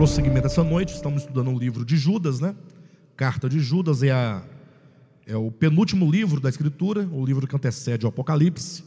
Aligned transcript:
prosseguimento 0.00 0.46
essa 0.46 0.64
noite, 0.64 0.94
estamos 0.94 1.24
estudando 1.24 1.50
o 1.50 1.58
livro 1.58 1.84
de 1.84 1.94
Judas, 1.94 2.40
né? 2.40 2.56
Carta 3.14 3.50
de 3.50 3.60
Judas 3.60 4.02
é, 4.02 4.10
a, 4.10 4.42
é 5.26 5.36
o 5.36 5.50
penúltimo 5.50 6.10
livro 6.10 6.40
da 6.40 6.48
Escritura, 6.48 7.06
o 7.12 7.22
livro 7.22 7.46
que 7.46 7.54
antecede 7.54 8.06
o 8.06 8.08
Apocalipse. 8.08 8.82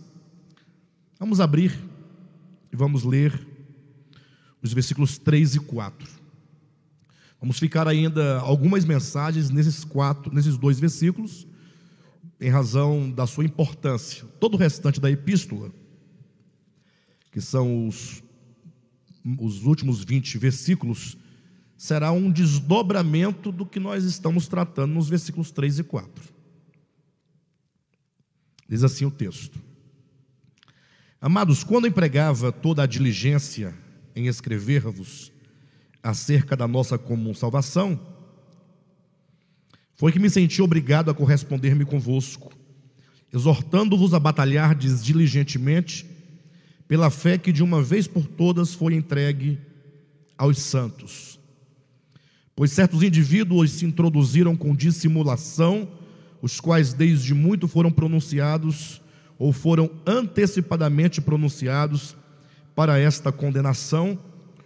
Vamos 1.19 1.39
abrir 1.39 1.79
e 2.71 2.75
vamos 2.75 3.03
ler 3.03 3.47
os 4.59 4.73
versículos 4.73 5.19
3 5.19 5.53
e 5.53 5.59
4. 5.59 6.09
Vamos 7.39 7.59
ficar 7.59 7.87
ainda 7.87 8.39
algumas 8.39 8.83
mensagens 8.83 9.51
nesses 9.51 9.83
quatro, 9.83 10.33
nesses 10.33 10.57
dois 10.57 10.79
versículos, 10.79 11.45
em 12.41 12.49
razão 12.49 13.11
da 13.11 13.27
sua 13.27 13.45
importância. 13.45 14.25
Todo 14.39 14.55
o 14.55 14.57
restante 14.57 14.99
da 14.99 15.11
epístola, 15.11 15.71
que 17.31 17.39
são 17.39 17.87
os 17.87 18.22
os 19.39 19.63
últimos 19.63 20.03
20 20.03 20.37
versículos, 20.37 21.17
será 21.77 22.11
um 22.11 22.31
desdobramento 22.31 23.51
do 23.51 23.65
que 23.65 23.79
nós 23.79 24.03
estamos 24.03 24.47
tratando 24.47 24.93
nos 24.93 25.09
versículos 25.09 25.51
3 25.51 25.79
e 25.79 25.83
4. 25.83 26.33
Diz 28.67 28.83
assim 28.83 29.05
o 29.05 29.11
texto: 29.11 29.61
Amados, 31.19 31.63
quando 31.63 31.87
empregava 31.87 32.51
toda 32.51 32.83
a 32.83 32.87
diligência 32.87 33.73
em 34.15 34.27
escrever-vos 34.27 35.31
acerca 36.01 36.55
da 36.55 36.67
nossa 36.67 36.97
comum 36.97 37.33
salvação, 37.33 37.99
foi 39.95 40.11
que 40.11 40.19
me 40.19 40.29
senti 40.29 40.61
obrigado 40.61 41.09
a 41.09 41.13
corresponder-me 41.13 41.85
convosco, 41.85 42.51
exortando-vos 43.31 44.13
a 44.13 44.19
batalhar 44.19 44.75
diligentemente 44.75 46.12
pela 46.87 47.09
fé 47.09 47.37
que 47.37 47.51
de 47.51 47.63
uma 47.63 47.81
vez 47.81 48.07
por 48.07 48.27
todas 48.27 48.73
foi 48.73 48.93
entregue 48.93 49.59
aos 50.37 50.59
santos. 50.59 51.39
Pois 52.55 52.71
certos 52.71 53.01
indivíduos 53.01 53.71
se 53.71 53.85
introduziram 53.85 54.55
com 54.55 54.75
dissimulação, 54.75 55.87
os 56.41 56.59
quais 56.59 56.93
desde 56.93 57.33
muito 57.33 57.67
foram 57.67 57.91
pronunciados 57.91 59.01
ou 59.39 59.51
foram 59.51 59.89
antecipadamente 60.05 61.19
pronunciados 61.19 62.15
para 62.75 62.99
esta 62.99 63.31
condenação, 63.31 64.19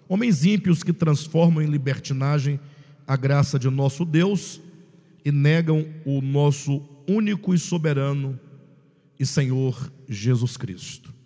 homens 0.07 0.43
ímpios 0.43 0.83
que 0.83 0.93
transformam 0.93 1.63
em 1.63 1.67
libertinagem 1.67 2.59
a 3.05 3.15
graça 3.15 3.57
de 3.57 3.69
nosso 3.69 4.03
Deus 4.03 4.59
e 5.23 5.31
negam 5.31 5.85
o 6.05 6.21
nosso 6.21 6.81
único 7.07 7.53
e 7.53 7.59
soberano 7.59 8.39
e 9.19 9.25
Senhor 9.25 9.91
Jesus 10.07 10.57
Cristo. 10.57 11.16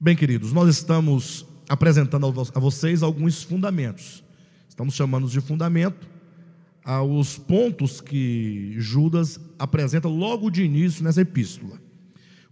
Bem, 0.00 0.14
queridos, 0.14 0.52
nós 0.52 0.68
estamos 0.68 1.44
apresentando 1.68 2.24
a 2.54 2.60
vocês 2.60 3.02
alguns 3.02 3.42
fundamentos. 3.42 4.22
Estamos 4.68 4.94
chamando 4.94 5.26
de 5.26 5.40
fundamento 5.40 6.06
aos 6.84 7.36
pontos 7.36 8.00
que 8.00 8.76
Judas 8.78 9.40
apresenta 9.58 10.06
logo 10.06 10.50
de 10.50 10.62
início 10.62 11.02
nessa 11.02 11.22
epístola. 11.22 11.80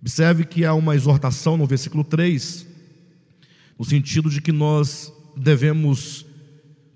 Observe 0.01 0.45
que 0.45 0.65
há 0.65 0.75
uma 0.75 0.97
exortação 0.97 1.57
no 1.57 1.69
versículo 1.69 2.03
3, 2.03 2.67
no 3.79 3.85
sentido 3.85 4.29
de 4.29 4.43
que 4.43 4.51
nós 4.51 5.13
devemos, 5.37 6.27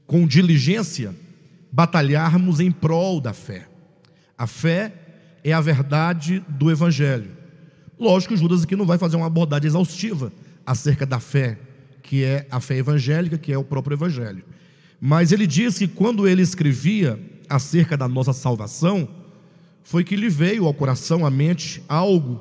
com 0.04 0.26
diligência, 0.26 1.14
batalharmos 1.70 2.58
em 2.58 2.72
prol 2.72 3.20
da 3.20 3.32
fé. 3.32 3.68
A 4.36 4.48
fé 4.48 4.92
é 5.44 5.52
a 5.52 5.60
verdade 5.60 6.44
do 6.48 6.72
Evangelho. 6.72 7.39
Lógico 8.00 8.32
que 8.32 8.40
Judas 8.40 8.62
aqui 8.62 8.74
não 8.74 8.86
vai 8.86 8.96
fazer 8.96 9.16
uma 9.16 9.26
abordagem 9.26 9.66
exaustiva 9.66 10.32
acerca 10.64 11.04
da 11.04 11.20
fé, 11.20 11.58
que 12.02 12.24
é 12.24 12.46
a 12.50 12.58
fé 12.58 12.78
evangélica, 12.78 13.36
que 13.36 13.52
é 13.52 13.58
o 13.58 13.62
próprio 13.62 13.94
Evangelho. 13.94 14.42
Mas 14.98 15.32
ele 15.32 15.46
diz 15.46 15.76
que 15.76 15.86
quando 15.86 16.26
ele 16.26 16.40
escrevia 16.40 17.20
acerca 17.46 17.98
da 17.98 18.08
nossa 18.08 18.32
salvação, 18.32 19.06
foi 19.82 20.02
que 20.02 20.16
lhe 20.16 20.30
veio 20.30 20.64
ao 20.64 20.72
coração, 20.72 21.26
à 21.26 21.30
mente, 21.30 21.82
algo 21.86 22.40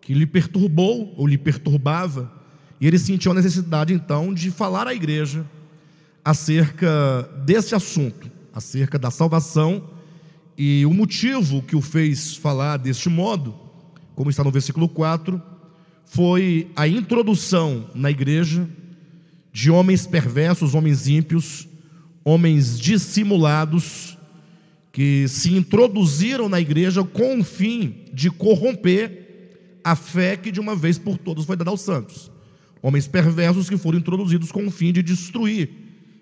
que 0.00 0.14
lhe 0.14 0.26
perturbou 0.26 1.12
ou 1.14 1.26
lhe 1.26 1.36
perturbava, 1.36 2.32
e 2.80 2.86
ele 2.86 2.98
sentiu 2.98 3.32
a 3.32 3.34
necessidade 3.34 3.92
então 3.92 4.32
de 4.32 4.50
falar 4.50 4.86
à 4.86 4.94
igreja 4.94 5.44
acerca 6.24 7.22
desse 7.44 7.74
assunto, 7.74 8.30
acerca 8.54 8.98
da 8.98 9.10
salvação, 9.10 9.90
e 10.56 10.86
o 10.86 10.94
motivo 10.94 11.60
que 11.60 11.76
o 11.76 11.82
fez 11.82 12.34
falar 12.34 12.78
deste 12.78 13.10
modo 13.10 13.69
como 14.20 14.28
está 14.28 14.44
no 14.44 14.50
versículo 14.50 14.86
4, 14.86 15.40
foi 16.04 16.70
a 16.76 16.86
introdução 16.86 17.88
na 17.94 18.10
igreja 18.10 18.68
de 19.50 19.70
homens 19.70 20.06
perversos, 20.06 20.74
homens 20.74 21.08
ímpios, 21.08 21.66
homens 22.22 22.78
dissimulados, 22.78 24.18
que 24.92 25.26
se 25.26 25.54
introduziram 25.54 26.50
na 26.50 26.60
igreja 26.60 27.02
com 27.02 27.40
o 27.40 27.42
fim 27.42 28.10
de 28.12 28.30
corromper 28.30 29.80
a 29.82 29.96
fé 29.96 30.36
que 30.36 30.52
de 30.52 30.60
uma 30.60 30.76
vez 30.76 30.98
por 30.98 31.16
todas 31.16 31.46
foi 31.46 31.56
dada 31.56 31.70
aos 31.70 31.80
santos. 31.80 32.30
Homens 32.82 33.08
perversos 33.08 33.70
que 33.70 33.78
foram 33.78 33.98
introduzidos 33.98 34.52
com 34.52 34.66
o 34.66 34.70
fim 34.70 34.92
de 34.92 35.02
destruir, 35.02 35.70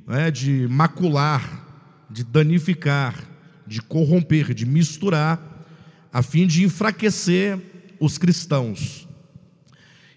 né, 0.06 0.30
de 0.30 0.69
macular, 0.69 2.06
de 2.09 2.22
danificar, 2.22 3.28
de 3.66 3.82
corromper, 3.82 4.54
de 4.54 4.65
misturar, 4.65 5.66
a 6.12 6.22
fim 6.22 6.47
de 6.47 6.62
enfraquecer 6.62 7.59
os 8.00 8.19
cristãos. 8.19 9.09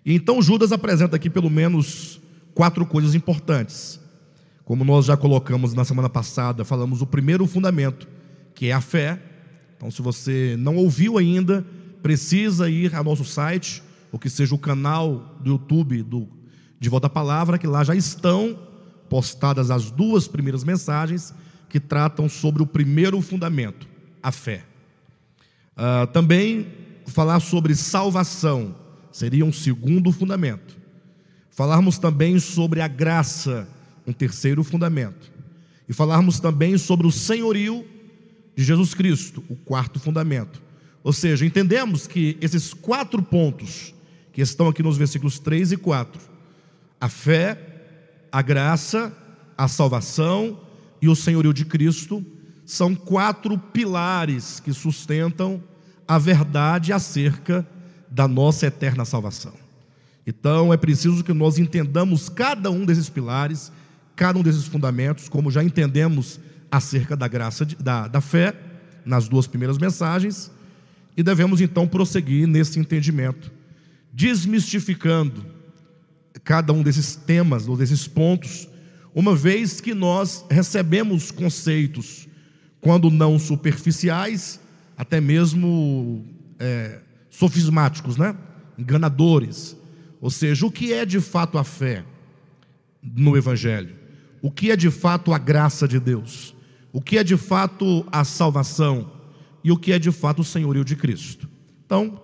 E 0.06 0.14
então 0.14 0.42
Judas 0.42 0.72
apresenta 0.72 1.16
aqui 1.16 1.30
pelo 1.30 1.50
menos 1.50 2.20
quatro 2.54 2.86
coisas 2.86 3.16
importantes. 3.16 4.00
Como 4.66 4.86
nós 4.86 5.06
já 5.06 5.18
colocamos 5.18 5.74
na 5.74 5.84
semana 5.84 6.10
passada, 6.10 6.64
falamos 6.64 7.02
o 7.02 7.06
primeiro 7.06 7.46
fundamento, 7.46 8.08
que 8.56 8.68
é 8.68 8.74
a 8.74 8.82
fé. 8.82 9.22
Então, 9.76 9.92
se 9.92 10.02
você 10.02 10.56
não 10.58 10.76
ouviu 10.78 11.18
ainda, 11.18 11.66
precisa 12.02 12.70
ir 12.70 12.96
ao 12.96 13.04
nosso 13.04 13.26
site, 13.26 13.84
ou 14.12 14.20
que 14.20 14.30
seja 14.30 14.54
o 14.54 14.60
canal 14.60 15.38
do 15.42 15.52
YouTube 15.52 16.04
do 16.04 16.28
De 16.80 16.90
Volta 16.90 17.08
à 17.08 17.10
Palavra, 17.10 17.58
que 17.58 17.68
lá 17.68 17.84
já 17.84 17.96
estão 17.96 18.58
postadas 19.10 19.70
as 19.70 19.92
duas 19.92 20.28
primeiras 20.28 20.64
mensagens 20.64 21.34
que 21.68 21.80
tratam 21.80 22.30
sobre 22.30 22.62
o 22.62 22.66
primeiro 22.66 23.20
fundamento, 23.22 23.88
a 24.22 24.32
fé. 24.32 24.64
Uh, 25.76 26.08
também 26.08 26.68
falar 27.10 27.40
sobre 27.40 27.76
salvação 27.76 28.76
seria 29.12 29.46
um 29.46 29.52
segundo 29.52 30.12
fundamento. 30.12 30.78
Falarmos 31.50 31.98
também 31.98 32.40
sobre 32.40 32.82
a 32.82 32.88
graça, 32.88 33.68
um 34.08 34.14
terceiro 34.14 34.64
fundamento. 34.64 35.32
E 35.88 35.94
falarmos 35.94 36.40
também 36.40 36.78
sobre 36.78 37.06
o 37.06 37.12
senhorio 37.12 37.86
de 38.56 38.64
Jesus 38.64 38.94
Cristo, 38.94 39.44
o 39.50 39.56
quarto 39.56 40.00
fundamento. 40.00 40.62
Ou 41.04 41.12
seja, 41.12 41.46
entendemos 41.46 42.08
que 42.08 42.38
esses 42.40 42.74
quatro 42.74 43.22
pontos 43.22 43.94
que 44.32 44.42
estão 44.42 44.68
aqui 44.68 44.82
nos 44.82 44.98
versículos 44.98 45.40
3 45.40 45.74
e 45.74 45.78
4, 45.78 46.22
a 47.00 47.10
fé, 47.10 47.60
a 48.32 48.42
graça, 48.42 49.12
a 49.58 49.68
salvação 49.68 50.60
e 51.02 51.10
o 51.10 51.16
senhorio 51.16 51.54
de 51.54 51.66
Cristo, 51.66 52.26
são 52.66 52.96
quatro 52.96 53.58
pilares 53.58 54.60
que 54.60 54.72
sustentam 54.72 55.62
a 56.12 56.18
verdade 56.18 56.92
acerca 56.92 57.66
da 58.10 58.28
nossa 58.28 58.66
eterna 58.66 59.06
salvação. 59.06 59.54
Então 60.28 60.74
é 60.74 60.76
preciso 60.76 61.24
que 61.24 61.32
nós 61.32 61.58
entendamos 61.58 62.28
cada 62.28 62.70
um 62.70 62.86
desses 62.86 63.08
pilares, 63.08 63.72
cada 64.14 64.38
um 64.38 64.44
desses 64.44 64.66
fundamentos, 64.66 65.30
como 65.30 65.50
já 65.50 65.64
entendemos 65.64 66.38
acerca 66.70 67.16
da 67.16 67.30
graça 67.30 67.66
de, 67.66 67.78
da, 67.78 68.10
da 68.10 68.20
fé 68.20 68.54
nas 69.06 69.30
duas 69.30 69.48
primeiras 69.48 69.78
mensagens, 69.78 70.52
e 71.16 71.24
devemos 71.24 71.62
então 71.62 71.88
prosseguir 71.88 72.46
nesse 72.46 72.78
entendimento, 72.78 73.50
desmistificando 74.12 75.46
cada 76.44 76.74
um 76.74 76.84
desses 76.84 77.16
temas 77.16 77.70
ou 77.70 77.78
desses 77.78 78.06
pontos, 78.06 78.68
uma 79.16 79.34
vez 79.34 79.80
que 79.80 79.94
nós 79.94 80.44
recebemos 80.50 81.32
conceitos, 81.32 82.28
quando 82.82 83.10
não 83.10 83.40
superficiais, 83.40 84.60
até 85.02 85.20
mesmo 85.20 86.24
é, 86.60 87.00
sofismáticos, 87.28 88.18
né? 88.18 88.38
enganadores. 88.78 89.76
Ou 90.22 90.30
seja, 90.30 90.64
o 90.64 90.72
que 90.72 90.94
é 90.94 91.08
de 91.08 91.20
fato 91.20 91.58
a 91.58 91.64
fé 91.64 92.06
no 93.02 93.36
Evangelho? 93.36 93.96
O 94.44 94.52
que 94.52 94.70
é 94.70 94.76
de 94.76 94.92
fato 94.92 95.34
a 95.34 95.40
graça 95.40 95.88
de 95.88 96.00
Deus? 96.00 96.56
O 96.94 97.02
que 97.02 97.18
é 97.18 97.24
de 97.24 97.36
fato 97.36 98.06
a 98.12 98.24
salvação? 98.24 99.12
E 99.64 99.72
o 99.72 99.78
que 99.78 99.92
é 99.92 99.98
de 99.98 100.12
fato 100.12 100.44
o 100.44 100.46
senhorio 100.46 100.86
de 100.86 100.96
Cristo? 100.96 101.50
Então, 101.84 102.22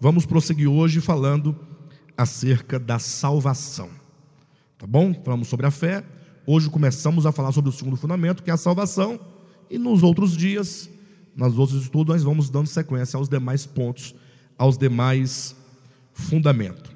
vamos 0.00 0.26
prosseguir 0.26 0.68
hoje 0.68 1.00
falando 1.00 1.54
acerca 2.16 2.80
da 2.80 2.98
salvação. 2.98 3.90
Tá 4.76 4.88
bom? 4.88 5.14
Falamos 5.24 5.46
sobre 5.46 5.66
a 5.66 5.70
fé. 5.70 6.02
Hoje 6.44 6.68
começamos 6.68 7.26
a 7.26 7.30
falar 7.30 7.52
sobre 7.52 7.70
o 7.70 7.72
segundo 7.72 7.96
fundamento, 7.96 8.42
que 8.42 8.50
é 8.50 8.54
a 8.54 8.56
salvação. 8.56 9.20
E 9.70 9.78
nos 9.78 10.02
outros 10.02 10.36
dias 10.36 10.90
nos 11.46 11.58
outros 11.58 11.82
estudos, 11.82 12.14
nós 12.14 12.24
vamos 12.24 12.50
dando 12.50 12.66
sequência 12.66 13.16
aos 13.16 13.28
demais 13.28 13.64
pontos, 13.64 14.14
aos 14.56 14.76
demais 14.76 15.54
fundamentos. 16.12 16.90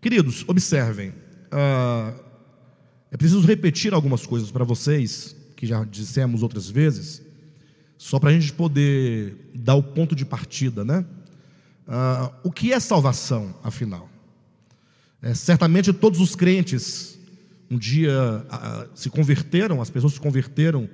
Queridos, 0.00 0.44
observem, 0.46 1.12
ah, 1.50 2.14
É 3.10 3.16
preciso 3.16 3.40
repetir 3.46 3.94
algumas 3.94 4.26
coisas 4.26 4.50
para 4.50 4.64
vocês, 4.64 5.36
que 5.54 5.66
já 5.66 5.84
dissemos 5.84 6.42
outras 6.42 6.68
vezes, 6.68 7.22
só 7.96 8.18
para 8.18 8.30
a 8.30 8.32
gente 8.32 8.52
poder 8.52 9.50
dar 9.54 9.76
o 9.76 9.82
ponto 9.84 10.16
de 10.16 10.24
partida, 10.24 10.84
né? 10.84 11.04
Ah, 11.86 12.32
o 12.42 12.50
que 12.50 12.72
é 12.72 12.80
salvação, 12.80 13.54
afinal? 13.62 14.10
É, 15.22 15.32
certamente 15.32 15.92
todos 15.92 16.20
os 16.20 16.34
crentes 16.34 17.16
um 17.70 17.78
dia 17.78 18.44
ah, 18.50 18.86
se 18.96 19.08
converteram, 19.08 19.80
as 19.80 19.90
pessoas 19.90 20.14
se 20.14 20.20
converteram 20.20 20.88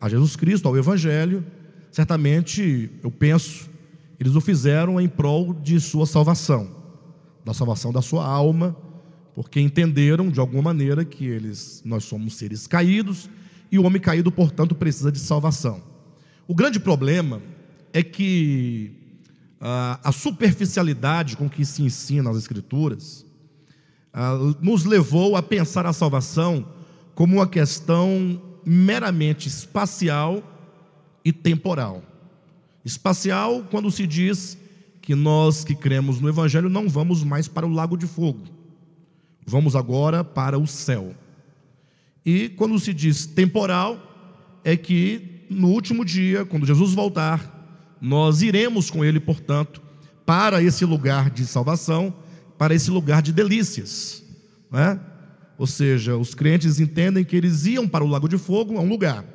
a 0.00 0.08
Jesus 0.08 0.36
Cristo, 0.36 0.66
ao 0.68 0.76
Evangelho, 0.76 1.44
certamente, 1.98 2.88
eu 3.02 3.10
penso, 3.10 3.68
eles 4.20 4.36
o 4.36 4.40
fizeram 4.40 5.00
em 5.00 5.08
prol 5.08 5.52
de 5.52 5.80
sua 5.80 6.06
salvação, 6.06 6.70
da 7.44 7.52
salvação 7.52 7.92
da 7.92 8.00
sua 8.00 8.24
alma, 8.24 8.76
porque 9.34 9.60
entenderam 9.60 10.30
de 10.30 10.38
alguma 10.38 10.62
maneira 10.62 11.04
que 11.04 11.26
eles, 11.26 11.82
nós 11.84 12.04
somos 12.04 12.34
seres 12.34 12.68
caídos 12.68 13.28
e 13.68 13.80
o 13.80 13.84
homem 13.84 14.00
caído, 14.00 14.30
portanto, 14.30 14.76
precisa 14.76 15.10
de 15.10 15.18
salvação. 15.18 15.82
O 16.46 16.54
grande 16.54 16.78
problema 16.78 17.42
é 17.92 18.00
que 18.00 18.92
ah, 19.60 19.98
a 20.04 20.12
superficialidade 20.12 21.36
com 21.36 21.50
que 21.50 21.64
se 21.64 21.82
ensina 21.82 22.30
as 22.30 22.36
Escrituras 22.36 23.26
ah, 24.12 24.38
nos 24.62 24.84
levou 24.84 25.34
a 25.34 25.42
pensar 25.42 25.84
a 25.84 25.92
salvação 25.92 26.64
como 27.16 27.38
uma 27.38 27.48
questão 27.48 28.40
meramente 28.64 29.48
espacial 29.48 30.44
e 31.28 31.32
temporal. 31.32 32.02
Espacial, 32.82 33.66
quando 33.70 33.90
se 33.90 34.06
diz 34.06 34.56
que 35.02 35.14
nós 35.14 35.62
que 35.62 35.74
cremos 35.74 36.22
no 36.22 36.28
Evangelho 36.28 36.70
não 36.70 36.88
vamos 36.88 37.22
mais 37.22 37.46
para 37.46 37.66
o 37.66 37.70
lago 37.70 37.98
de 37.98 38.06
fogo, 38.06 38.44
vamos 39.46 39.76
agora 39.76 40.24
para 40.24 40.58
o 40.58 40.66
céu. 40.66 41.14
E 42.24 42.48
quando 42.48 42.78
se 42.78 42.94
diz 42.94 43.26
temporal, 43.26 44.60
é 44.64 44.74
que 44.74 45.44
no 45.50 45.68
último 45.68 46.02
dia, 46.02 46.46
quando 46.46 46.64
Jesus 46.64 46.94
voltar, 46.94 47.96
nós 48.00 48.40
iremos 48.40 48.90
com 48.90 49.04
Ele, 49.04 49.20
portanto, 49.20 49.82
para 50.24 50.62
esse 50.62 50.86
lugar 50.86 51.28
de 51.28 51.44
salvação, 51.44 52.14
para 52.56 52.74
esse 52.74 52.90
lugar 52.90 53.20
de 53.20 53.34
delícias. 53.34 54.24
Né? 54.70 54.98
Ou 55.58 55.66
seja, 55.66 56.16
os 56.16 56.34
crentes 56.34 56.80
entendem 56.80 57.22
que 57.22 57.36
eles 57.36 57.66
iam 57.66 57.86
para 57.86 58.02
o 58.02 58.08
lago 58.08 58.28
de 58.28 58.38
fogo, 58.38 58.76
é 58.76 58.80
um 58.80 58.88
lugar, 58.88 59.26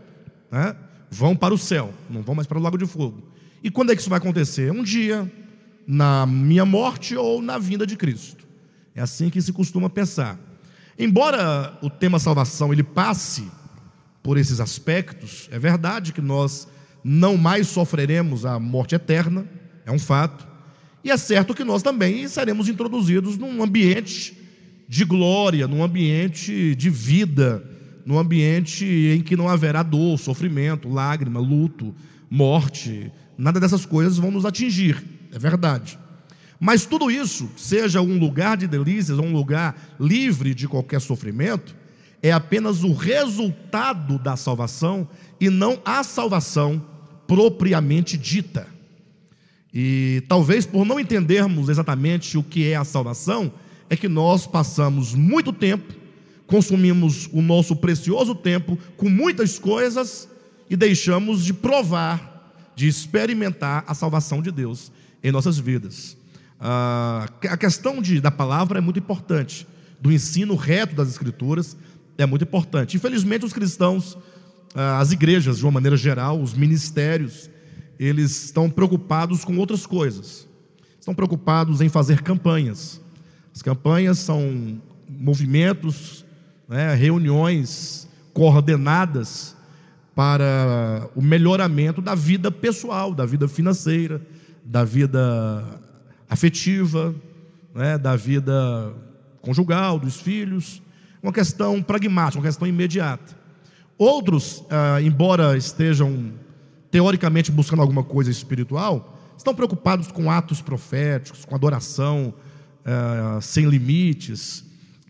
né? 0.52 0.76
Vão 1.14 1.36
para 1.36 1.54
o 1.54 1.58
céu, 1.58 1.94
não 2.10 2.24
vão 2.24 2.34
mais 2.34 2.48
para 2.48 2.58
o 2.58 2.62
lago 2.62 2.78
de 2.78 2.88
fogo. 2.88 3.22
E 3.64 3.70
quando 3.70 3.92
é 3.92 3.96
que 3.96 4.02
isso 4.02 4.10
vai 4.10 4.18
acontecer? 4.18 4.72
Um 4.72 4.84
dia, 4.84 5.32
na 5.88 6.26
minha 6.26 6.66
morte 6.66 7.16
ou 7.16 7.42
na 7.42 7.58
vinda 7.60 7.86
de 7.86 7.96
Cristo. 7.96 8.46
É 8.96 9.02
assim 9.02 9.30
que 9.30 9.42
se 9.42 9.54
costuma 9.54 9.90
pensar. 9.90 10.40
Embora 10.98 11.78
o 11.82 11.90
tema 11.90 12.20
salvação 12.20 12.74
ele 12.74 12.84
passe 12.84 13.50
por 14.24 14.38
esses 14.38 14.60
aspectos, 14.60 15.48
é 15.52 15.60
verdade 15.60 16.14
que 16.14 16.22
nós 16.22 16.68
não 17.04 17.38
mais 17.38 17.68
sofreremos 17.68 18.46
a 18.46 18.60
morte 18.60 18.96
eterna, 18.96 19.46
é 19.86 19.92
um 19.92 20.00
fato. 20.00 20.48
E 21.04 21.12
é 21.12 21.18
certo 21.18 21.54
que 21.54 21.64
nós 21.64 21.84
também 21.84 22.28
seremos 22.28 22.68
introduzidos 22.68 23.38
num 23.38 23.62
ambiente 23.62 24.38
de 24.88 25.06
glória, 25.06 25.68
num 25.68 25.84
ambiente 25.84 26.76
de 26.76 26.90
vida, 26.90 27.64
num 28.06 28.20
ambiente 28.20 28.86
em 28.86 29.22
que 29.22 29.36
não 29.36 29.48
haverá 29.48 29.84
dor, 29.84 30.18
sofrimento, 30.18 30.90
lágrima, 30.90 31.40
luto, 31.40 31.94
morte, 32.30 33.12
nada 33.38 33.60
dessas 33.60 33.86
coisas 33.86 34.18
vão 34.18 34.32
nos 34.32 34.46
atingir, 34.46 35.04
é 35.32 35.40
verdade. 35.40 36.00
Mas 36.60 36.86
tudo 36.86 37.12
isso, 37.12 37.50
seja 37.58 38.02
um 38.02 38.18
lugar 38.18 38.56
de 38.58 38.68
delícias 38.68 39.20
um 39.20 39.34
lugar 39.34 39.96
livre 40.00 40.54
de 40.54 40.68
qualquer 40.68 41.02
sofrimento, 41.02 41.76
é 42.22 42.32
apenas 42.32 42.84
o 42.84 42.94
resultado 42.94 44.18
da 44.18 44.38
salvação 44.38 45.08
e 45.40 45.50
não 45.50 45.82
a 45.84 46.04
salvação 46.04 46.82
propriamente 47.28 48.18
dita. 48.18 48.68
E 49.74 50.24
talvez 50.28 50.66
por 50.66 50.86
não 50.86 51.00
entendermos 51.00 51.68
exatamente 51.68 52.38
o 52.38 52.44
que 52.44 52.70
é 52.70 52.76
a 52.76 52.86
salvação, 52.86 53.52
é 53.90 53.98
que 53.98 54.08
nós 54.08 54.48
passamos 54.48 55.14
muito 55.14 55.52
tempo, 55.52 55.94
consumimos 56.48 57.30
o 57.32 57.42
nosso 57.42 57.76
precioso 57.76 58.36
tempo 58.36 58.78
com 58.98 59.10
muitas 59.10 59.58
coisas 59.58 60.28
e 60.70 60.76
deixamos 60.76 61.44
de 61.44 61.54
provar, 61.54 62.54
de 62.76 62.88
experimentar 62.88 63.84
a 63.88 63.94
salvação 63.94 64.42
de 64.42 64.52
Deus 64.52 64.92
em 65.24 65.32
nossas 65.32 65.58
vidas. 65.58 66.18
Ah, 66.60 67.28
a 67.50 67.58
questão 67.58 68.02
de, 68.02 68.20
da 68.22 68.32
palavra 68.32 68.78
é 68.78 68.82
muito 68.82 69.00
importante, 69.00 69.68
do 70.00 70.12
ensino 70.12 70.56
reto 70.56 70.96
das 70.96 71.10
Escrituras 71.10 71.78
é 72.18 72.26
muito 72.26 72.44
importante. 72.44 72.98
Infelizmente, 72.98 73.46
os 73.46 73.54
cristãos, 73.54 74.18
ah, 74.76 75.00
as 75.00 75.12
igrejas, 75.12 75.58
de 75.58 75.66
uma 75.66 75.72
maneira 75.72 75.98
geral, 75.98 76.42
os 76.42 76.54
ministérios, 76.54 77.50
eles 78.00 78.46
estão 78.46 78.70
preocupados 78.70 79.44
com 79.44 79.58
outras 79.58 79.86
coisas. 79.86 80.48
Estão 81.00 81.14
preocupados 81.14 81.82
em 81.82 81.90
fazer 81.90 82.22
campanhas, 82.22 83.02
as 83.54 83.62
campanhas 83.62 84.20
são 84.20 84.82
movimentos, 85.08 86.23
né, 86.74 86.96
reuniões 86.96 88.08
coordenadas 88.34 89.56
para 90.16 91.08
o 91.16 91.22
melhoramento 91.22 92.02
da 92.02 92.16
vida 92.16 92.52
pessoal, 92.52 93.14
da 93.14 93.28
vida 93.28 93.48
financeira, 93.48 94.20
da 94.66 94.84
vida 94.84 95.64
afetiva, 96.28 97.14
né, 97.76 97.96
da 97.96 98.16
vida 98.16 98.92
conjugal, 99.40 100.00
dos 100.00 100.20
filhos. 100.20 100.82
Uma 101.22 101.32
questão 101.32 101.80
pragmática, 101.80 102.40
uma 102.40 102.48
questão 102.48 102.68
imediata. 102.68 103.38
Outros, 103.96 104.64
ah, 104.68 105.00
embora 105.00 105.56
estejam 105.56 106.34
teoricamente 106.90 107.52
buscando 107.52 107.84
alguma 107.84 108.04
coisa 108.04 108.32
espiritual, 108.32 109.16
estão 109.38 109.54
preocupados 109.54 110.12
com 110.12 110.32
atos 110.32 110.60
proféticos, 110.60 111.46
com 111.46 111.54
adoração, 111.54 112.34
é, 112.84 113.42
sem 113.42 113.66
limites, 113.66 114.66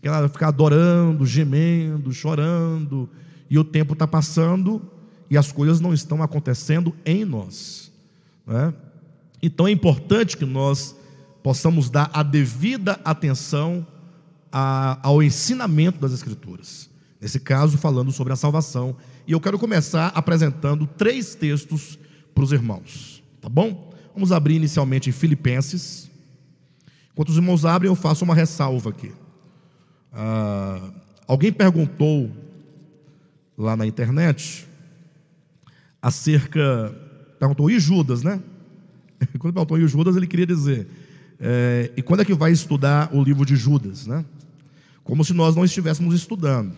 ela 0.07 0.27
fica 0.27 0.47
adorando, 0.47 1.25
gemendo, 1.25 2.11
chorando, 2.11 3.09
e 3.49 3.57
o 3.57 3.63
tempo 3.63 3.93
está 3.93 4.07
passando 4.07 4.81
e 5.29 5.37
as 5.37 5.51
coisas 5.51 5.79
não 5.79 5.93
estão 5.93 6.21
acontecendo 6.21 6.93
em 7.05 7.23
nós. 7.25 7.91
Né? 8.45 8.73
Então 9.41 9.67
é 9.67 9.71
importante 9.71 10.37
que 10.37 10.45
nós 10.45 10.95
possamos 11.41 11.89
dar 11.89 12.09
a 12.13 12.23
devida 12.23 12.99
atenção 13.03 13.85
a, 14.51 14.99
ao 15.01 15.23
ensinamento 15.23 15.99
das 15.99 16.11
Escrituras. 16.11 16.89
Nesse 17.19 17.39
caso, 17.39 17.77
falando 17.77 18.11
sobre 18.11 18.33
a 18.33 18.35
salvação. 18.35 18.95
E 19.25 19.31
eu 19.31 19.39
quero 19.39 19.57
começar 19.57 20.07
apresentando 20.13 20.85
três 20.85 21.35
textos 21.35 21.97
para 22.35 22.43
os 22.43 22.51
irmãos. 22.51 23.23
Tá 23.41 23.47
bom? 23.47 23.93
Vamos 24.13 24.31
abrir 24.31 24.55
inicialmente 24.55 25.09
em 25.09 25.13
Filipenses 25.13 26.11
Enquanto 27.13 27.29
os 27.29 27.37
irmãos 27.37 27.63
abrem, 27.63 27.89
eu 27.89 27.95
faço 27.95 28.25
uma 28.25 28.33
ressalva 28.33 28.89
aqui. 28.89 29.11
Ah, 30.13 30.91
alguém 31.27 31.51
perguntou 31.51 32.31
lá 33.57 33.75
na 33.75 33.85
internet 33.85 34.67
acerca. 36.01 36.93
Perguntou, 37.39 37.69
e 37.69 37.79
Judas, 37.79 38.23
né? 38.23 38.39
Quando 39.39 39.53
perguntou, 39.53 39.79
e 39.79 39.87
Judas, 39.87 40.15
ele 40.15 40.27
queria 40.27 40.45
dizer. 40.45 40.87
É, 41.39 41.91
e 41.97 42.01
quando 42.01 42.21
é 42.21 42.25
que 42.25 42.33
vai 42.33 42.51
estudar 42.51 43.13
o 43.13 43.21
livro 43.21 43.45
de 43.45 43.55
Judas, 43.55 44.07
né? 44.07 44.23
Como 45.03 45.25
se 45.25 45.33
nós 45.33 45.55
não 45.55 45.65
estivéssemos 45.65 46.15
estudando. 46.15 46.73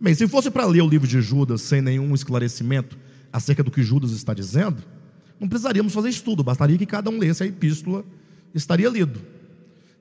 Bem, 0.00 0.14
se 0.14 0.28
fosse 0.28 0.50
para 0.50 0.66
ler 0.66 0.82
o 0.82 0.88
livro 0.88 1.08
de 1.08 1.22
Judas 1.22 1.62
sem 1.62 1.80
nenhum 1.80 2.14
esclarecimento 2.14 2.98
acerca 3.32 3.62
do 3.62 3.70
que 3.70 3.82
Judas 3.82 4.10
está 4.10 4.34
dizendo, 4.34 4.82
não 5.40 5.48
precisaríamos 5.48 5.94
fazer 5.94 6.10
estudo, 6.10 6.44
bastaria 6.44 6.76
que 6.76 6.84
cada 6.84 7.08
um 7.08 7.18
lesse 7.18 7.42
a 7.42 7.46
epístola, 7.46 8.04
estaria 8.54 8.88
lido. 8.88 9.20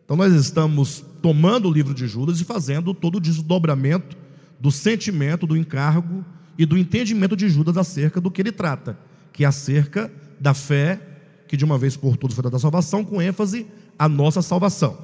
Então 0.04 0.18
nós 0.18 0.34
estamos 0.34 1.06
tomando 1.22 1.68
o 1.68 1.72
livro 1.72 1.94
de 1.94 2.08
Judas 2.08 2.40
e 2.40 2.46
fazendo 2.46 2.94
todo 2.94 3.16
o 3.16 3.22
desdobramento 3.22 4.18
do 4.60 4.72
sentimento, 4.72 5.46
do 5.46 5.56
encargo 5.56 6.26
e 6.58 6.66
do 6.66 6.78
entendimento 6.78 7.36
de 7.36 7.50
Judas 7.50 7.78
acerca 7.78 8.20
do 8.20 8.32
que 8.32 8.42
ele 8.42 8.52
trata, 8.52 8.98
que 9.32 9.44
é 9.44 9.48
acerca 9.48 10.12
da 10.40 10.54
fé 10.54 11.00
que 11.48 11.56
de 11.56 11.64
uma 11.64 11.78
vez 11.78 11.96
por 11.96 12.18
todas 12.18 12.36
foi 12.36 12.44
dada 12.44 12.58
a 12.58 12.60
salvação, 12.60 13.04
com 13.04 13.22
ênfase 13.22 13.66
a 13.98 14.10
nossa 14.10 14.42
salvação. 14.42 14.98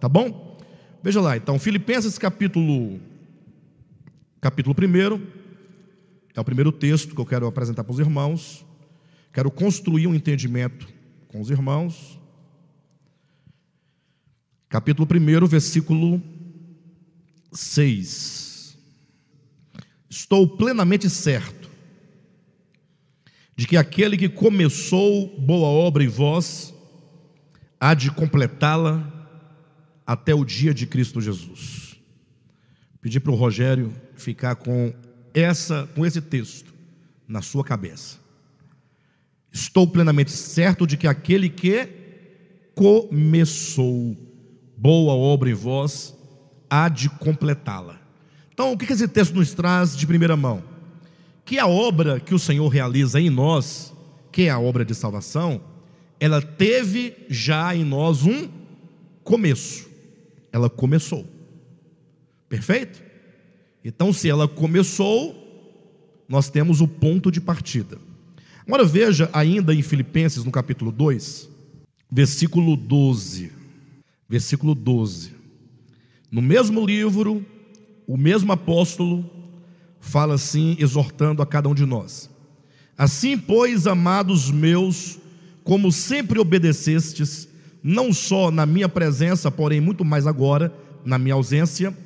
Tá 0.00 0.08
bom? 0.08 0.56
Veja 1.02 1.20
lá, 1.20 1.36
então, 1.36 1.58
Filipenses 1.58 2.18
capítulo 2.18 3.00
capítulo 4.40 4.74
1 4.78 5.22
é 6.34 6.40
o 6.40 6.44
primeiro 6.44 6.70
texto 6.70 7.14
que 7.14 7.20
eu 7.20 7.26
quero 7.26 7.46
apresentar 7.46 7.82
para 7.82 7.92
os 7.92 7.98
irmãos. 7.98 8.64
Quero 9.32 9.50
construir 9.50 10.06
um 10.06 10.14
entendimento 10.14 10.88
com 11.28 11.40
os 11.40 11.50
irmãos 11.50 12.17
capítulo 14.68 15.08
1, 15.10 15.46
versículo 15.46 16.22
6. 17.52 18.76
Estou 20.10 20.46
plenamente 20.46 21.08
certo 21.08 21.68
de 23.56 23.66
que 23.66 23.76
aquele 23.76 24.16
que 24.16 24.28
começou 24.28 25.38
boa 25.38 25.66
obra 25.66 26.04
em 26.04 26.08
vós 26.08 26.74
há 27.80 27.94
de 27.94 28.10
completá-la 28.10 29.12
até 30.06 30.34
o 30.34 30.44
dia 30.44 30.74
de 30.74 30.86
Cristo 30.86 31.20
Jesus. 31.20 31.96
Pedir 33.00 33.20
para 33.20 33.32
o 33.32 33.36
Rogério 33.36 33.92
ficar 34.16 34.56
com 34.56 34.92
essa, 35.32 35.88
com 35.94 36.04
esse 36.04 36.20
texto 36.20 36.74
na 37.26 37.40
sua 37.42 37.64
cabeça. 37.64 38.18
Estou 39.50 39.86
plenamente 39.86 40.30
certo 40.30 40.86
de 40.86 40.96
que 40.96 41.06
aquele 41.06 41.48
que 41.48 41.88
começou 42.74 44.27
boa 44.78 45.12
obra 45.12 45.50
em 45.50 45.54
vós 45.54 46.16
há 46.70 46.88
de 46.88 47.10
completá-la. 47.10 48.00
Então, 48.52 48.72
o 48.72 48.78
que 48.78 48.92
esse 48.92 49.08
texto 49.08 49.34
nos 49.34 49.52
traz 49.52 49.96
de 49.96 50.06
primeira 50.06 50.36
mão? 50.36 50.62
Que 51.44 51.58
a 51.58 51.66
obra 51.66 52.20
que 52.20 52.34
o 52.34 52.38
Senhor 52.38 52.68
realiza 52.68 53.20
em 53.20 53.28
nós, 53.28 53.92
que 54.30 54.42
é 54.42 54.50
a 54.50 54.58
obra 54.58 54.84
de 54.84 54.94
salvação, 54.94 55.60
ela 56.20 56.40
teve 56.40 57.16
já 57.28 57.74
em 57.74 57.84
nós 57.84 58.24
um 58.24 58.48
começo. 59.24 59.88
Ela 60.52 60.70
começou. 60.70 61.26
Perfeito? 62.48 63.02
Então, 63.84 64.12
se 64.12 64.28
ela 64.28 64.46
começou, 64.46 65.34
nós 66.28 66.48
temos 66.48 66.80
o 66.80 66.88
ponto 66.88 67.30
de 67.30 67.40
partida. 67.40 67.98
Agora 68.66 68.84
veja 68.84 69.30
ainda 69.32 69.74
em 69.74 69.82
Filipenses, 69.82 70.44
no 70.44 70.50
capítulo 70.50 70.92
2, 70.92 71.48
versículo 72.10 72.76
12. 72.76 73.57
Versículo 74.28 74.74
12. 74.74 75.32
No 76.30 76.42
mesmo 76.42 76.84
livro, 76.84 77.42
o 78.06 78.18
mesmo 78.18 78.52
apóstolo 78.52 79.28
fala 80.00 80.34
assim, 80.34 80.76
exortando 80.78 81.40
a 81.40 81.46
cada 81.46 81.66
um 81.68 81.74
de 81.74 81.86
nós: 81.86 82.28
Assim, 82.96 83.38
pois, 83.38 83.86
amados 83.86 84.50
meus, 84.50 85.18
como 85.64 85.90
sempre 85.90 86.38
obedecestes, 86.38 87.48
não 87.82 88.12
só 88.12 88.50
na 88.50 88.66
minha 88.66 88.88
presença, 88.88 89.50
porém 89.50 89.80
muito 89.80 90.04
mais 90.04 90.26
agora, 90.26 90.70
na 91.04 91.16
minha 91.16 91.34
ausência, 91.34 91.96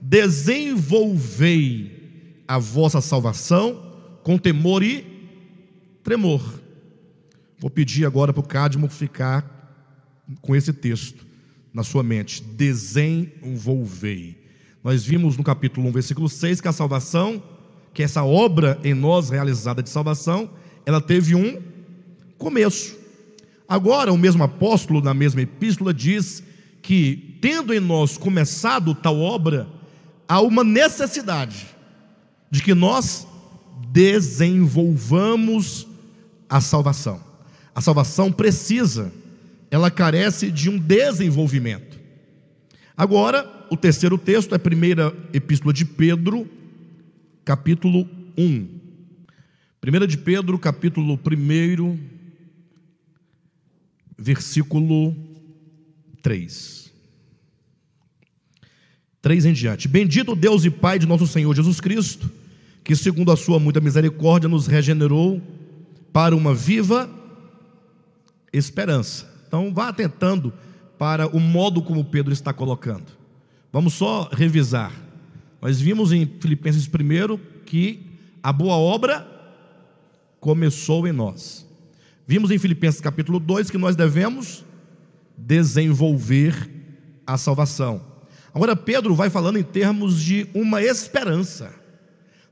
desenvolvei 0.00 1.96
a 2.48 2.58
vossa 2.58 3.00
salvação 3.00 3.94
com 4.24 4.36
temor 4.36 4.82
e 4.82 5.06
tremor. 6.02 6.42
Vou 7.60 7.70
pedir 7.70 8.04
agora 8.04 8.32
para 8.32 8.40
o 8.40 8.46
Cadmo 8.46 8.88
ficar 8.88 9.54
com 10.40 10.56
esse 10.56 10.72
texto 10.72 11.27
na 11.72 11.82
sua 11.82 12.02
mente: 12.02 12.42
desenvolvei. 12.42 14.36
Nós 14.82 15.04
vimos 15.04 15.36
no 15.36 15.44
capítulo 15.44 15.88
1, 15.88 15.92
versículo 15.92 16.28
6, 16.28 16.60
que 16.60 16.68
a 16.68 16.72
salvação, 16.72 17.42
que 17.92 18.02
essa 18.02 18.22
obra 18.24 18.78
em 18.84 18.94
nós 18.94 19.30
realizada 19.30 19.82
de 19.82 19.90
salvação, 19.90 20.50
ela 20.86 21.00
teve 21.00 21.34
um 21.34 21.60
começo. 22.38 22.96
Agora, 23.68 24.12
o 24.12 24.18
mesmo 24.18 24.42
apóstolo, 24.42 25.02
na 25.02 25.12
mesma 25.12 25.42
epístola, 25.42 25.92
diz 25.92 26.42
que, 26.80 27.36
tendo 27.42 27.74
em 27.74 27.80
nós 27.80 28.16
começado 28.16 28.94
tal 28.94 29.20
obra, 29.20 29.68
há 30.26 30.40
uma 30.40 30.64
necessidade 30.64 31.66
de 32.50 32.62
que 32.62 32.72
nós 32.72 33.26
desenvolvamos 33.90 35.86
a 36.48 36.60
salvação. 36.60 37.20
A 37.74 37.80
salvação 37.80 38.32
precisa, 38.32 39.12
ela 39.70 39.90
carece 39.90 40.50
de 40.50 40.68
um 40.68 40.78
desenvolvimento. 40.78 41.98
Agora, 42.96 43.66
o 43.70 43.76
terceiro 43.76 44.18
texto 44.18 44.52
é 44.52 44.56
a 44.56 44.58
primeira 44.58 45.14
epístola 45.32 45.72
de 45.72 45.84
Pedro, 45.84 46.48
capítulo 47.44 48.08
1. 48.36 48.68
Primeira 49.80 50.06
de 50.06 50.18
Pedro, 50.18 50.58
capítulo 50.58 51.14
1, 51.14 51.98
versículo 54.18 55.14
3. 56.22 56.92
3 59.20 59.46
em 59.46 59.52
diante. 59.52 59.86
Bendito 59.86 60.34
Deus 60.34 60.64
e 60.64 60.70
Pai 60.70 60.98
de 60.98 61.06
nosso 61.06 61.26
Senhor 61.26 61.54
Jesus 61.54 61.80
Cristo, 61.80 62.30
que 62.82 62.96
segundo 62.96 63.30
a 63.30 63.36
sua 63.36 63.58
muita 63.58 63.80
misericórdia 63.80 64.48
nos 64.48 64.66
regenerou 64.66 65.40
para 66.12 66.34
uma 66.34 66.54
viva 66.54 67.08
esperança. 68.52 69.27
Então 69.48 69.72
vá 69.72 69.88
atentando 69.88 70.52
para 70.98 71.26
o 71.26 71.40
modo 71.40 71.80
como 71.80 72.04
Pedro 72.04 72.32
está 72.32 72.52
colocando. 72.52 73.06
Vamos 73.72 73.94
só 73.94 74.28
revisar. 74.30 74.92
Nós 75.60 75.80
vimos 75.80 76.12
em 76.12 76.26
Filipenses 76.38 76.86
1 76.86 77.38
que 77.64 78.06
a 78.42 78.52
boa 78.52 78.76
obra 78.76 79.26
começou 80.38 81.08
em 81.08 81.12
nós. 81.12 81.66
Vimos 82.26 82.50
em 82.50 82.58
Filipenses 82.58 83.00
capítulo 83.00 83.40
2 83.40 83.70
que 83.70 83.78
nós 83.78 83.96
devemos 83.96 84.64
desenvolver 85.36 86.70
a 87.26 87.38
salvação. 87.38 88.02
Agora 88.52 88.76
Pedro 88.76 89.14
vai 89.14 89.30
falando 89.30 89.58
em 89.58 89.62
termos 89.62 90.20
de 90.22 90.46
uma 90.52 90.82
esperança. 90.82 91.72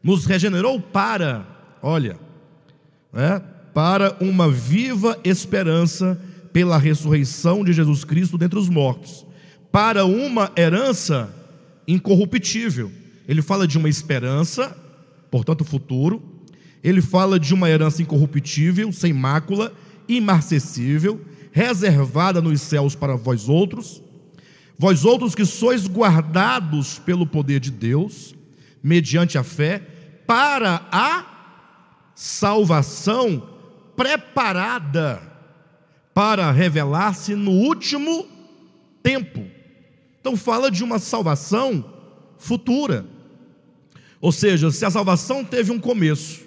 Nos 0.03 0.25
regenerou 0.25 0.81
para, 0.81 1.47
olha, 1.83 2.19
né, 3.13 3.43
para 3.75 4.17
uma 4.21 4.51
viva 4.51 5.19
esperança 5.23 6.19
pela 6.57 6.79
ressurreição 6.79 7.63
de 7.63 7.71
Jesus 7.71 8.03
Cristo 8.03 8.39
dentre 8.39 8.59
os 8.59 8.71
mortos, 8.71 9.27
para 9.71 10.07
uma 10.07 10.51
herança 10.57 11.29
incorruptível. 11.87 12.91
Ele 13.29 13.43
fala 13.43 13.69
de 13.69 13.77
uma 13.77 13.91
esperança, 13.91 14.75
portanto, 15.31 15.67
futuro. 15.67 16.23
Ele 16.83 17.03
fala 17.03 17.39
de 17.39 17.53
uma 17.53 17.69
herança 17.69 18.01
incorruptível, 18.01 18.91
sem 18.91 19.13
mácula, 19.13 19.71
imarcessível, 20.09 21.21
reservada 21.53 22.41
nos 22.41 22.63
céus 22.63 22.95
para 22.95 23.17
vós 23.17 23.51
outros. 23.51 24.03
Vós 24.79 25.05
outros 25.05 25.35
que 25.35 25.45
sois 25.45 25.87
guardados 25.87 26.99
pelo 26.99 27.27
poder 27.27 27.61
de 27.61 27.71
Deus, 27.71 28.35
mediante 28.83 29.37
a 29.37 29.43
fé, 29.43 29.83
para 30.27 30.89
a 30.91 31.27
salvação 32.15 33.47
preparada 33.95 35.36
para 36.17 36.51
revelar-se 36.51 37.35
no 37.35 37.51
último 37.51 38.27
tempo. 39.03 39.45
Então 40.19 40.35
fala 40.35 40.71
de 40.71 40.83
uma 40.83 40.99
salvação 40.99 41.85
futura. 42.39 43.05
Ou 44.19 44.33
seja, 44.33 44.71
se 44.71 44.83
a 44.87 44.91
salvação 44.91 45.45
teve 45.45 45.71
um 45.71 45.79
começo, 45.79 46.41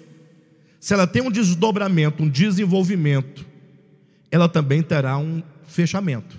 se 0.80 0.92
ela 0.92 1.06
tem 1.06 1.22
um 1.22 1.30
desdobramento, 1.30 2.24
um 2.24 2.28
desenvolvimento, 2.28 3.46
ela 4.28 4.48
também 4.48 4.82
terá 4.82 5.16
um 5.18 5.40
fechamento, 5.68 6.36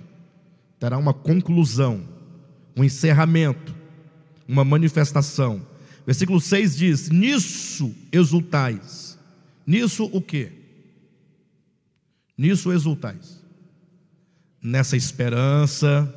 terá 0.78 0.98
uma 0.98 1.14
conclusão, 1.14 2.06
um 2.76 2.84
encerramento, 2.84 3.74
uma 4.46 4.62
manifestação. 4.62 5.66
Versículo 6.04 6.38
6 6.38 6.76
diz: 6.76 7.08
Nisso 7.08 7.94
exultais. 8.12 9.18
Nisso 9.66 10.10
o 10.12 10.20
que? 10.20 10.61
Nisso 12.42 12.72
exultais. 12.72 13.40
Nessa 14.60 14.96
esperança, 14.96 16.12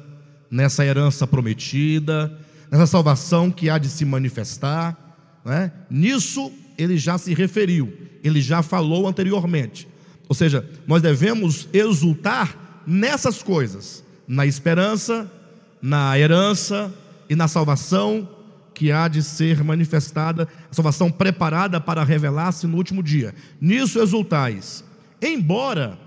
nessa 0.50 0.84
herança 0.84 1.28
prometida, 1.28 2.36
nessa 2.72 2.88
salvação 2.88 3.52
que 3.52 3.70
há 3.70 3.78
de 3.78 3.88
se 3.88 4.04
manifestar. 4.04 4.98
Né? 5.46 5.72
Nisso 5.88 6.52
ele 6.80 6.98
já 6.98 7.20
se 7.20 7.32
referiu, 7.36 7.94
ele 8.24 8.42
já 8.42 8.64
falou 8.64 9.08
anteriormente. 9.08 9.88
Ou 10.28 10.34
seja, 10.34 10.68
nós 10.88 11.00
devemos 11.00 11.70
exultar 11.72 12.82
nessas 12.88 13.44
coisas, 13.44 14.04
na 14.28 14.48
esperança, 14.48 15.32
na 15.80 16.18
herança 16.18 16.92
e 17.30 17.36
na 17.36 17.48
salvação 17.48 18.28
que 18.74 18.92
há 18.92 19.08
de 19.08 19.22
ser 19.22 19.64
manifestada, 19.64 20.48
a 20.72 20.74
salvação 20.74 21.12
preparada 21.12 21.80
para 21.80 22.04
revelar-se 22.04 22.66
no 22.66 22.78
último 22.78 23.04
dia. 23.04 23.36
Nisso 23.62 24.00
exultais, 24.00 24.84
embora 25.22 26.04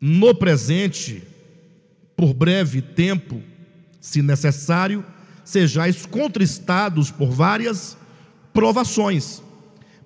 no 0.00 0.34
presente, 0.34 1.22
por 2.16 2.32
breve 2.32 2.80
tempo, 2.80 3.42
se 4.00 4.22
necessário, 4.22 5.04
sejais 5.44 6.06
contristados 6.06 7.10
por 7.10 7.30
várias 7.30 7.96
provações, 8.52 9.42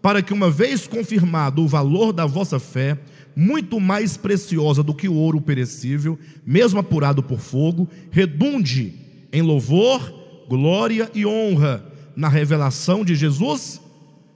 para 0.02 0.20
que, 0.22 0.32
uma 0.32 0.50
vez 0.50 0.86
confirmado 0.86 1.62
o 1.62 1.68
valor 1.68 2.12
da 2.12 2.26
vossa 2.26 2.58
fé, 2.58 2.98
muito 3.36 3.80
mais 3.80 4.16
preciosa 4.16 4.82
do 4.82 4.94
que 4.94 5.08
o 5.08 5.14
ouro 5.14 5.40
perecível, 5.40 6.18
mesmo 6.44 6.78
apurado 6.78 7.22
por 7.22 7.38
fogo, 7.38 7.88
redunde 8.10 8.94
em 9.32 9.42
louvor, 9.42 10.12
glória 10.48 11.10
e 11.14 11.26
honra 11.26 11.84
na 12.14 12.28
revelação 12.28 13.04
de 13.04 13.14
Jesus 13.14 13.80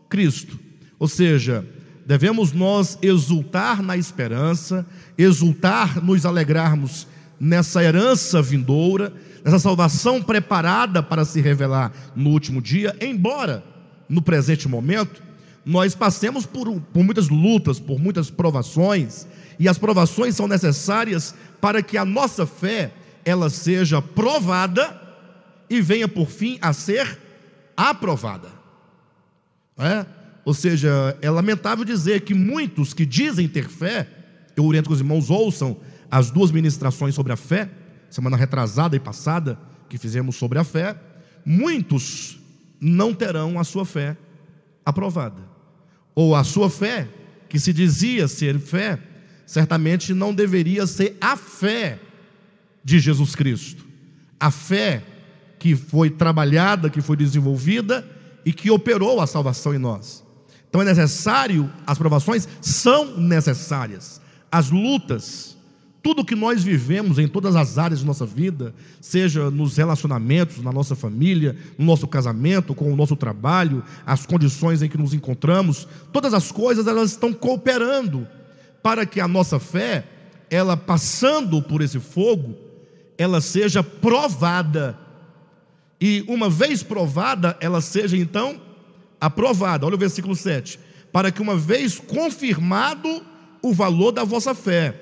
Cristo. 0.08 0.58
Ou 0.98 1.06
seja, 1.06 1.64
devemos 2.08 2.54
nós 2.54 2.98
exultar 3.02 3.82
na 3.82 3.94
esperança, 3.94 4.86
exultar, 5.18 6.02
nos 6.02 6.24
alegrarmos 6.24 7.06
nessa 7.38 7.84
herança 7.84 8.40
vindoura, 8.40 9.12
nessa 9.44 9.58
salvação 9.58 10.22
preparada 10.22 11.02
para 11.02 11.22
se 11.26 11.38
revelar 11.42 11.92
no 12.16 12.30
último 12.30 12.62
dia, 12.62 12.96
embora 12.98 13.62
no 14.08 14.22
presente 14.22 14.66
momento 14.66 15.22
nós 15.66 15.94
passemos 15.94 16.46
por, 16.46 16.80
por 16.80 17.04
muitas 17.04 17.28
lutas, 17.28 17.78
por 17.78 17.98
muitas 17.98 18.30
provações, 18.30 19.26
e 19.58 19.68
as 19.68 19.76
provações 19.76 20.34
são 20.34 20.48
necessárias 20.48 21.34
para 21.60 21.82
que 21.82 21.98
a 21.98 22.06
nossa 22.06 22.46
fé 22.46 22.90
ela 23.22 23.50
seja 23.50 24.00
provada 24.00 24.98
e 25.68 25.82
venha 25.82 26.08
por 26.08 26.30
fim 26.30 26.58
a 26.62 26.72
ser 26.72 27.18
aprovada. 27.76 28.48
É? 29.76 30.17
Ou 30.48 30.54
seja, 30.54 31.14
é 31.20 31.28
lamentável 31.28 31.84
dizer 31.84 32.22
que 32.22 32.32
muitos 32.32 32.94
que 32.94 33.04
dizem 33.04 33.46
ter 33.46 33.68
fé, 33.68 34.08
eu 34.56 34.64
oriento 34.64 34.88
que 34.88 34.94
os 34.94 35.00
irmãos 35.00 35.28
ouçam 35.28 35.76
as 36.10 36.30
duas 36.30 36.50
ministrações 36.50 37.14
sobre 37.14 37.34
a 37.34 37.36
fé, 37.36 37.68
semana 38.08 38.34
retrasada 38.34 38.96
e 38.96 38.98
passada, 38.98 39.58
que 39.90 39.98
fizemos 39.98 40.36
sobre 40.36 40.58
a 40.58 40.64
fé, 40.64 40.96
muitos 41.44 42.38
não 42.80 43.12
terão 43.12 43.60
a 43.60 43.64
sua 43.64 43.84
fé 43.84 44.16
aprovada. 44.86 45.42
Ou 46.14 46.34
a 46.34 46.42
sua 46.42 46.70
fé, 46.70 47.06
que 47.46 47.60
se 47.60 47.70
dizia 47.70 48.26
ser 48.26 48.58
fé, 48.58 48.98
certamente 49.44 50.14
não 50.14 50.32
deveria 50.32 50.86
ser 50.86 51.14
a 51.20 51.36
fé 51.36 51.98
de 52.82 52.98
Jesus 52.98 53.36
Cristo. 53.36 53.84
A 54.40 54.50
fé 54.50 55.02
que 55.58 55.76
foi 55.76 56.08
trabalhada, 56.08 56.88
que 56.88 57.02
foi 57.02 57.18
desenvolvida 57.18 58.02
e 58.46 58.52
que 58.54 58.70
operou 58.70 59.20
a 59.20 59.26
salvação 59.26 59.74
em 59.74 59.78
nós. 59.78 60.26
Então 60.68 60.82
é 60.82 60.84
necessário, 60.84 61.70
as 61.86 61.98
provações 61.98 62.46
são 62.60 63.16
necessárias, 63.16 64.20
as 64.50 64.70
lutas, 64.70 65.56
tudo 66.02 66.24
que 66.24 66.34
nós 66.34 66.62
vivemos 66.62 67.18
em 67.18 67.26
todas 67.26 67.56
as 67.56 67.78
áreas 67.78 68.00
de 68.00 68.06
nossa 68.06 68.24
vida, 68.24 68.74
seja 69.00 69.50
nos 69.50 69.76
relacionamentos, 69.76 70.62
na 70.62 70.72
nossa 70.72 70.94
família, 70.94 71.56
no 71.76 71.84
nosso 71.84 72.06
casamento, 72.06 72.74
com 72.74 72.92
o 72.92 72.96
nosso 72.96 73.16
trabalho, 73.16 73.82
as 74.06 74.24
condições 74.24 74.82
em 74.82 74.88
que 74.88 74.98
nos 74.98 75.12
encontramos, 75.12 75.88
todas 76.12 76.34
as 76.34 76.52
coisas 76.52 76.86
elas 76.86 77.10
estão 77.10 77.32
cooperando 77.32 78.26
para 78.82 79.04
que 79.04 79.20
a 79.20 79.28
nossa 79.28 79.58
fé, 79.58 80.04
ela 80.50 80.76
passando 80.76 81.60
por 81.60 81.82
esse 81.82 81.98
fogo, 81.98 82.54
ela 83.16 83.40
seja 83.40 83.82
provada. 83.82 84.98
E 86.00 86.24
uma 86.28 86.48
vez 86.48 86.82
provada, 86.82 87.56
ela 87.60 87.80
seja 87.80 88.16
então 88.16 88.67
aprovada. 89.20 89.86
Olha 89.86 89.94
o 89.94 89.98
versículo 89.98 90.34
7. 90.34 90.78
Para 91.12 91.30
que 91.30 91.42
uma 91.42 91.56
vez 91.56 91.98
confirmado 91.98 93.22
o 93.62 93.72
valor 93.72 94.12
da 94.12 94.24
vossa 94.24 94.54
fé, 94.54 94.94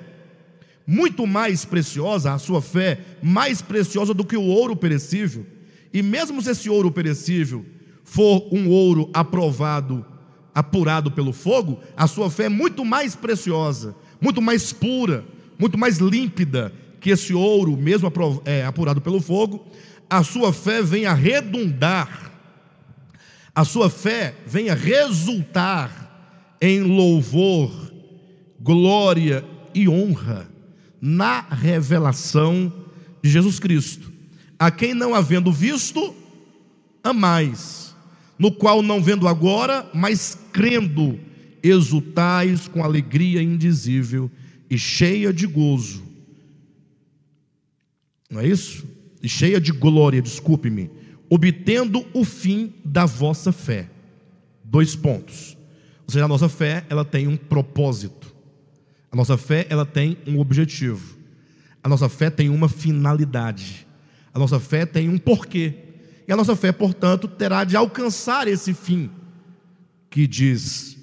muito 0.85 1.27
mais 1.27 1.65
preciosa 1.65 2.33
a 2.33 2.39
sua 2.39 2.61
fé, 2.61 2.99
mais 3.21 3.61
preciosa 3.61 4.13
do 4.13 4.23
que 4.23 4.37
o 4.37 4.43
ouro 4.43 4.75
perecível. 4.75 5.45
E 5.93 6.01
mesmo 6.01 6.41
se 6.41 6.51
esse 6.51 6.69
ouro 6.69 6.91
perecível 6.91 7.65
for 8.03 8.47
um 8.51 8.69
ouro 8.69 9.09
aprovado, 9.13 10.05
apurado 10.55 11.11
pelo 11.11 11.33
fogo, 11.33 11.79
a 11.95 12.07
sua 12.07 12.31
fé 12.31 12.45
é 12.45 12.49
muito 12.49 12.85
mais 12.85 13.15
preciosa, 13.15 13.95
muito 14.21 14.41
mais 14.41 14.71
pura, 14.71 15.25
muito 15.59 15.77
mais 15.77 15.97
límpida 15.97 16.73
que 17.01 17.09
esse 17.09 17.33
ouro, 17.33 17.75
mesmo 17.75 18.11
é, 18.45 18.65
apurado 18.65 19.01
pelo 19.01 19.19
fogo, 19.19 19.67
a 20.09 20.23
sua 20.23 20.53
fé 20.53 20.81
venha 20.81 21.13
redundar, 21.13 22.31
a 23.57 23.65
sua 23.65 23.89
fé 23.89 24.35
venha 24.45 24.75
resultar 24.75 26.55
em 26.61 26.81
louvor, 26.81 27.91
glória 28.59 29.43
e 29.73 29.89
honra 29.89 30.47
na 31.01 31.41
revelação 31.41 32.71
de 33.19 33.31
Jesus 33.31 33.57
Cristo, 33.57 34.13
a 34.59 34.69
quem 34.69 34.93
não 34.93 35.15
havendo 35.15 35.51
visto, 35.51 36.13
amais, 37.03 37.95
no 38.37 38.51
qual 38.51 38.83
não 38.83 39.01
vendo 39.01 39.27
agora, 39.27 39.89
mas 39.91 40.37
crendo, 40.53 41.19
exultais 41.63 42.67
com 42.67 42.83
alegria 42.83 43.41
indizível 43.41 44.29
e 44.69 44.77
cheia 44.77 45.33
de 45.33 45.47
gozo. 45.47 46.03
Não 48.29 48.39
é 48.39 48.47
isso? 48.47 48.85
E 49.19 49.27
cheia 49.27 49.59
de 49.59 49.71
glória, 49.71 50.21
desculpe-me, 50.21 50.91
obtendo 51.29 52.05
o 52.13 52.23
fim 52.23 52.73
da 52.83 53.05
vossa 53.05 53.51
fé. 53.51 53.89
Dois 54.63 54.95
pontos. 54.95 55.57
Ou 56.05 56.11
seja, 56.11 56.25
a 56.25 56.27
nossa 56.27 56.47
fé, 56.47 56.85
ela 56.89 57.03
tem 57.03 57.27
um 57.27 57.35
propósito. 57.35 58.33
A 59.11 59.15
nossa 59.15 59.37
fé, 59.37 59.65
ela 59.69 59.85
tem 59.85 60.17
um 60.27 60.39
objetivo. 60.39 61.17
A 61.83 61.89
nossa 61.89 62.09
fé 62.09 62.29
tem 62.29 62.49
uma 62.49 62.69
finalidade. 62.69 63.87
A 64.33 64.39
nossa 64.39 64.59
fé 64.59 64.85
tem 64.85 65.09
um 65.09 65.17
porquê. 65.17 65.73
E 66.27 66.31
a 66.31 66.35
nossa 66.35 66.55
fé, 66.55 66.71
portanto, 66.71 67.27
terá 67.27 67.63
de 67.63 67.75
alcançar 67.77 68.47
esse 68.47 68.73
fim 68.73 69.09
que 70.09 70.27
diz: 70.27 70.97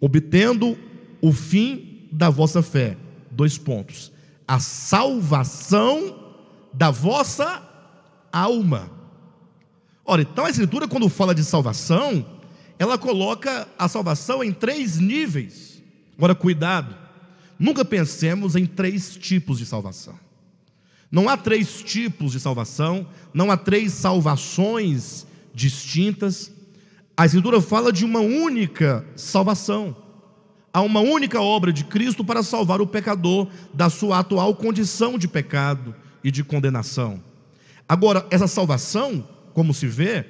obtendo 0.00 0.76
o 1.20 1.32
fim 1.32 2.08
da 2.12 2.30
vossa 2.30 2.62
fé. 2.62 2.96
Dois 3.30 3.56
pontos. 3.56 4.12
A 4.46 4.58
salvação 4.58 6.16
da 6.72 6.90
vossa 6.90 7.62
alma. 8.32 8.97
Ora, 10.10 10.22
então 10.22 10.46
a 10.46 10.48
Escritura, 10.48 10.88
quando 10.88 11.06
fala 11.10 11.34
de 11.34 11.44
salvação, 11.44 12.24
ela 12.78 12.96
coloca 12.96 13.68
a 13.78 13.86
salvação 13.88 14.42
em 14.42 14.50
três 14.50 14.96
níveis. 14.98 15.82
Agora, 16.16 16.34
cuidado, 16.34 16.96
nunca 17.58 17.84
pensemos 17.84 18.56
em 18.56 18.64
três 18.64 19.14
tipos 19.14 19.58
de 19.58 19.66
salvação. 19.66 20.18
Não 21.12 21.28
há 21.28 21.36
três 21.36 21.82
tipos 21.82 22.32
de 22.32 22.40
salvação, 22.40 23.06
não 23.34 23.50
há 23.50 23.56
três 23.58 23.92
salvações 23.92 25.26
distintas. 25.52 26.50
A 27.14 27.26
Escritura 27.26 27.60
fala 27.60 27.92
de 27.92 28.06
uma 28.06 28.20
única 28.20 29.04
salvação. 29.14 29.94
Há 30.72 30.80
uma 30.80 31.00
única 31.00 31.38
obra 31.38 31.70
de 31.70 31.84
Cristo 31.84 32.24
para 32.24 32.42
salvar 32.42 32.80
o 32.80 32.86
pecador 32.86 33.46
da 33.74 33.90
sua 33.90 34.20
atual 34.20 34.54
condição 34.54 35.18
de 35.18 35.28
pecado 35.28 35.94
e 36.24 36.30
de 36.30 36.42
condenação. 36.42 37.22
Agora, 37.86 38.26
essa 38.30 38.46
salvação, 38.46 39.36
como 39.58 39.74
se 39.74 39.88
vê, 39.88 40.24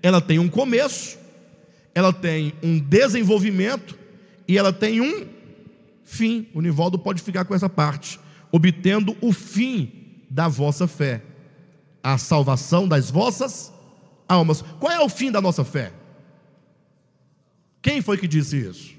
ela 0.00 0.20
tem 0.20 0.38
um 0.38 0.48
começo, 0.48 1.18
ela 1.92 2.12
tem 2.12 2.52
um 2.62 2.78
desenvolvimento 2.78 3.98
e 4.46 4.56
ela 4.56 4.72
tem 4.72 5.00
um 5.00 5.26
fim. 6.04 6.46
O 6.54 6.60
Nivaldo 6.60 6.96
pode 6.96 7.20
ficar 7.20 7.44
com 7.44 7.56
essa 7.56 7.68
parte, 7.68 8.20
obtendo 8.52 9.16
o 9.20 9.32
fim 9.32 10.22
da 10.30 10.46
vossa 10.46 10.86
fé, 10.86 11.22
a 12.00 12.16
salvação 12.18 12.86
das 12.86 13.10
vossas 13.10 13.72
almas. 14.28 14.62
Qual 14.78 14.92
é 14.92 15.00
o 15.00 15.08
fim 15.08 15.32
da 15.32 15.40
nossa 15.40 15.64
fé? 15.64 15.92
Quem 17.82 18.00
foi 18.00 18.16
que 18.16 18.28
disse 18.28 18.58
isso? 18.58 18.94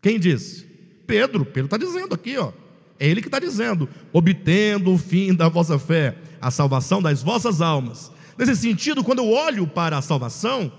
Quem 0.00 0.18
disse? 0.18 0.64
Pedro. 1.06 1.44
Pedro 1.44 1.66
está 1.66 1.76
dizendo 1.76 2.14
aqui, 2.14 2.38
ó. 2.38 2.50
É 2.98 3.06
ele 3.06 3.20
que 3.20 3.28
está 3.28 3.38
dizendo: 3.38 3.90
obtendo 4.10 4.90
o 4.90 4.96
fim 4.96 5.34
da 5.34 5.50
vossa 5.50 5.78
fé, 5.78 6.16
a 6.40 6.50
salvação 6.50 7.02
das 7.02 7.22
vossas 7.22 7.60
almas. 7.60 8.10
Nesse 8.38 8.56
sentido, 8.56 9.04
quando 9.04 9.18
eu 9.18 9.30
olho 9.30 9.66
para 9.66 9.98
a 9.98 10.02
salvação, 10.02 10.72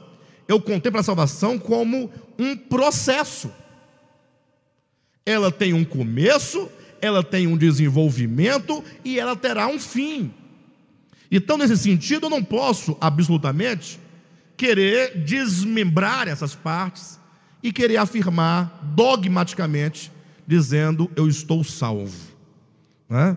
eu 0.47 0.59
contemplo 0.59 0.99
a 0.99 1.03
salvação 1.03 1.57
como 1.57 2.11
um 2.37 2.55
processo. 2.55 3.51
Ela 5.25 5.51
tem 5.51 5.73
um 5.73 5.85
começo, 5.85 6.69
ela 7.01 7.23
tem 7.23 7.47
um 7.47 7.57
desenvolvimento 7.57 8.83
e 9.03 9.19
ela 9.19 9.35
terá 9.35 9.67
um 9.67 9.79
fim. 9.79 10.33
Então, 11.31 11.57
nesse 11.57 11.77
sentido, 11.77 12.27
eu 12.27 12.29
não 12.29 12.43
posso 12.43 12.97
absolutamente 12.99 13.99
querer 14.55 15.23
desmembrar 15.23 16.27
essas 16.27 16.53
partes 16.53 17.19
e 17.61 17.71
querer 17.71 17.97
afirmar 17.97 18.79
dogmaticamente 18.95 20.11
dizendo: 20.45 21.09
Eu 21.15 21.27
estou 21.27 21.63
salvo. 21.63 22.33
Né? 23.09 23.35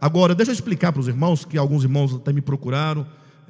Agora, 0.00 0.34
deixa 0.34 0.50
eu 0.50 0.54
explicar 0.54 0.92
para 0.92 1.00
os 1.00 1.08
irmãos, 1.08 1.44
que 1.44 1.56
alguns 1.56 1.84
irmãos 1.84 2.14
até 2.14 2.32
me 2.32 2.40
procuraram, 2.40 3.06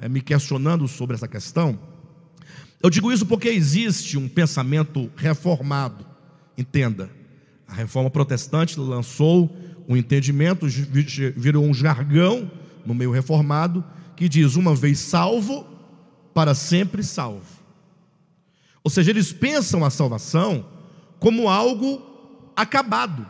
me 0.07 0.21
questionando 0.21 0.87
sobre 0.87 1.15
essa 1.15 1.27
questão. 1.27 1.77
Eu 2.81 2.89
digo 2.89 3.11
isso 3.11 3.25
porque 3.25 3.49
existe 3.49 4.17
um 4.17 4.29
pensamento 4.29 5.11
reformado, 5.17 6.05
entenda. 6.57 7.09
A 7.67 7.73
reforma 7.73 8.09
protestante 8.09 8.79
lançou 8.79 9.53
um 9.87 9.97
entendimento, 9.97 10.65
virou 11.35 11.65
um 11.65 11.73
jargão 11.73 12.49
no 12.85 12.93
meio 12.93 13.11
reformado, 13.11 13.83
que 14.15 14.29
diz: 14.29 14.55
uma 14.55 14.73
vez 14.73 14.99
salvo, 14.99 15.67
para 16.33 16.55
sempre 16.55 17.03
salvo. 17.03 17.59
Ou 18.83 18.89
seja, 18.89 19.11
eles 19.11 19.33
pensam 19.33 19.83
a 19.83 19.89
salvação 19.89 20.65
como 21.19 21.49
algo 21.49 22.01
acabado, 22.55 23.27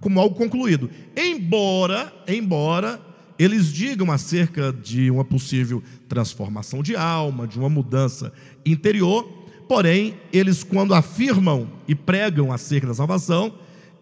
como 0.00 0.20
algo 0.20 0.36
concluído. 0.36 0.90
Embora, 1.16 2.12
embora 2.28 3.00
eles 3.40 3.72
digam 3.72 4.12
acerca 4.12 4.70
de 4.70 5.10
uma 5.10 5.24
possível 5.24 5.82
transformação 6.06 6.82
de 6.82 6.94
alma, 6.94 7.46
de 7.46 7.58
uma 7.58 7.70
mudança 7.70 8.34
interior, 8.66 9.26
porém, 9.66 10.14
eles 10.30 10.62
quando 10.62 10.92
afirmam 10.92 11.66
e 11.88 11.94
pregam 11.94 12.52
acerca 12.52 12.88
da 12.88 12.92
salvação, 12.92 13.54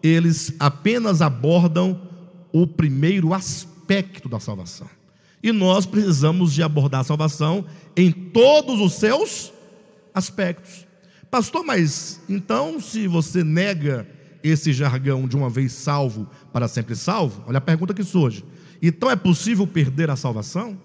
eles 0.03 0.53
apenas 0.59 1.21
abordam 1.21 2.01
o 2.51 2.67
primeiro 2.67 3.33
aspecto 3.33 4.27
da 4.27 4.41
salvação. 4.41 4.89
E 5.41 5.53
nós 5.53 5.85
precisamos 5.85 6.51
de 6.51 6.61
abordar 6.61 6.99
a 6.99 7.05
salvação 7.05 7.63
em 7.95 8.11
todos 8.11 8.81
os 8.81 8.95
seus 8.95 9.53
aspectos. 10.13 10.85
Pastor, 11.31 11.63
mas 11.63 12.19
então 12.27 12.81
se 12.81 13.07
você 13.07 13.41
nega 13.41 14.05
esse 14.43 14.73
jargão 14.73 15.29
de 15.29 15.37
uma 15.37 15.49
vez 15.49 15.71
salvo 15.71 16.27
para 16.51 16.67
sempre 16.67 16.93
salvo? 16.93 17.41
Olha 17.47 17.59
a 17.59 17.61
pergunta 17.61 17.93
que 17.93 18.03
surge. 18.03 18.43
Então 18.81 19.09
é 19.09 19.15
possível 19.15 19.67
perder 19.67 20.09
a 20.09 20.15
salvação? 20.15 20.79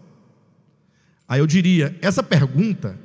Aí 1.29 1.41
eu 1.41 1.47
diria: 1.47 1.97
essa 2.03 2.23
pergunta, 2.23 2.99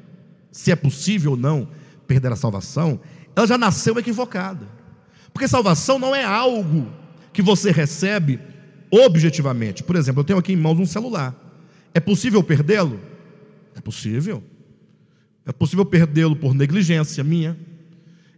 se 0.52 0.72
é 0.72 0.76
possível 0.76 1.32
ou 1.32 1.38
não 1.38 1.70
perder 2.08 2.32
a 2.32 2.36
salvação, 2.36 3.00
ela 3.36 3.48
já 3.48 3.58
nasceu 3.58 3.98
equivocada. 3.98 4.68
Porque 5.32 5.48
salvação 5.48 6.00
não 6.00 6.16
é 6.16 6.24
algo 6.24 6.92
que 7.32 7.42
você 7.42 7.72
recebe 7.72 8.40
objetivamente. 8.92 9.84
Por 9.84 9.96
exemplo, 9.96 10.22
eu 10.22 10.26
tenho 10.26 10.40
aqui 10.40 10.54
em 10.54 10.58
mãos 10.58 10.80
um 10.80 10.86
celular. 10.86 11.36
É 11.94 12.00
possível 12.00 12.44
perdê-lo? 12.44 13.00
É 13.76 13.82
possível. 13.82 14.44
É 15.46 15.52
possível 15.52 15.86
perdê-lo 15.86 16.36
por 16.36 16.54
negligência 16.54 17.24
minha. 17.24 17.58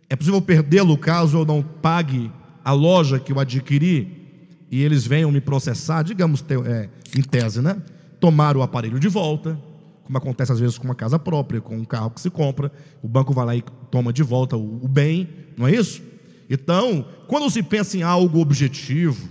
É 0.09 0.15
possível 0.15 0.41
perdê-lo 0.41 0.97
caso 0.97 1.37
eu 1.37 1.45
não 1.45 1.63
pague 1.63 2.31
a 2.63 2.73
loja 2.73 3.19
que 3.19 3.31
eu 3.31 3.39
adquiri 3.39 4.20
e 4.71 4.81
eles 4.81 5.05
venham 5.05 5.29
me 5.29 5.41
processar, 5.41 6.01
digamos 6.01 6.43
é, 6.65 6.89
em 7.15 7.21
tese, 7.21 7.61
né? 7.61 7.81
Tomar 8.21 8.55
o 8.55 8.61
aparelho 8.61 8.97
de 8.97 9.09
volta, 9.09 9.59
como 10.05 10.17
acontece 10.17 10.53
às 10.53 10.59
vezes 10.59 10.77
com 10.77 10.85
uma 10.85 10.95
casa 10.95 11.19
própria, 11.19 11.59
com 11.59 11.75
um 11.75 11.83
carro 11.83 12.09
que 12.11 12.21
se 12.21 12.29
compra, 12.29 12.71
o 13.03 13.07
banco 13.07 13.33
vai 13.33 13.45
lá 13.45 13.55
e 13.55 13.63
toma 13.91 14.13
de 14.13 14.23
volta 14.23 14.55
o, 14.55 14.85
o 14.85 14.87
bem, 14.87 15.27
não 15.57 15.67
é 15.67 15.75
isso? 15.75 16.01
Então, 16.49 17.05
quando 17.27 17.49
se 17.49 17.61
pensa 17.61 17.97
em 17.97 18.01
algo 18.01 18.39
objetivo, 18.39 19.29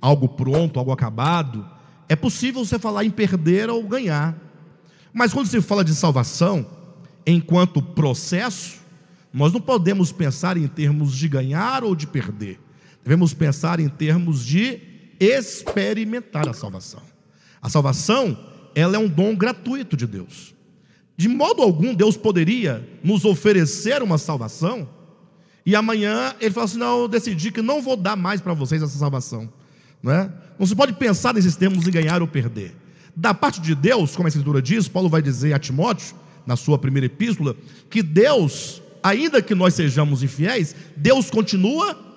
algo 0.00 0.28
pronto, 0.28 0.78
algo 0.78 0.90
acabado, 0.90 1.64
é 2.08 2.16
possível 2.16 2.64
você 2.64 2.78
falar 2.78 3.04
em 3.04 3.10
perder 3.10 3.70
ou 3.70 3.86
ganhar. 3.86 4.36
Mas 5.12 5.32
quando 5.32 5.46
se 5.46 5.60
fala 5.60 5.84
de 5.84 5.94
salvação, 5.94 6.66
enquanto 7.24 7.80
processo, 7.80 8.80
nós 9.32 9.52
não 9.52 9.60
podemos 9.60 10.10
pensar 10.10 10.56
em 10.56 10.66
termos 10.66 11.16
de 11.16 11.28
ganhar 11.28 11.84
ou 11.84 11.94
de 11.94 12.06
perder. 12.06 12.58
Devemos 13.02 13.34
pensar 13.34 13.80
em 13.80 13.88
termos 13.88 14.44
de 14.44 14.80
experimentar 15.18 16.48
a 16.48 16.52
salvação. 16.52 17.02
A 17.60 17.68
salvação, 17.68 18.38
ela 18.74 18.96
é 18.96 18.98
um 18.98 19.08
dom 19.08 19.34
gratuito 19.36 19.96
de 19.96 20.06
Deus. 20.06 20.54
De 21.16 21.28
modo 21.28 21.62
algum 21.62 21.94
Deus 21.94 22.16
poderia 22.16 22.88
nos 23.04 23.24
oferecer 23.24 24.02
uma 24.02 24.16
salvação 24.16 24.88
e 25.66 25.76
amanhã 25.76 26.34
ele 26.40 26.54
fala 26.54 26.64
assim: 26.64 26.78
"Não, 26.78 27.00
eu 27.00 27.08
decidi 27.08 27.50
que 27.50 27.60
não 27.60 27.82
vou 27.82 27.96
dar 27.96 28.16
mais 28.16 28.40
para 28.40 28.54
vocês 28.54 28.82
essa 28.82 28.98
salvação". 28.98 29.52
Não 30.02 30.12
é? 30.12 30.32
Não 30.58 30.66
se 30.66 30.74
pode 30.74 30.94
pensar 30.94 31.34
nesses 31.34 31.56
termos 31.56 31.86
em 31.86 31.90
ganhar 31.90 32.22
ou 32.22 32.28
perder. 32.28 32.74
Da 33.14 33.34
parte 33.34 33.60
de 33.60 33.74
Deus, 33.74 34.16
como 34.16 34.26
a 34.26 34.30
escritura 34.30 34.62
diz, 34.62 34.88
Paulo 34.88 35.10
vai 35.10 35.20
dizer 35.20 35.52
a 35.52 35.58
Timóteo, 35.58 36.16
na 36.46 36.56
sua 36.56 36.78
primeira 36.78 37.04
epístola, 37.04 37.54
que 37.90 38.02
Deus, 38.02 38.80
ainda 39.02 39.42
que 39.42 39.54
nós 39.54 39.74
sejamos 39.74 40.22
infiéis, 40.22 40.74
Deus 40.96 41.30
continua 41.30 42.09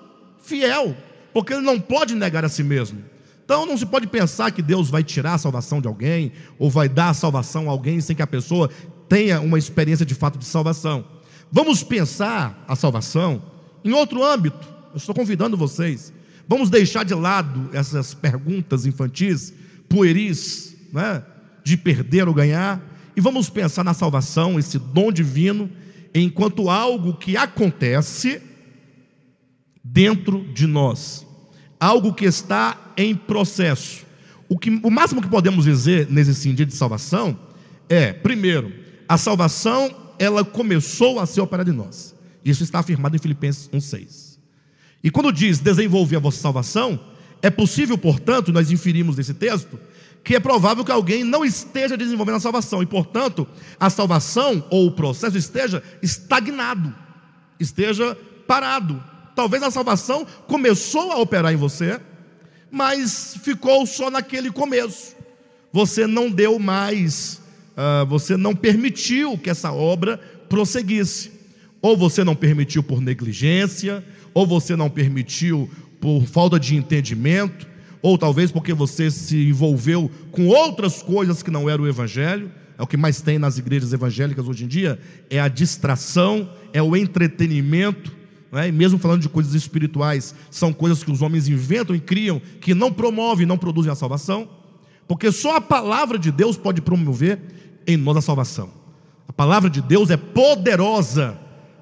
fiel, 0.44 0.96
porque 1.32 1.52
ele 1.52 1.62
não 1.62 1.80
pode 1.80 2.14
negar 2.14 2.44
a 2.44 2.48
si 2.48 2.62
mesmo. 2.62 3.02
Então 3.44 3.66
não 3.66 3.76
se 3.76 3.84
pode 3.84 4.06
pensar 4.06 4.50
que 4.50 4.62
Deus 4.62 4.88
vai 4.88 5.02
tirar 5.02 5.34
a 5.34 5.38
salvação 5.38 5.80
de 5.80 5.88
alguém, 5.88 6.32
ou 6.58 6.70
vai 6.70 6.88
dar 6.88 7.10
a 7.10 7.14
salvação 7.14 7.68
a 7.68 7.72
alguém 7.72 8.00
sem 8.00 8.14
que 8.14 8.22
a 8.22 8.26
pessoa 8.26 8.70
tenha 9.08 9.40
uma 9.40 9.58
experiência 9.58 10.06
de 10.06 10.14
fato 10.14 10.38
de 10.38 10.44
salvação. 10.44 11.04
Vamos 11.50 11.82
pensar 11.82 12.64
a 12.66 12.74
salvação 12.74 13.42
em 13.84 13.92
outro 13.92 14.24
âmbito. 14.24 14.66
Eu 14.92 14.96
estou 14.96 15.14
convidando 15.14 15.56
vocês. 15.56 16.12
Vamos 16.48 16.70
deixar 16.70 17.04
de 17.04 17.14
lado 17.14 17.70
essas 17.72 18.14
perguntas 18.14 18.86
infantis, 18.86 19.52
pueris, 19.88 20.76
né, 20.92 21.22
de 21.62 21.76
perder 21.76 22.28
ou 22.28 22.34
ganhar, 22.34 22.82
e 23.16 23.20
vamos 23.20 23.48
pensar 23.48 23.84
na 23.84 23.94
salvação, 23.94 24.58
esse 24.58 24.78
dom 24.78 25.10
divino, 25.12 25.70
enquanto 26.14 26.68
algo 26.68 27.14
que 27.14 27.36
acontece 27.36 28.42
dentro 29.94 30.44
de 30.52 30.66
nós, 30.66 31.24
algo 31.78 32.12
que 32.12 32.24
está 32.24 32.92
em 32.96 33.14
processo. 33.14 34.04
O, 34.48 34.58
que, 34.58 34.68
o 34.82 34.90
máximo 34.90 35.22
que 35.22 35.28
podemos 35.28 35.64
dizer 35.64 36.08
nesse 36.10 36.34
sentido 36.34 36.66
de 36.68 36.74
salvação 36.74 37.38
é, 37.88 38.12
primeiro, 38.12 38.72
a 39.08 39.16
salvação 39.16 39.94
ela 40.18 40.44
começou 40.44 41.20
a 41.20 41.26
ser 41.26 41.40
operada 41.40 41.70
em 41.70 41.72
nós. 41.72 42.12
Isso 42.44 42.64
está 42.64 42.80
afirmado 42.80 43.14
em 43.14 43.20
Filipenses 43.20 43.68
1:6. 43.72 44.36
E 45.02 45.10
quando 45.12 45.32
diz 45.32 45.60
desenvolver 45.60 46.16
a 46.16 46.20
vossa 46.20 46.40
salvação, 46.40 46.98
é 47.40 47.48
possível, 47.48 47.96
portanto, 47.96 48.52
nós 48.52 48.72
inferimos 48.72 49.14
desse 49.14 49.32
texto, 49.32 49.78
que 50.24 50.34
é 50.34 50.40
provável 50.40 50.84
que 50.84 50.90
alguém 50.90 51.22
não 51.22 51.44
esteja 51.44 51.96
desenvolvendo 51.96 52.36
a 52.36 52.40
salvação 52.40 52.82
e, 52.82 52.86
portanto, 52.86 53.46
a 53.78 53.88
salvação 53.88 54.66
ou 54.70 54.88
o 54.88 54.92
processo 54.92 55.38
esteja 55.38 55.82
estagnado, 56.02 56.92
esteja 57.60 58.16
parado. 58.46 59.13
Talvez 59.34 59.62
a 59.62 59.70
salvação 59.70 60.26
começou 60.46 61.12
a 61.12 61.20
operar 61.20 61.52
em 61.52 61.56
você, 61.56 62.00
mas 62.70 63.36
ficou 63.42 63.86
só 63.86 64.10
naquele 64.10 64.50
começo. 64.50 65.14
Você 65.72 66.06
não 66.06 66.30
deu 66.30 66.58
mais, 66.58 67.40
uh, 67.76 68.06
você 68.06 68.36
não 68.36 68.54
permitiu 68.54 69.36
que 69.36 69.50
essa 69.50 69.72
obra 69.72 70.18
prosseguisse. 70.48 71.32
Ou 71.82 71.96
você 71.96 72.24
não 72.24 72.34
permitiu 72.34 72.82
por 72.82 73.00
negligência, 73.00 74.04
ou 74.32 74.46
você 74.46 74.74
não 74.74 74.88
permitiu 74.88 75.68
por 76.00 76.24
falta 76.26 76.58
de 76.58 76.76
entendimento, 76.76 77.66
ou 78.00 78.18
talvez 78.18 78.50
porque 78.50 78.72
você 78.72 79.10
se 79.10 79.48
envolveu 79.48 80.10
com 80.30 80.46
outras 80.46 81.02
coisas 81.02 81.42
que 81.42 81.50
não 81.50 81.68
era 81.68 81.80
o 81.80 81.88
Evangelho. 81.88 82.52
É 82.78 82.82
o 82.82 82.86
que 82.86 82.96
mais 82.96 83.20
tem 83.20 83.38
nas 83.38 83.56
igrejas 83.56 83.92
evangélicas 83.92 84.46
hoje 84.46 84.64
em 84.64 84.68
dia: 84.68 84.98
é 85.30 85.40
a 85.40 85.48
distração, 85.48 86.50
é 86.72 86.82
o 86.82 86.96
entretenimento. 86.96 88.12
É? 88.54 88.68
E 88.68 88.72
mesmo 88.72 88.98
falando 88.98 89.20
de 89.20 89.28
coisas 89.28 89.54
espirituais, 89.54 90.34
são 90.50 90.72
coisas 90.72 91.02
que 91.02 91.10
os 91.10 91.22
homens 91.22 91.48
inventam 91.48 91.94
e 91.94 92.00
criam 92.00 92.40
que 92.60 92.74
não 92.74 92.92
promovem, 92.92 93.46
não 93.46 93.58
produzem 93.58 93.90
a 93.90 93.96
salvação, 93.96 94.48
porque 95.08 95.32
só 95.32 95.56
a 95.56 95.60
palavra 95.60 96.18
de 96.18 96.30
Deus 96.30 96.56
pode 96.56 96.80
promover 96.80 97.40
em 97.86 97.96
nós 97.96 98.16
a 98.16 98.22
salvação. 98.22 98.70
A 99.28 99.32
palavra 99.32 99.68
de 99.68 99.80
Deus 99.80 100.10
é 100.10 100.16
poderosa 100.16 101.38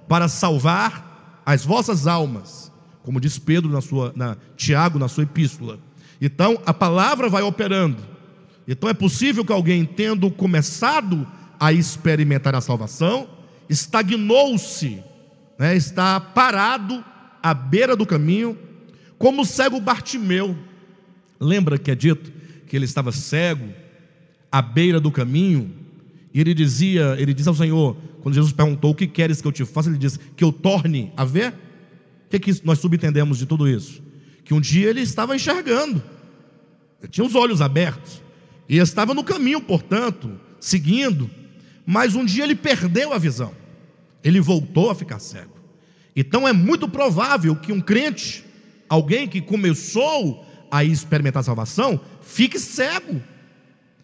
para 0.08 0.28
salvar 0.28 1.42
as 1.44 1.64
vossas 1.64 2.06
almas, 2.06 2.72
como 3.02 3.20
diz 3.20 3.38
Pedro 3.38 3.70
na 3.70 3.80
sua, 3.80 4.12
na, 4.16 4.36
Tiago 4.56 4.98
na 4.98 5.08
sua 5.08 5.24
epístola. 5.24 5.78
Então 6.20 6.58
a 6.64 6.72
palavra 6.72 7.28
vai 7.28 7.42
operando. 7.42 7.98
Então 8.66 8.88
é 8.88 8.94
possível 8.94 9.44
que 9.44 9.52
alguém, 9.52 9.84
tendo 9.84 10.30
começado 10.30 11.26
a 11.58 11.72
experimentar 11.72 12.54
a 12.54 12.60
salvação, 12.60 13.28
estagnou-se, 13.68 15.02
né, 15.62 15.76
está 15.76 16.18
parado 16.18 17.04
à 17.40 17.54
beira 17.54 17.94
do 17.94 18.04
caminho, 18.04 18.58
como 19.16 19.42
o 19.42 19.46
cego 19.46 19.80
Bartimeu. 19.80 20.58
Lembra 21.38 21.78
que 21.78 21.88
é 21.88 21.94
dito 21.94 22.32
que 22.66 22.74
ele 22.74 22.84
estava 22.84 23.12
cego 23.12 23.72
à 24.50 24.60
beira 24.60 24.98
do 24.98 25.12
caminho, 25.12 25.72
e 26.34 26.40
ele 26.40 26.52
dizia, 26.52 27.14
ele 27.16 27.32
diz 27.32 27.46
ao 27.46 27.54
Senhor, 27.54 27.96
quando 28.22 28.34
Jesus 28.34 28.52
perguntou: 28.52 28.90
O 28.90 28.94
que 28.94 29.06
queres 29.06 29.40
que 29.40 29.46
eu 29.46 29.52
te 29.52 29.64
faça? 29.64 29.88
Ele 29.88 29.98
disse: 29.98 30.18
Que 30.34 30.42
eu 30.42 30.50
torne 30.50 31.12
a 31.16 31.24
ver. 31.24 31.50
O 31.50 32.30
que, 32.30 32.36
é 32.36 32.38
que 32.40 32.66
nós 32.66 32.80
subentendemos 32.80 33.38
de 33.38 33.46
tudo 33.46 33.68
isso? 33.68 34.02
Que 34.44 34.52
um 34.52 34.60
dia 34.60 34.90
ele 34.90 35.02
estava 35.02 35.36
enxergando, 35.36 36.02
ele 37.00 37.08
tinha 37.08 37.24
os 37.24 37.36
olhos 37.36 37.60
abertos, 37.60 38.20
e 38.68 38.78
estava 38.78 39.14
no 39.14 39.22
caminho, 39.22 39.60
portanto, 39.60 40.28
seguindo, 40.58 41.30
mas 41.86 42.16
um 42.16 42.24
dia 42.24 42.42
ele 42.42 42.56
perdeu 42.56 43.12
a 43.12 43.18
visão, 43.18 43.52
ele 44.24 44.40
voltou 44.40 44.90
a 44.90 44.94
ficar 44.96 45.20
cego. 45.20 45.51
Então 46.14 46.46
é 46.46 46.52
muito 46.52 46.88
provável 46.88 47.56
que 47.56 47.72
um 47.72 47.80
crente, 47.80 48.44
alguém 48.88 49.26
que 49.26 49.40
começou 49.40 50.46
a 50.70 50.84
experimentar 50.84 51.40
a 51.40 51.44
salvação, 51.44 52.00
fique 52.20 52.58
cego, 52.58 53.22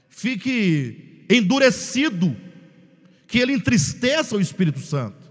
fique 0.09 1.25
endurecido 1.31 2.37
que 3.27 3.38
ele 3.38 3.53
entristeça 3.53 4.37
o 4.37 4.40
Espírito 4.40 4.81
Santo, 4.81 5.29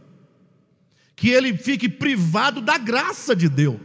que 1.15 1.29
ele 1.29 1.57
fique 1.57 1.89
privado 1.89 2.61
da 2.61 2.77
graça 2.77 3.35
de 3.35 3.49
Deus. 3.49 3.81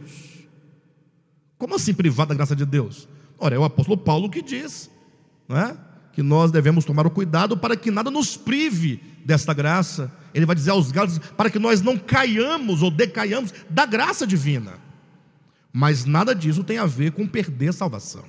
Como 1.57 1.75
assim 1.75 1.93
privado 1.93 2.29
da 2.29 2.35
graça 2.35 2.55
de 2.55 2.65
Deus? 2.65 3.07
Ora, 3.39 3.55
é 3.55 3.59
o 3.59 3.63
apóstolo 3.63 3.97
Paulo 3.97 4.29
que 4.29 4.41
diz, 4.41 4.89
não 5.47 5.57
é? 5.57 5.77
Que 6.13 6.21
nós 6.21 6.51
devemos 6.51 6.85
tomar 6.85 7.07
o 7.07 7.11
cuidado 7.11 7.57
para 7.57 7.75
que 7.75 7.89
nada 7.89 8.11
nos 8.11 8.37
prive 8.37 9.01
desta 9.25 9.53
graça. 9.53 10.11
Ele 10.33 10.45
vai 10.45 10.55
dizer 10.55 10.71
aos 10.71 10.91
Gálatas 10.91 11.17
para 11.17 11.49
que 11.49 11.57
nós 11.57 11.81
não 11.81 11.97
caiamos 11.97 12.83
ou 12.83 12.91
decaiamos 12.91 13.53
da 13.69 13.85
graça 13.85 14.25
divina. 14.25 14.73
Mas 15.71 16.05
nada 16.05 16.35
disso 16.35 16.63
tem 16.63 16.77
a 16.77 16.85
ver 16.85 17.11
com 17.11 17.27
perder 17.27 17.69
a 17.69 17.73
salvação. 17.73 18.23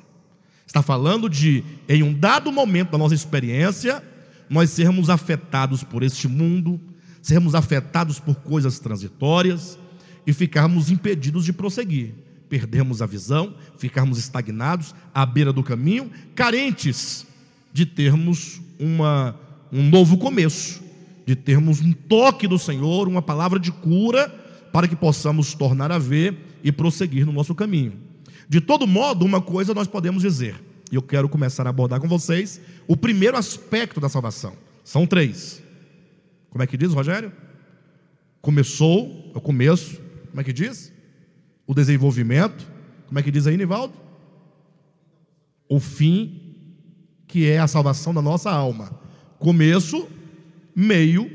Está 0.67 0.81
falando 0.81 1.29
de, 1.29 1.63
em 1.87 2.03
um 2.03 2.13
dado 2.13 2.51
momento 2.51 2.93
da 2.93 2.99
nossa 2.99 3.15
experiência, 3.15 4.03
nós 4.49 4.71
sermos 4.71 5.11
afetados 5.11 5.85
por 5.85 6.03
este 6.03 6.27
mundo, 6.27 6.81
sermos 7.21 7.55
afetados 7.55 8.19
por 8.19 8.37
coisas 8.37 8.79
transitórias 8.79 9.79
e 10.27 10.33
ficarmos 10.33 10.91
impedidos 10.91 11.45
de 11.45 11.53
prosseguir. 11.53 12.15
Perdermos 12.49 13.03
a 13.03 13.07
visão, 13.07 13.55
ficarmos 13.77 14.19
estagnados 14.19 14.95
à 15.13 15.27
beira 15.27 15.53
do 15.53 15.63
caminho, 15.63 16.11
carentes 16.35 17.27
de 17.75 17.85
termos 17.85 18.63
uma, 18.79 19.39
um 19.73 19.83
novo 19.83 20.17
começo, 20.17 20.81
de 21.27 21.35
termos 21.35 21.81
um 21.81 21.93
toque 21.93 22.47
do 22.47 22.57
Senhor, 22.57 23.09
uma 23.09 23.21
palavra 23.21 23.59
de 23.59 23.73
cura, 23.73 24.29
para 24.73 24.87
que 24.87 24.95
possamos 24.95 25.55
tornar 25.55 25.91
a 25.91 25.99
ver 25.99 26.39
e 26.63 26.71
prosseguir 26.71 27.27
no 27.27 27.33
nosso 27.33 27.53
caminho. 27.53 27.95
De 28.49 28.61
todo 28.61 28.87
modo, 28.87 29.25
uma 29.25 29.41
coisa 29.41 29.75
nós 29.75 29.89
podemos 29.89 30.23
dizer, 30.23 30.55
e 30.93 30.95
eu 30.95 31.03
quero 31.03 31.29
começar 31.29 31.67
a 31.67 31.71
abordar 31.71 32.01
com 32.01 32.07
vocês 32.07 32.61
o 32.87 32.97
primeiro 32.97 33.37
aspecto 33.37 34.01
da 34.01 34.09
salvação. 34.09 34.53
São 34.85 35.05
três. 35.05 35.61
Como 36.51 36.63
é 36.63 36.69
que 36.69 36.77
diz, 36.77 36.93
Rogério? 36.93 37.33
Começou, 38.41 39.33
é 39.35 39.39
o 39.39 39.41
começo. 39.41 40.01
Como 40.31 40.41
é 40.41 40.45
que 40.45 40.53
diz? 40.53 40.93
O 41.67 41.75
desenvolvimento. 41.75 42.71
Como 43.09 43.19
é 43.19 43.23
que 43.23 43.33
diz 43.33 43.49
aí, 43.49 43.57
Nivaldo? 43.57 43.95
O 45.69 45.81
fim, 45.81 46.44
que 47.35 47.51
é 47.51 47.59
a 47.59 47.67
salvação 47.67 48.15
da 48.15 48.23
nossa 48.23 48.49
alma. 48.49 48.93
Começo, 49.41 50.07
meio 50.73 51.29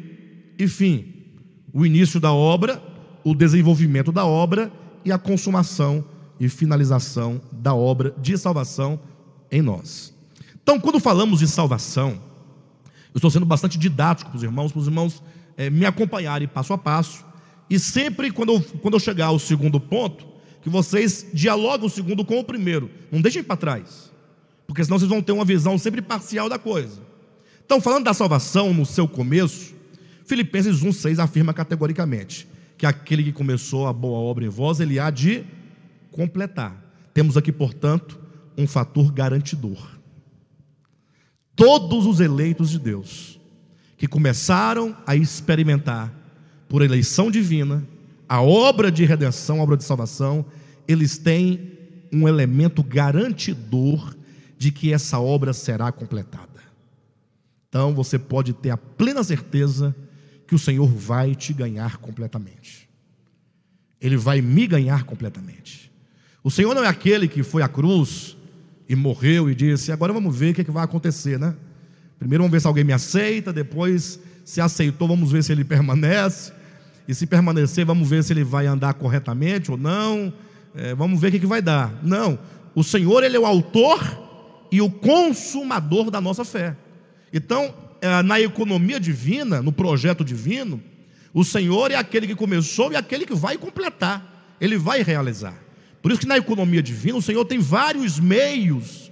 e 0.58 0.66
fim. 0.66 1.14
O 1.74 1.86
início 1.86 2.22
da 2.22 2.32
obra, 2.32 2.82
o 3.22 3.36
desenvolvimento 3.36 4.10
da 4.10 4.26
obra 4.26 4.72
e 5.04 5.12
a 5.12 5.18
consumação 5.18 6.06
e 6.40 6.48
finalização 6.48 7.42
da 7.52 7.74
obra 7.74 8.16
de 8.18 8.38
salvação 8.38 8.98
em 9.52 9.62
nós. 9.62 10.16
Então, 10.64 10.80
quando 10.80 11.02
falamos 11.02 11.40
de 11.40 11.50
salvação, 11.50 12.12
eu 13.14 13.18
estou 13.18 13.30
sendo 13.30 13.46
bastante 13.46 13.78
didático 13.78 14.30
para 14.30 14.38
os 14.38 14.44
irmãos, 14.44 14.72
para 14.72 14.80
os 14.80 14.88
irmãos 14.88 15.22
é, 15.58 15.70
me 15.70 15.86
acompanharem 15.86 16.48
passo 16.48 16.72
a 16.72 16.78
passo. 16.78 17.26
E 17.70 17.78
sempre 17.78 18.32
quando 18.32 18.54
eu, 18.54 18.62
quando 18.82 18.94
eu 18.94 19.02
chegar 19.02 19.26
ao 19.26 19.38
segundo 19.38 19.82
ponto, 19.82 20.26
que 20.62 20.70
vocês 20.70 21.26
dialoguem 21.34 21.88
o 21.88 21.90
segundo 21.90 22.24
com 22.24 22.40
o 22.40 22.44
primeiro. 22.46 22.90
Não 23.12 23.20
deixem 23.20 23.44
para 23.44 23.58
trás. 23.58 24.09
Porque 24.70 24.84
senão 24.84 25.00
vocês 25.00 25.10
vão 25.10 25.20
ter 25.20 25.32
uma 25.32 25.44
visão 25.44 25.80
sempre 25.80 26.00
parcial 26.00 26.48
da 26.48 26.60
coisa. 26.60 27.02
Então, 27.66 27.82
falando 27.82 28.04
da 28.04 28.14
salvação 28.14 28.72
no 28.72 28.86
seu 28.86 29.08
começo, 29.08 29.74
Filipenses 30.28 30.84
1,6 30.84 31.18
afirma 31.18 31.56
categoricamente 31.56 32.48
que 32.78 32.86
aquele 32.86 33.24
que 33.24 33.32
começou 33.32 33.88
a 33.88 33.94
boa 33.94 34.20
obra 34.20 34.46
em 34.46 34.48
vós, 34.48 34.80
ele 34.80 35.00
há 35.00 35.10
de 35.10 35.44
completar. 36.12 36.86
Temos 37.16 37.36
aqui, 37.36 37.52
portanto, 37.52 38.20
um 38.56 38.68
fator 38.68 39.12
garantidor. 39.12 40.00
Todos 41.56 42.06
os 42.06 42.20
eleitos 42.20 42.70
de 42.70 42.78
Deus 42.78 43.40
que 43.98 44.08
começaram 44.08 44.96
a 45.08 45.16
experimentar, 45.16 46.14
por 46.68 46.84
eleição 46.84 47.32
divina, 47.32 47.84
a 48.30 48.40
obra 48.40 48.92
de 48.92 49.04
redenção, 49.04 49.62
a 49.62 49.64
obra 49.64 49.78
de 49.78 49.84
salvação, 49.84 50.46
eles 50.88 51.18
têm 51.18 51.72
um 52.14 52.28
elemento 52.28 52.84
garantidor 52.84 54.19
de 54.60 54.72
que 54.72 54.92
essa 54.92 55.18
obra 55.18 55.54
será 55.54 55.90
completada. 55.90 56.60
Então 57.70 57.96
você 57.96 58.20
pode 58.20 58.52
ter 58.52 58.72
a 58.72 58.78
plena 58.78 59.24
certeza 59.24 59.96
que 60.46 60.54
o 60.54 60.60
Senhor 60.60 60.86
vai 60.86 61.34
te 61.34 61.54
ganhar 61.54 61.96
completamente. 61.98 62.90
Ele 64.02 64.18
vai 64.18 64.42
me 64.42 64.68
ganhar 64.68 65.06
completamente. 65.06 65.90
O 66.44 66.52
Senhor 66.52 66.76
não 66.76 66.84
é 66.84 66.88
aquele 66.88 67.28
que 67.28 67.42
foi 67.42 67.62
à 67.62 67.70
cruz 67.70 68.36
e 68.88 68.96
morreu 68.98 69.50
e 69.50 69.56
disse: 69.56 69.94
agora 69.94 70.12
vamos 70.12 70.36
ver 70.36 70.52
o 70.52 70.54
que, 70.54 70.62
é 70.62 70.64
que 70.66 70.72
vai 70.72 70.84
acontecer, 70.84 71.40
né? 71.40 71.56
Primeiro 72.18 72.44
vamos 72.44 72.52
ver 72.52 72.60
se 72.60 72.68
alguém 72.68 72.84
me 72.84 72.92
aceita, 72.92 73.54
depois, 73.54 74.20
se 74.44 74.60
aceitou, 74.60 75.08
vamos 75.08 75.32
ver 75.32 75.42
se 75.42 75.54
ele 75.54 75.64
permanece. 75.64 76.52
E 77.08 77.16
se 77.16 77.26
permanecer, 77.26 77.86
vamos 77.86 78.10
ver 78.10 78.26
se 78.26 78.34
ele 78.34 78.44
vai 78.44 78.68
andar 78.68 78.94
corretamente 78.96 79.72
ou 79.72 79.78
não. 79.78 80.34
É, 80.76 80.94
vamos 80.94 81.20
ver 81.20 81.30
o 81.30 81.32
que, 81.32 81.40
que 81.40 81.48
vai 81.48 81.62
dar. 81.62 81.98
Não, 82.04 82.38
o 82.76 82.84
Senhor, 82.84 83.24
Ele 83.24 83.38
é 83.38 83.40
o 83.40 83.46
autor 83.46 84.29
e 84.72 84.82
o 84.82 84.90
consumador 84.90 86.12
da 86.12 86.22
nossa 86.22 86.46
fé. 86.46 86.76
Então, 87.34 87.74
é, 88.02 88.22
na 88.24 88.40
economia 88.40 89.00
divina, 89.00 89.62
no 89.62 89.72
projeto 89.72 90.24
divino, 90.24 90.82
o 91.34 91.44
Senhor 91.44 91.92
é 91.92 91.96
aquele 91.96 92.28
que 92.28 92.36
começou 92.36 92.92
e 92.92 92.96
aquele 92.96 93.26
que 93.26 93.36
vai 93.36 93.58
completar, 93.58 94.56
Ele 94.60 94.78
vai 94.78 95.04
realizar. 95.04 95.56
Por 96.02 96.12
isso 96.12 96.22
que 96.22 96.28
na 96.28 96.38
economia 96.38 96.82
divina 96.82 97.18
o 97.18 97.22
Senhor 97.22 97.44
tem 97.46 97.60
vários 97.60 98.20
meios 98.20 99.12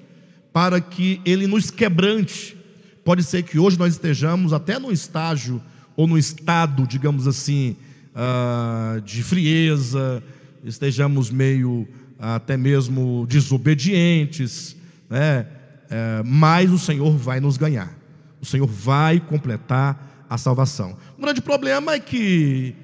para 0.54 0.80
que 0.80 1.22
Ele 1.26 1.46
nos 1.46 1.70
quebrante. 1.70 2.56
Pode 3.04 3.24
ser 3.24 3.44
que 3.44 3.60
hoje 3.60 3.78
nós 3.78 3.94
estejamos 3.94 4.54
até 4.54 4.80
no 4.80 4.92
estágio 4.92 5.62
ou 5.96 6.08
no 6.08 6.18
estado, 6.18 6.88
digamos 6.88 7.28
assim, 7.28 7.76
uh, 8.16 9.02
de 9.02 9.22
frieza, 9.24 10.24
estejamos 10.64 11.30
meio 11.30 11.88
até 12.20 12.56
mesmo 12.56 13.26
desobedientes, 13.28 14.77
né? 15.10 15.48
Uh, 15.86 16.24
mas 16.26 16.72
o 16.72 16.78
Senhor 16.78 17.16
vai 17.18 17.40
nos 17.40 17.58
ganhar. 17.58 17.96
O 18.42 18.46
Senhor 18.46 18.68
vai 18.68 19.20
completar 19.20 20.26
a 20.30 20.38
salvação. 20.38 20.98
O 21.18 21.22
grande 21.22 21.42
problema 21.42 21.94
é 21.94 22.00
que 22.00 22.76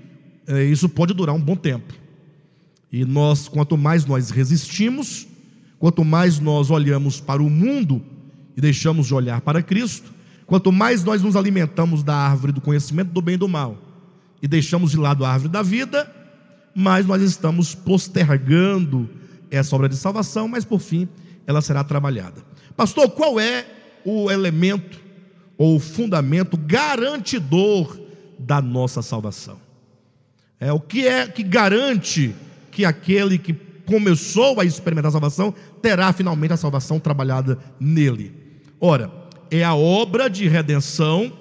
uh, 0.48 0.58
isso 0.58 0.88
pode 0.88 1.14
durar 1.14 1.36
um 1.36 1.42
bom 1.42 1.56
tempo. 1.56 1.94
E 2.92 3.04
nós, 3.04 3.48
quanto 3.48 3.76
mais 3.76 4.06
nós 4.06 4.30
resistimos, 4.30 5.28
quanto 5.80 6.06
mais 6.06 6.40
nós 6.40 6.70
olhamos 6.70 7.20
para 7.20 7.42
o 7.42 7.50
mundo 7.50 8.02
e 8.56 8.62
deixamos 8.62 9.08
de 9.08 9.14
olhar 9.14 9.42
para 9.42 9.62
Cristo, 9.62 10.14
quanto 10.46 10.72
mais 10.72 11.04
nós 11.04 11.22
nos 11.22 11.36
alimentamos 11.36 12.04
da 12.04 12.16
árvore 12.16 12.54
do 12.54 12.62
conhecimento 12.62 13.12
do 13.12 13.22
bem 13.22 13.36
e 13.36 13.38
do 13.38 13.48
mal 13.48 13.78
e 14.42 14.48
deixamos 14.48 14.92
de 14.92 14.98
lado 14.98 15.24
a 15.24 15.30
árvore 15.32 15.52
da 15.52 15.62
vida, 15.62 16.14
mais 16.76 17.06
nós 17.06 17.22
estamos 17.22 17.74
postergando 17.74 19.10
essa 19.50 19.74
obra 19.74 19.88
de 19.88 19.96
salvação, 19.96 20.50
mas 20.50 20.66
por 20.66 20.80
fim 20.80 21.08
ela 21.46 21.62
será 21.62 21.84
trabalhada. 21.84 22.42
Pastor, 22.76 23.10
qual 23.10 23.40
é 23.40 23.66
o 24.06 24.30
elemento 24.32 25.00
ou 25.58 25.76
o 25.76 25.80
fundamento 25.80 26.58
garantidor 26.58 28.00
da 28.40 28.62
nossa 28.62 29.02
salvação? 29.02 29.60
É 30.60 30.72
o 30.72 30.80
que 30.80 31.08
é 31.08 31.28
que 31.28 31.44
garante 31.44 32.34
que 32.72 32.86
aquele 32.86 33.38
que 33.38 33.54
começou 33.86 34.60
a 34.60 34.66
experimentar 34.66 35.10
a 35.10 35.12
salvação 35.12 35.54
terá 35.82 36.12
finalmente 36.14 36.54
a 36.54 36.58
salvação 36.58 37.00
trabalhada 37.00 37.60
nele. 37.80 38.34
Ora, 38.80 39.12
é 39.52 39.64
a 39.64 39.76
obra 39.76 40.30
de 40.30 40.48
redenção 40.48 41.32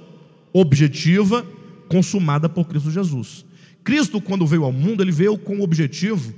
objetiva 0.52 1.46
consumada 1.88 2.48
por 2.48 2.66
Cristo 2.66 2.90
Jesus. 2.90 3.44
Cristo, 3.84 4.20
quando 4.20 4.46
veio 4.46 4.64
ao 4.64 4.72
mundo, 4.72 5.02
ele 5.02 5.12
veio 5.12 5.38
com 5.38 5.58
o 5.58 5.62
objetivo 5.62 6.34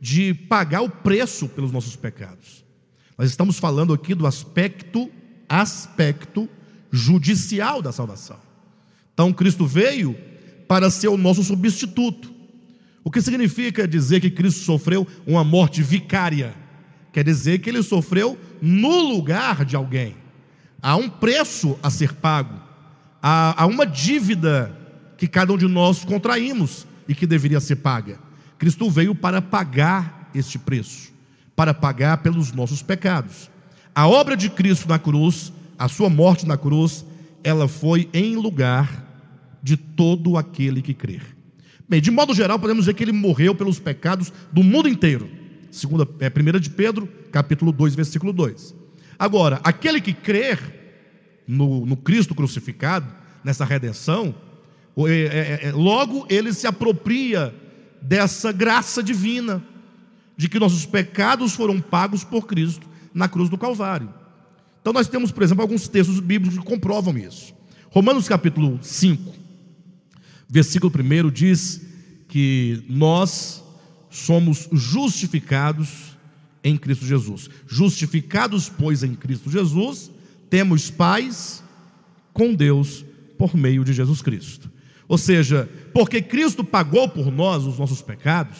de 0.00 0.34
pagar 0.34 0.82
o 0.82 0.90
preço 0.90 1.48
pelos 1.48 1.72
nossos 1.72 1.96
pecados. 1.96 2.65
Nós 3.16 3.30
estamos 3.30 3.58
falando 3.58 3.92
aqui 3.92 4.14
do 4.14 4.26
aspecto 4.26 5.10
aspecto 5.48 6.48
judicial 6.90 7.80
da 7.80 7.92
salvação. 7.92 8.38
Então 9.14 9.32
Cristo 9.32 9.66
veio 9.66 10.16
para 10.66 10.90
ser 10.90 11.08
o 11.08 11.16
nosso 11.16 11.42
substituto. 11.42 12.32
O 13.04 13.10
que 13.10 13.22
significa 13.22 13.86
dizer 13.86 14.20
que 14.20 14.30
Cristo 14.30 14.64
sofreu 14.64 15.06
uma 15.26 15.44
morte 15.44 15.82
vicária? 15.82 16.54
Quer 17.12 17.24
dizer 17.24 17.60
que 17.60 17.70
ele 17.70 17.82
sofreu 17.82 18.38
no 18.60 19.00
lugar 19.00 19.64
de 19.64 19.76
alguém. 19.76 20.16
Há 20.82 20.96
um 20.96 21.08
preço 21.08 21.78
a 21.82 21.88
ser 21.88 22.12
pago, 22.14 22.60
há, 23.22 23.62
há 23.62 23.66
uma 23.66 23.86
dívida 23.86 24.76
que 25.16 25.26
cada 25.26 25.52
um 25.52 25.56
de 25.56 25.66
nós 25.66 26.04
contraímos 26.04 26.86
e 27.08 27.14
que 27.14 27.26
deveria 27.26 27.60
ser 27.60 27.76
paga. 27.76 28.18
Cristo 28.58 28.90
veio 28.90 29.14
para 29.14 29.40
pagar 29.40 30.30
este 30.34 30.58
preço, 30.58 31.10
para 31.56 31.74
pagar 31.74 32.18
pelos 32.18 32.52
nossos 32.52 32.82
pecados. 32.82 33.50
A 33.94 34.06
obra 34.06 34.36
de 34.36 34.50
Cristo 34.50 34.88
na 34.88 34.98
cruz, 34.98 35.52
a 35.78 35.88
sua 35.88 36.10
morte 36.10 36.46
na 36.46 36.56
cruz, 36.56 37.04
ela 37.42 37.66
foi 37.66 38.08
em 38.12 38.36
lugar 38.36 39.04
de 39.62 39.76
todo 39.76 40.36
aquele 40.36 40.82
que 40.82 40.92
crer. 40.92 41.22
Bem, 41.88 42.00
de 42.00 42.10
modo 42.10 42.34
geral, 42.34 42.58
podemos 42.58 42.84
dizer 42.84 42.94
que 42.94 43.02
ele 43.02 43.12
morreu 43.12 43.54
pelos 43.54 43.78
pecados 43.78 44.32
do 44.52 44.62
mundo 44.62 44.88
inteiro. 44.88 45.28
Segunda, 45.70 46.06
é, 46.20 46.28
1 46.28 46.60
de 46.60 46.70
Pedro, 46.70 47.08
capítulo 47.32 47.72
2, 47.72 47.94
versículo 47.94 48.32
2. 48.32 48.74
Agora, 49.18 49.60
aquele 49.64 50.00
que 50.00 50.12
crer 50.12 50.58
no, 51.46 51.86
no 51.86 51.96
Cristo 51.96 52.34
crucificado, 52.34 53.06
nessa 53.42 53.64
redenção, 53.64 54.34
é, 54.98 55.12
é, 55.12 55.68
é, 55.68 55.72
logo 55.72 56.26
ele 56.28 56.52
se 56.52 56.66
apropria 56.66 57.54
dessa 58.00 58.50
graça 58.50 59.02
divina, 59.02 59.62
de 60.36 60.48
que 60.48 60.58
nossos 60.58 60.84
pecados 60.84 61.54
foram 61.54 61.80
pagos 61.80 62.22
por 62.22 62.46
Cristo 62.46 62.86
na 63.14 63.28
cruz 63.28 63.48
do 63.48 63.56
Calvário. 63.56 64.12
Então 64.80 64.92
nós 64.92 65.08
temos, 65.08 65.32
por 65.32 65.42
exemplo, 65.42 65.62
alguns 65.62 65.88
textos 65.88 66.20
bíblicos 66.20 66.58
que 66.58 66.64
comprovam 66.64 67.16
isso. 67.16 67.54
Romanos 67.90 68.28
capítulo 68.28 68.78
5, 68.82 69.34
Versículo 70.48 70.92
1 70.94 71.30
diz 71.30 71.84
que 72.28 72.84
nós 72.88 73.62
somos 74.10 74.68
justificados 74.72 76.16
em 76.62 76.76
Cristo 76.76 77.04
Jesus. 77.04 77.50
Justificados, 77.66 78.68
pois, 78.68 79.02
em 79.02 79.14
Cristo 79.14 79.50
Jesus, 79.50 80.10
temos 80.48 80.90
paz 80.90 81.62
com 82.32 82.54
Deus 82.54 83.04
por 83.38 83.56
meio 83.56 83.84
de 83.84 83.92
Jesus 83.92 84.22
Cristo. 84.22 84.70
Ou 85.08 85.18
seja, 85.18 85.68
porque 85.92 86.20
Cristo 86.22 86.64
pagou 86.64 87.08
por 87.08 87.30
nós 87.30 87.64
os 87.64 87.78
nossos 87.78 88.02
pecados, 88.02 88.58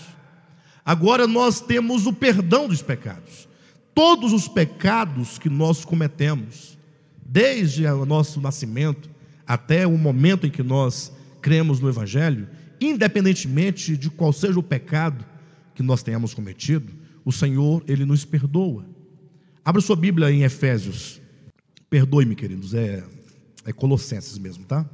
agora 0.86 1.26
nós 1.26 1.60
temos 1.60 2.06
o 2.06 2.12
perdão 2.12 2.68
dos 2.68 2.80
pecados. 2.80 3.46
Todos 3.92 4.32
os 4.32 4.46
pecados 4.46 5.36
que 5.36 5.50
nós 5.50 5.84
cometemos, 5.84 6.78
desde 7.24 7.84
o 7.86 8.06
nosso 8.06 8.40
nascimento 8.40 9.10
até 9.46 9.86
o 9.86 9.98
momento 9.98 10.46
em 10.46 10.50
que 10.50 10.62
nós 10.62 11.12
cremos 11.40 11.80
no 11.80 11.88
Evangelho, 11.88 12.48
independentemente 12.80 13.96
de 13.96 14.10
qual 14.10 14.32
seja 14.32 14.58
o 14.58 14.62
pecado 14.62 15.24
que 15.74 15.82
nós 15.82 16.02
tenhamos 16.02 16.34
cometido, 16.34 16.92
o 17.24 17.32
Senhor, 17.32 17.82
Ele 17.86 18.04
nos 18.04 18.24
perdoa. 18.24 18.86
Abra 19.64 19.80
sua 19.80 19.96
Bíblia 19.96 20.30
em 20.30 20.42
Efésios. 20.42 21.20
Perdoe-me, 21.90 22.34
queridos, 22.34 22.72
é, 22.72 23.04
é 23.64 23.72
Colossenses 23.72 24.38
mesmo, 24.38 24.64
tá? 24.64 24.88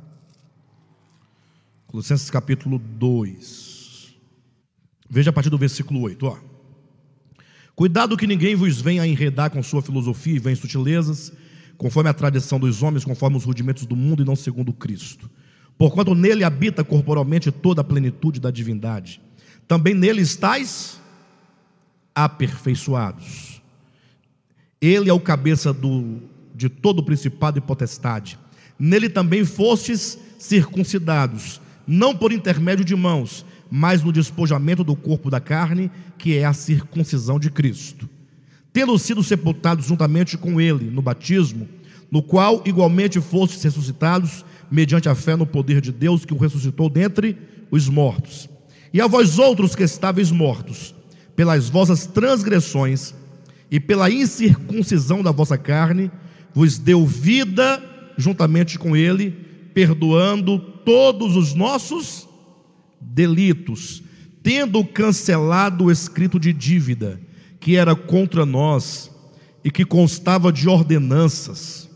Colossenses 1.86 2.30
capítulo 2.30 2.78
2. 2.78 3.71
Veja 5.14 5.28
a 5.28 5.32
partir 5.32 5.50
do 5.50 5.58
versículo 5.58 6.00
8, 6.00 6.24
ó. 6.24 6.38
Cuidado 7.76 8.16
que 8.16 8.26
ninguém 8.26 8.54
vos 8.54 8.80
venha 8.80 9.02
a 9.02 9.06
enredar 9.06 9.50
com 9.50 9.62
sua 9.62 9.82
filosofia 9.82 10.36
e 10.36 10.38
vem 10.38 10.54
sutilezas, 10.54 11.30
conforme 11.76 12.08
a 12.08 12.14
tradição 12.14 12.58
dos 12.58 12.82
homens, 12.82 13.04
conforme 13.04 13.36
os 13.36 13.44
rudimentos 13.44 13.84
do 13.84 13.94
mundo 13.94 14.22
e 14.22 14.24
não 14.24 14.34
segundo 14.34 14.72
Cristo. 14.72 15.28
Porquanto 15.76 16.14
nele 16.14 16.44
habita 16.44 16.82
corporalmente 16.82 17.52
toda 17.52 17.82
a 17.82 17.84
plenitude 17.84 18.40
da 18.40 18.50
divindade. 18.50 19.20
Também 19.68 19.92
nele 19.92 20.22
estáis 20.22 20.98
aperfeiçoados. 22.14 23.60
Ele 24.80 25.10
é 25.10 25.12
o 25.12 25.20
cabeça 25.20 25.74
do, 25.74 26.22
de 26.54 26.70
todo 26.70 27.00
o 27.00 27.04
principado 27.04 27.58
e 27.58 27.60
potestade. 27.60 28.38
Nele 28.78 29.10
também 29.10 29.44
fostes 29.44 30.18
circuncidados, 30.38 31.60
não 31.86 32.16
por 32.16 32.32
intermédio 32.32 32.82
de 32.82 32.96
mãos, 32.96 33.44
mas 33.74 34.02
no 34.02 34.12
despojamento 34.12 34.84
do 34.84 34.94
corpo 34.94 35.30
da 35.30 35.40
carne, 35.40 35.90
que 36.18 36.36
é 36.36 36.44
a 36.44 36.52
circuncisão 36.52 37.40
de 37.40 37.50
Cristo. 37.50 38.06
Tendo 38.70 38.98
sido 38.98 39.22
sepultados 39.22 39.86
juntamente 39.86 40.36
com 40.36 40.60
ele 40.60 40.90
no 40.90 41.00
batismo, 41.00 41.66
no 42.10 42.22
qual 42.22 42.62
igualmente 42.66 43.18
fostes 43.18 43.62
ressuscitados, 43.62 44.44
mediante 44.70 45.08
a 45.08 45.14
fé 45.14 45.36
no 45.36 45.46
poder 45.46 45.80
de 45.80 45.90
Deus 45.90 46.26
que 46.26 46.34
o 46.34 46.36
ressuscitou 46.36 46.90
dentre 46.90 47.38
os 47.70 47.88
mortos. 47.88 48.46
E 48.92 49.00
a 49.00 49.06
vós 49.06 49.38
outros 49.38 49.74
que 49.74 49.82
estáveis 49.82 50.30
mortos, 50.30 50.94
pelas 51.34 51.70
vossas 51.70 52.04
transgressões 52.04 53.14
e 53.70 53.80
pela 53.80 54.10
incircuncisão 54.10 55.22
da 55.22 55.30
vossa 55.32 55.56
carne, 55.56 56.10
vos 56.52 56.76
deu 56.76 57.06
vida 57.06 57.82
juntamente 58.18 58.78
com 58.78 58.94
ele, 58.94 59.30
perdoando 59.72 60.58
todos 60.58 61.36
os 61.36 61.54
nossos 61.54 62.28
delitos, 63.02 64.02
tendo 64.42 64.84
cancelado 64.84 65.84
o 65.84 65.90
escrito 65.90 66.38
de 66.38 66.52
dívida 66.52 67.20
que 67.60 67.76
era 67.76 67.94
contra 67.94 68.44
nós 68.44 69.10
e 69.64 69.70
que 69.70 69.84
constava 69.84 70.52
de 70.52 70.68
ordenanças, 70.68 71.88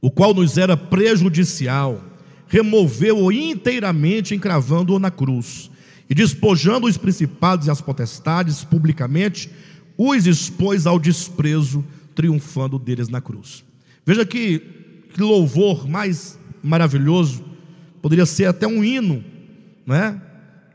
o 0.00 0.10
qual 0.10 0.32
nos 0.32 0.56
era 0.56 0.74
prejudicial, 0.74 2.02
removeu-o 2.46 3.30
inteiramente, 3.30 4.34
encravando-o 4.34 4.98
na 4.98 5.10
cruz, 5.10 5.70
e 6.08 6.14
despojando 6.14 6.86
os 6.86 6.96
principados 6.96 7.66
e 7.66 7.70
as 7.70 7.82
potestades 7.82 8.64
publicamente, 8.64 9.50
os 9.98 10.26
expôs 10.26 10.86
ao 10.86 10.98
desprezo, 10.98 11.84
triunfando 12.14 12.78
deles 12.78 13.10
na 13.10 13.20
cruz. 13.20 13.62
Veja 14.06 14.24
que, 14.24 14.62
que 15.12 15.20
louvor 15.20 15.86
mais 15.86 16.38
maravilhoso, 16.62 17.44
poderia 18.00 18.24
ser 18.24 18.46
até 18.46 18.66
um 18.66 18.82
hino 18.82 19.22
né, 19.88 20.20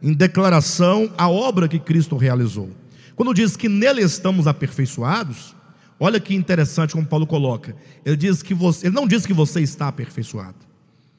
em 0.01 0.11
declaração 0.11 1.13
à 1.15 1.29
obra 1.29 1.67
que 1.67 1.77
Cristo 1.77 2.17
realizou. 2.17 2.71
Quando 3.15 3.31
diz 3.31 3.55
que 3.55 3.69
nele 3.69 4.01
estamos 4.01 4.47
aperfeiçoados, 4.47 5.55
olha 5.99 6.19
que 6.19 6.33
interessante 6.33 6.93
como 6.93 7.05
Paulo 7.05 7.27
coloca. 7.27 7.75
Ele 8.03 8.17
diz 8.17 8.41
que 8.41 8.55
você, 8.55 8.87
ele 8.87 8.95
não 8.95 9.07
diz 9.07 9.23
que 9.23 9.33
você 9.33 9.61
está 9.61 9.87
aperfeiçoado. 9.87 10.57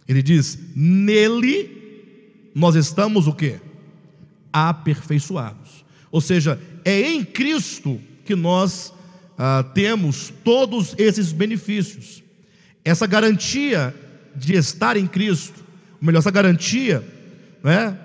Ele 0.08 0.22
diz: 0.22 0.58
"Nele 0.74 2.50
nós 2.52 2.74
estamos 2.74 3.28
o 3.28 3.32
quê? 3.32 3.60
Aperfeiçoados". 4.52 5.84
Ou 6.10 6.20
seja, 6.20 6.60
é 6.84 7.00
em 7.00 7.24
Cristo 7.24 8.00
que 8.24 8.34
nós 8.34 8.92
ah, 9.38 9.64
temos 9.72 10.32
todos 10.42 10.94
esses 10.98 11.30
benefícios. 11.30 12.24
Essa 12.84 13.06
garantia 13.06 13.94
de 14.34 14.54
estar 14.54 14.96
em 14.96 15.06
Cristo, 15.06 15.64
ou 16.00 16.06
melhor, 16.06 16.18
essa 16.18 16.30
garantia 16.30 17.13
né, 17.64 17.98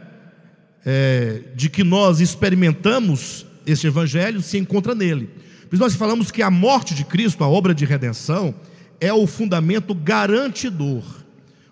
é, 0.85 1.43
de 1.53 1.69
que 1.69 1.83
nós 1.83 2.21
experimentamos 2.21 3.45
este 3.67 3.85
evangelho 3.85 4.41
se 4.41 4.57
encontra 4.57 4.95
nele. 4.95 5.29
Por 5.67 5.75
isso 5.75 5.83
nós 5.83 5.95
falamos 5.95 6.31
que 6.31 6.41
a 6.41 6.49
morte 6.49 6.95
de 6.95 7.03
Cristo, 7.03 7.43
a 7.43 7.47
obra 7.47 7.75
de 7.75 7.85
redenção, 7.85 8.55
é 8.99 9.13
o 9.13 9.27
fundamento 9.27 9.93
garantidor. 9.93 11.03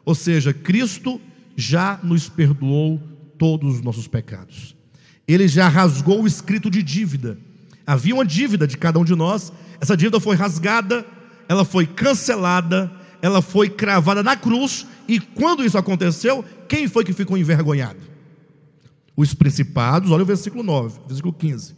Ou 0.06 0.14
seja, 0.14 0.54
Cristo 0.54 1.20
já 1.56 2.00
nos 2.04 2.30
perdoou 2.30 3.02
todos 3.38 3.76
os 3.76 3.82
nossos 3.82 4.08
pecados. 4.08 4.76
Ele 5.28 5.48
já 5.48 5.68
rasgou 5.68 6.22
o 6.22 6.28
escrito 6.28 6.70
de 6.70 6.84
dívida. 6.84 7.38
Havia 7.86 8.14
uma 8.14 8.26
dívida 8.26 8.68
de 8.68 8.78
cada 8.78 9.00
um 9.00 9.06
de 9.06 9.16
nós, 9.16 9.52
essa 9.80 9.96
dívida 9.98 10.20
foi 10.20 10.36
rasgada, 10.36 11.06
ela 11.48 11.64
foi 11.64 11.88
cancelada, 11.88 12.92
ela 13.22 13.42
foi 13.42 13.70
cravada 13.70 14.22
na 14.22 14.36
cruz, 14.36 14.86
e 15.08 15.20
quando 15.20 15.64
isso 15.64 15.78
aconteceu, 15.78 16.44
quem 16.68 16.88
foi 16.88 17.04
que 17.04 17.14
ficou 17.14 17.38
envergonhado? 17.38 18.00
Os 19.16 19.34
principados, 19.34 20.12
olha 20.12 20.24
o 20.24 20.26
versículo 20.26 20.64
9, 20.64 21.00
versículo 21.08 21.34
15. 21.34 21.76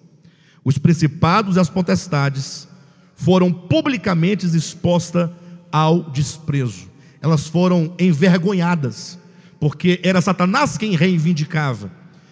Os 0.64 0.78
principados 0.78 1.56
e 1.56 1.60
as 1.60 1.70
potestades 1.70 2.68
foram 3.16 3.52
publicamente 3.52 4.46
expostas 4.46 5.30
ao 5.72 6.10
desprezo. 6.12 6.90
Elas 7.22 7.48
foram 7.48 7.94
envergonhadas, 8.00 9.18
porque 9.60 10.00
era 10.04 10.22
Satanás 10.22 10.78
quem 10.78 10.96
reivindicava. 10.96 11.92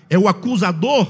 É 0.10 0.18
o 0.18 0.28
acusador 0.28 1.08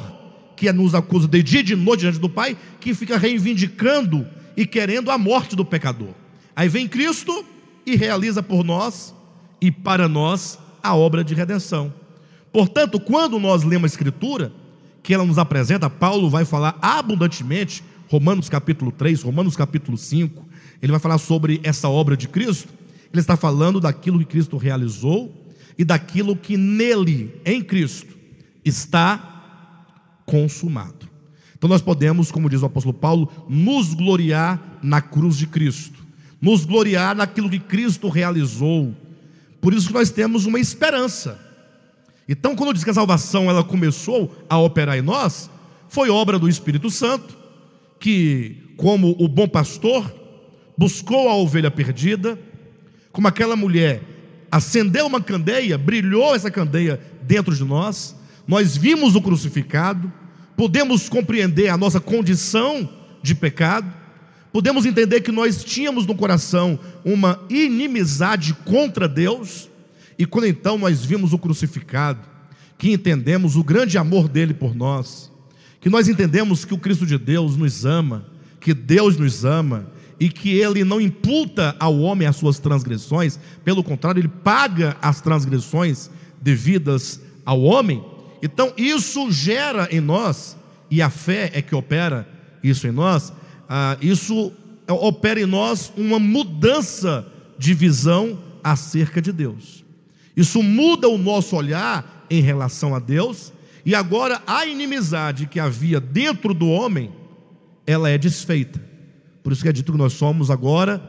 que 0.55 0.71
nos 0.71 0.95
acusa 0.95 1.27
de 1.27 1.43
dia 1.43 1.59
e 1.59 1.63
de 1.63 1.75
noite 1.75 2.01
diante 2.01 2.19
do 2.19 2.29
Pai, 2.29 2.57
que 2.79 2.93
fica 2.93 3.17
reivindicando 3.17 4.25
e 4.55 4.65
querendo 4.65 5.11
a 5.11 5.17
morte 5.17 5.55
do 5.55 5.63
pecador. 5.63 6.13
Aí 6.55 6.67
vem 6.67 6.87
Cristo 6.87 7.45
e 7.87 7.95
realiza 7.95 8.43
por 8.43 8.65
nós 8.65 9.15
e 9.61 9.71
para 9.71 10.09
nós 10.09 10.59
a 10.83 10.93
obra 10.93 11.23
de 11.23 11.33
redenção. 11.33 11.93
Portanto, 12.51 12.99
quando 12.99 13.39
nós 13.39 13.63
lemos 13.63 13.85
a 13.85 13.93
Escritura, 13.93 14.51
que 15.01 15.13
ela 15.13 15.23
nos 15.23 15.37
apresenta, 15.37 15.89
Paulo 15.89 16.29
vai 16.29 16.43
falar 16.43 16.77
abundantemente, 16.81 17.81
Romanos 18.09 18.49
capítulo 18.49 18.91
3, 18.91 19.21
Romanos 19.21 19.55
capítulo 19.55 19.97
5, 19.97 20.45
ele 20.81 20.91
vai 20.91 20.99
falar 20.99 21.17
sobre 21.17 21.61
essa 21.63 21.87
obra 21.87 22.17
de 22.17 22.27
Cristo. 22.27 22.73
Ele 23.13 23.21
está 23.21 23.37
falando 23.37 23.79
daquilo 23.79 24.19
que 24.19 24.25
Cristo 24.25 24.57
realizou 24.57 25.33
e 25.77 25.85
daquilo 25.85 26.35
que 26.35 26.57
nele, 26.57 27.39
em 27.45 27.63
Cristo, 27.63 28.17
está 28.65 30.21
consumado. 30.25 31.07
Então 31.57 31.69
nós 31.69 31.81
podemos, 31.81 32.31
como 32.31 32.49
diz 32.49 32.61
o 32.61 32.65
apóstolo 32.65 32.93
Paulo, 32.93 33.31
nos 33.47 33.93
gloriar 33.93 34.79
na 34.83 35.01
cruz 35.01 35.37
de 35.37 35.47
Cristo, 35.47 36.06
nos 36.41 36.65
gloriar 36.65 37.15
naquilo 37.15 37.49
que 37.49 37.59
Cristo 37.59 38.09
realizou 38.09 38.93
por 39.67 39.73
isso 39.73 39.87
que 39.87 39.93
nós 39.93 40.09
temos 40.09 40.45
uma 40.45 40.59
esperança. 40.59 41.39
Então, 42.25 42.55
quando 42.55 42.73
diz 42.73 42.83
que 42.83 42.89
a 42.89 42.93
salvação 42.93 43.49
ela 43.49 43.63
começou 43.63 44.33
a 44.49 44.57
operar 44.57 44.97
em 44.97 45.01
nós, 45.01 45.49
foi 45.89 46.09
obra 46.09 46.37
do 46.37 46.49
Espírito 46.49 46.89
Santo, 46.89 47.37
que, 47.99 48.73
como 48.77 49.15
o 49.19 49.27
bom 49.27 49.47
pastor, 49.47 50.13
buscou 50.77 51.29
a 51.29 51.35
ovelha 51.35 51.71
perdida, 51.71 52.39
como 53.11 53.27
aquela 53.27 53.55
mulher 53.55 54.01
acendeu 54.51 55.07
uma 55.07 55.21
candeia, 55.21 55.77
brilhou 55.77 56.35
essa 56.35 56.51
candeia 56.51 56.99
dentro 57.23 57.55
de 57.55 57.63
nós, 57.63 58.15
nós 58.47 58.77
vimos 58.77 59.15
o 59.15 59.21
crucificado, 59.21 60.11
podemos 60.55 61.09
compreender 61.09 61.69
a 61.69 61.77
nossa 61.77 61.99
condição 61.99 62.89
de 63.21 63.35
pecado, 63.35 63.93
podemos 64.51 64.85
entender 64.85 65.21
que 65.21 65.31
nós 65.31 65.63
tínhamos 65.63 66.05
no 66.05 66.15
coração 66.15 66.79
uma 67.03 67.39
inimizade 67.49 68.53
contra 68.65 69.07
Deus, 69.07 69.69
e 70.17 70.25
quando 70.25 70.47
então 70.47 70.77
nós 70.77 71.03
vimos 71.03 71.33
o 71.33 71.37
crucificado, 71.37 72.19
que 72.77 72.91
entendemos 72.91 73.55
o 73.55 73.63
grande 73.63 73.97
amor 73.97 74.27
dele 74.27 74.53
por 74.53 74.75
nós, 74.75 75.31
que 75.79 75.89
nós 75.89 76.07
entendemos 76.07 76.65
que 76.65 76.73
o 76.73 76.77
Cristo 76.77 77.05
de 77.05 77.17
Deus 77.17 77.55
nos 77.55 77.85
ama, 77.85 78.25
que 78.59 78.73
Deus 78.73 79.17
nos 79.17 79.45
ama, 79.45 79.87
e 80.19 80.29
que 80.29 80.49
ele 80.49 80.83
não 80.83 80.99
imputa 80.99 81.75
ao 81.79 81.99
homem 81.99 82.27
as 82.27 82.35
suas 82.35 82.59
transgressões, 82.59 83.39
pelo 83.63 83.83
contrário, 83.83 84.19
ele 84.19 84.27
paga 84.27 84.97
as 85.01 85.21
transgressões 85.21 86.09
devidas 86.41 87.21
ao 87.45 87.61
homem. 87.61 88.03
Então, 88.41 88.73
isso 88.75 89.31
gera 89.31 89.87
em 89.91 90.01
nós, 90.01 90.57
e 90.89 91.01
a 91.01 91.09
fé 91.09 91.51
é 91.53 91.61
que 91.61 91.75
opera 91.75 92.27
isso 92.63 92.87
em 92.87 92.91
nós, 92.91 93.31
ah, 93.69 93.97
isso 94.01 94.51
opera 94.87 95.41
em 95.41 95.45
nós 95.45 95.91
uma 95.97 96.19
mudança 96.19 97.25
de 97.57 97.73
visão 97.73 98.39
acerca 98.63 99.21
de 99.21 99.31
Deus. 99.31 99.83
Isso 100.35 100.61
muda 100.61 101.09
o 101.09 101.17
nosso 101.17 101.55
olhar 101.55 102.25
em 102.29 102.41
relação 102.41 102.93
a 102.93 102.99
Deus, 102.99 103.51
e 103.85 103.95
agora 103.95 104.41
a 104.45 104.65
inimizade 104.65 105.47
que 105.47 105.59
havia 105.59 105.99
dentro 105.99 106.53
do 106.53 106.69
homem, 106.69 107.11
ela 107.85 108.09
é 108.09 108.17
desfeita. 108.17 108.81
Por 109.41 109.53
isso 109.53 109.63
que 109.63 109.69
é 109.69 109.73
dito 109.73 109.93
que 109.93 109.97
nós 109.97 110.13
somos 110.13 110.51
agora 110.51 111.01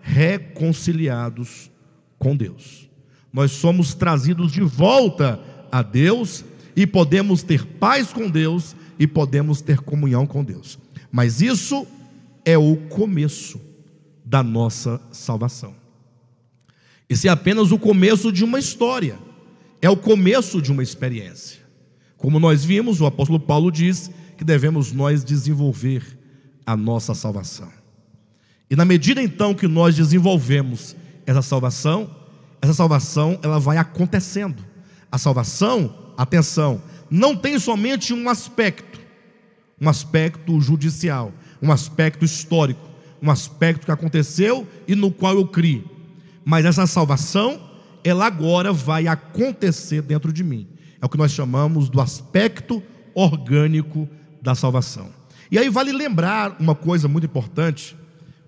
reconciliados 0.00 1.70
com 2.18 2.34
Deus. 2.34 2.88
Nós 3.32 3.52
somos 3.52 3.94
trazidos 3.94 4.50
de 4.50 4.62
volta 4.62 5.40
a 5.70 5.82
Deus 5.82 6.44
e 6.74 6.86
podemos 6.86 7.42
ter 7.42 7.66
paz 7.66 8.12
com 8.12 8.28
Deus 8.28 8.74
e 8.98 9.06
podemos 9.06 9.60
ter 9.60 9.80
comunhão 9.80 10.26
com 10.26 10.42
Deus. 10.42 10.78
Mas 11.10 11.42
isso 11.42 11.86
é 12.44 12.56
o 12.58 12.76
começo 12.88 13.60
da 14.24 14.42
nossa 14.42 15.00
salvação. 15.10 15.74
Esse 17.08 17.28
é 17.28 17.30
apenas 17.30 17.72
o 17.72 17.78
começo 17.78 18.32
de 18.32 18.44
uma 18.44 18.58
história, 18.58 19.18
é 19.80 19.90
o 19.90 19.96
começo 19.96 20.62
de 20.62 20.72
uma 20.72 20.82
experiência. 20.82 21.60
Como 22.16 22.40
nós 22.40 22.64
vimos, 22.64 23.00
o 23.00 23.06
apóstolo 23.06 23.38
Paulo 23.38 23.70
diz 23.70 24.10
que 24.36 24.44
devemos 24.44 24.92
nós 24.92 25.24
desenvolver 25.24 26.18
a 26.64 26.76
nossa 26.76 27.14
salvação. 27.14 27.70
E 28.70 28.76
na 28.76 28.84
medida 28.84 29.22
então 29.22 29.54
que 29.54 29.68
nós 29.68 29.94
desenvolvemos 29.94 30.96
essa 31.26 31.42
salvação, 31.42 32.10
essa 32.62 32.72
salvação 32.72 33.38
ela 33.42 33.58
vai 33.58 33.76
acontecendo. 33.76 34.64
A 35.10 35.18
salvação, 35.18 36.14
atenção, 36.16 36.82
não 37.10 37.36
tem 37.36 37.58
somente 37.58 38.14
um 38.14 38.28
aspecto, 38.30 38.98
um 39.78 39.88
aspecto 39.88 40.58
judicial, 40.60 41.32
um 41.62 41.70
aspecto 41.70 42.24
histórico, 42.24 42.90
um 43.22 43.30
aspecto 43.30 43.86
que 43.86 43.92
aconteceu 43.92 44.66
e 44.88 44.94
no 44.94 45.10
qual 45.10 45.34
eu 45.34 45.46
criei. 45.46 45.84
Mas 46.44 46.64
essa 46.64 46.86
salvação, 46.86 47.70
ela 48.02 48.26
agora 48.26 48.72
vai 48.72 49.06
acontecer 49.06 50.02
dentro 50.02 50.32
de 50.32 50.42
mim. 50.42 50.66
É 51.00 51.06
o 51.06 51.08
que 51.08 51.16
nós 51.16 51.30
chamamos 51.30 51.88
do 51.88 52.00
aspecto 52.00 52.82
orgânico 53.14 54.08
da 54.40 54.54
salvação. 54.54 55.10
E 55.50 55.58
aí 55.58 55.68
vale 55.68 55.92
lembrar 55.92 56.56
uma 56.58 56.74
coisa 56.74 57.06
muito 57.06 57.26
importante 57.26 57.96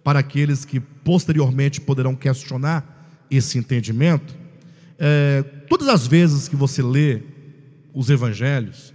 para 0.03 0.19
aqueles 0.19 0.65
que 0.65 0.81
posteriormente 0.81 1.81
poderão 1.81 2.15
questionar 2.17 3.25
esse 3.31 3.59
entendimento. 3.59 4.35
É, 4.99 5.43
todas 5.69 5.89
as 5.89 6.07
vezes 6.07 6.49
que 6.49 6.57
você 6.57 6.83
lê 6.83 7.23
os 7.93 8.11
evangelhos, 8.11 8.93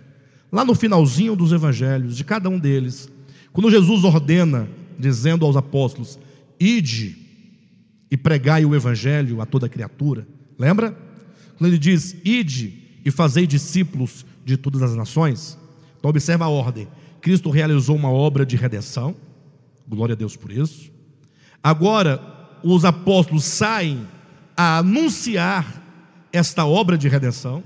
lá 0.51 0.65
no 0.65 0.76
finalzinho 0.76 1.36
dos 1.36 1.51
evangelhos, 1.51 2.17
de 2.17 2.24
cada 2.24 2.49
um 2.49 2.59
deles, 2.59 3.09
quando 3.52 3.72
Jesus 3.72 4.04
ordena, 4.04 4.70
dizendo 4.97 5.45
aos 5.45 5.56
apóstolos: 5.56 6.20
Ide 6.60 7.16
e 8.12 8.18
pregai 8.18 8.66
o 8.66 8.76
evangelho 8.76 9.41
a 9.41 9.45
toda 9.45 9.70
criatura, 9.70 10.28
lembra? 10.58 10.97
Quando 11.58 11.70
ele 11.70 11.80
diz: 11.80 12.16
Ide 12.24 13.02
e 13.04 13.12
fazei 13.12 13.47
discípulos 13.47 14.26
de 14.45 14.58
todas 14.58 14.82
as 14.82 14.95
nações. 14.95 15.58
Então, 15.97 16.10
observa 16.10 16.45
a 16.45 16.50
ordem: 16.50 16.88
Cristo 17.22 17.50
realizou 17.50 17.95
uma 17.95 18.12
obra 18.12 18.45
de 18.45 18.56
redenção, 18.56 19.16
glória 19.88 20.14
a 20.14 20.18
Deus 20.18 20.36
por 20.36 20.52
isso. 20.52 20.91
Agora, 21.64 22.22
os 22.64 22.86
apóstolos 22.86 23.43
saem 23.43 24.06
a 24.56 24.78
anunciar 24.78 25.84
esta 26.32 26.66
obra 26.66 26.97
de 26.97 27.08
redenção 27.08 27.64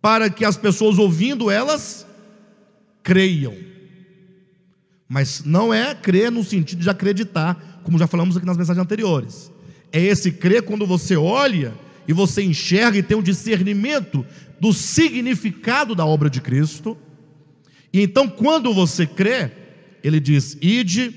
para 0.00 0.28
que 0.28 0.44
as 0.44 0.56
pessoas 0.56 0.98
ouvindo 0.98 1.50
elas 1.50 2.06
creiam. 3.02 3.54
Mas 5.12 5.44
não 5.44 5.72
é 5.74 5.94
crer 5.94 6.32
no 6.32 6.42
sentido 6.42 6.80
de 6.80 6.88
acreditar, 6.88 7.82
como 7.84 7.98
já 7.98 8.06
falamos 8.06 8.34
aqui 8.34 8.46
nas 8.46 8.56
mensagens 8.56 8.82
anteriores. 8.82 9.52
É 9.92 10.00
esse 10.00 10.32
crer 10.32 10.62
quando 10.62 10.86
você 10.86 11.14
olha 11.14 11.74
e 12.08 12.14
você 12.14 12.42
enxerga 12.42 12.96
e 12.96 13.02
tem 13.02 13.14
um 13.14 13.22
discernimento 13.22 14.24
do 14.58 14.72
significado 14.72 15.94
da 15.94 16.06
obra 16.06 16.30
de 16.30 16.40
Cristo. 16.40 16.96
E 17.92 18.00
então, 18.00 18.26
quando 18.26 18.72
você 18.72 19.06
crê, 19.06 19.50
ele 20.02 20.18
diz: 20.18 20.56
Ide, 20.62 21.14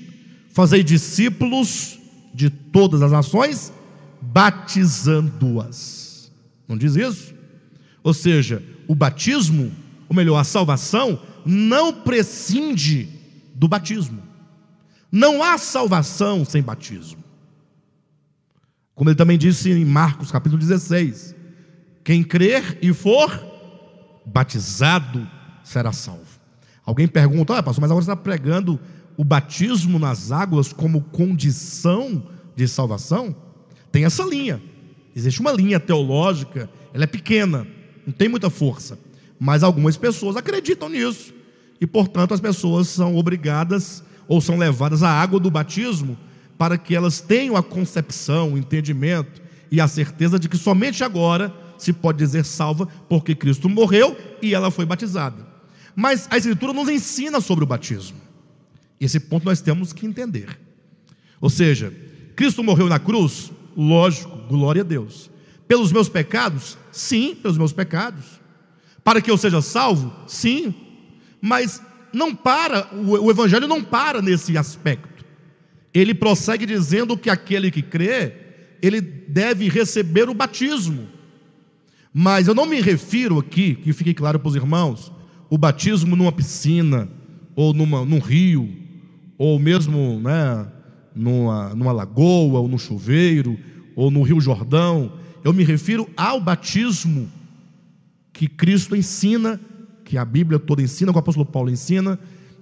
fazei 0.50 0.82
discípulos 0.82 1.98
de 2.34 2.50
todas 2.50 3.00
as 3.00 3.12
nações, 3.12 3.72
batizando-as. 4.20 6.30
Não 6.68 6.76
diz 6.76 6.96
isso? 6.96 7.34
Ou 8.04 8.12
seja, 8.12 8.62
o 8.86 8.94
batismo, 8.94 9.72
ou 10.06 10.14
melhor, 10.14 10.36
a 10.36 10.44
salvação, 10.44 11.18
não 11.46 11.94
prescinde 11.94 13.15
do 13.56 13.66
batismo. 13.66 14.22
Não 15.10 15.42
há 15.42 15.56
salvação 15.56 16.44
sem 16.44 16.62
batismo. 16.62 17.24
Como 18.94 19.10
ele 19.10 19.16
também 19.16 19.38
disse 19.38 19.70
em 19.70 19.84
Marcos 19.84 20.30
capítulo 20.30 20.60
16: 20.60 21.34
quem 22.04 22.22
crer 22.22 22.78
e 22.82 22.92
for 22.92 23.44
batizado 24.24 25.26
será 25.64 25.92
salvo. 25.92 26.36
Alguém 26.84 27.08
pergunta, 27.08 27.52
olha, 27.52 27.62
pastor, 27.62 27.80
mas 27.80 27.90
agora 27.90 28.04
você 28.04 28.10
está 28.12 28.22
pregando 28.22 28.78
o 29.16 29.24
batismo 29.24 29.98
nas 29.98 30.30
águas 30.30 30.72
como 30.72 31.00
condição 31.00 32.22
de 32.54 32.68
salvação? 32.68 33.34
Tem 33.90 34.04
essa 34.04 34.22
linha. 34.22 34.62
Existe 35.14 35.40
uma 35.40 35.50
linha 35.50 35.80
teológica, 35.80 36.68
ela 36.92 37.04
é 37.04 37.06
pequena, 37.06 37.66
não 38.06 38.12
tem 38.12 38.28
muita 38.28 38.50
força. 38.50 38.98
Mas 39.38 39.62
algumas 39.62 39.96
pessoas 39.96 40.36
acreditam 40.36 40.88
nisso. 40.88 41.34
E, 41.80 41.86
portanto, 41.86 42.34
as 42.34 42.40
pessoas 42.40 42.88
são 42.88 43.16
obrigadas 43.16 44.02
ou 44.28 44.40
são 44.40 44.56
levadas 44.56 45.02
à 45.02 45.10
água 45.10 45.38
do 45.38 45.50
batismo 45.50 46.16
para 46.56 46.78
que 46.78 46.94
elas 46.94 47.20
tenham 47.20 47.56
a 47.56 47.62
concepção, 47.62 48.54
o 48.54 48.58
entendimento 48.58 49.42
e 49.70 49.80
a 49.80 49.88
certeza 49.88 50.38
de 50.38 50.48
que 50.48 50.56
somente 50.56 51.04
agora 51.04 51.54
se 51.76 51.92
pode 51.92 52.18
dizer 52.18 52.44
salva, 52.44 52.86
porque 53.08 53.34
Cristo 53.34 53.68
morreu 53.68 54.16
e 54.40 54.54
ela 54.54 54.70
foi 54.70 54.86
batizada. 54.86 55.46
Mas 55.94 56.26
a 56.30 56.36
Escritura 56.36 56.72
nos 56.72 56.88
ensina 56.88 57.40
sobre 57.40 57.64
o 57.64 57.66
batismo. 57.66 58.18
Esse 59.00 59.20
ponto 59.20 59.44
nós 59.44 59.60
temos 59.60 59.92
que 59.92 60.06
entender. 60.06 60.58
Ou 61.40 61.50
seja, 61.50 61.92
Cristo 62.34 62.62
morreu 62.62 62.88
na 62.88 62.98
cruz, 62.98 63.52
lógico, 63.76 64.34
glória 64.48 64.82
a 64.82 64.84
Deus. 64.84 65.30
Pelos 65.68 65.92
meus 65.92 66.08
pecados? 66.08 66.78
Sim, 66.90 67.34
pelos 67.34 67.58
meus 67.58 67.72
pecados. 67.72 68.24
Para 69.04 69.20
que 69.20 69.30
eu 69.30 69.36
seja 69.36 69.60
salvo? 69.60 70.12
Sim. 70.26 70.74
Mas 71.40 71.82
não 72.12 72.34
para, 72.34 72.88
o, 72.94 73.30
Evangelho 73.30 73.68
não 73.68 73.82
para 73.82 74.22
nesse 74.22 74.56
aspecto. 74.56 75.24
Ele 75.92 76.14
prossegue 76.14 76.66
dizendo 76.66 77.16
que 77.16 77.30
aquele 77.30 77.70
que 77.70 77.82
crê, 77.82 78.32
ele 78.82 79.00
deve 79.00 79.68
receber 79.68 80.28
o 80.28 80.34
batismo. 80.34 81.08
Mas 82.12 82.48
eu 82.48 82.54
não 82.54 82.66
me 82.66 82.80
refiro 82.80 83.38
aqui, 83.38 83.74
que 83.74 83.92
fique 83.92 84.14
claro 84.14 84.38
para 84.38 84.48
os 84.48 84.56
irmãos, 84.56 85.12
o 85.50 85.58
batismo 85.58 86.16
numa 86.16 86.32
piscina, 86.32 87.08
ou 87.54 87.72
numa, 87.72 88.04
num 88.04 88.18
rio, 88.18 88.68
ou 89.38 89.58
mesmo 89.58 90.20
né, 90.20 90.66
numa, 91.14 91.74
numa 91.74 91.92
lagoa, 91.92 92.60
ou 92.60 92.68
no 92.68 92.78
chuveiro, 92.78 93.58
ou 93.94 94.10
no 94.10 94.22
Rio 94.22 94.40
Jordão. 94.40 95.12
Eu 95.44 95.52
me 95.52 95.64
refiro 95.64 96.08
ao 96.16 96.40
batismo 96.40 97.30
que 98.32 98.48
Cristo 98.48 98.94
ensina, 98.94 99.60
que 100.06 100.16
a 100.16 100.24
Bíblia 100.24 100.60
toda 100.60 100.80
ensina, 100.80 101.10
que 101.10 101.18
o 101.18 101.20
apóstolo 101.20 101.44
Paulo 101.44 101.68
ensina, 101.68 102.16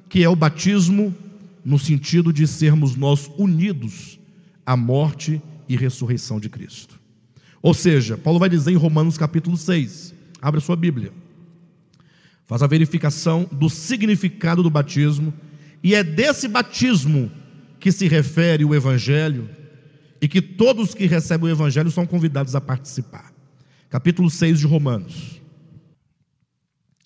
que 0.08 0.24
é 0.24 0.28
o 0.28 0.34
batismo 0.34 1.14
no 1.62 1.78
sentido 1.78 2.32
de 2.32 2.46
sermos 2.46 2.96
nós 2.96 3.30
unidos 3.36 4.18
à 4.64 4.74
morte 4.74 5.42
e 5.68 5.76
ressurreição 5.76 6.40
de 6.40 6.48
Cristo. 6.48 6.98
Ou 7.60 7.74
seja, 7.74 8.16
Paulo 8.16 8.38
vai 8.38 8.48
dizer 8.48 8.72
em 8.72 8.76
Romanos 8.76 9.18
capítulo 9.18 9.58
6, 9.58 10.14
abre 10.40 10.58
sua 10.58 10.74
Bíblia, 10.74 11.12
faz 12.46 12.62
a 12.62 12.66
verificação 12.66 13.46
do 13.52 13.68
significado 13.68 14.62
do 14.62 14.70
batismo, 14.70 15.32
e 15.82 15.94
é 15.94 16.02
desse 16.02 16.48
batismo 16.48 17.30
que 17.78 17.92
se 17.92 18.08
refere 18.08 18.64
o 18.64 18.74
Evangelho 18.74 19.50
e 20.18 20.26
que 20.26 20.40
todos 20.40 20.94
que 20.94 21.04
recebem 21.04 21.50
o 21.50 21.52
Evangelho 21.52 21.90
são 21.90 22.06
convidados 22.06 22.54
a 22.54 22.60
participar. 22.60 23.30
Capítulo 23.90 24.30
6 24.30 24.60
de 24.60 24.66
Romanos. 24.66 25.43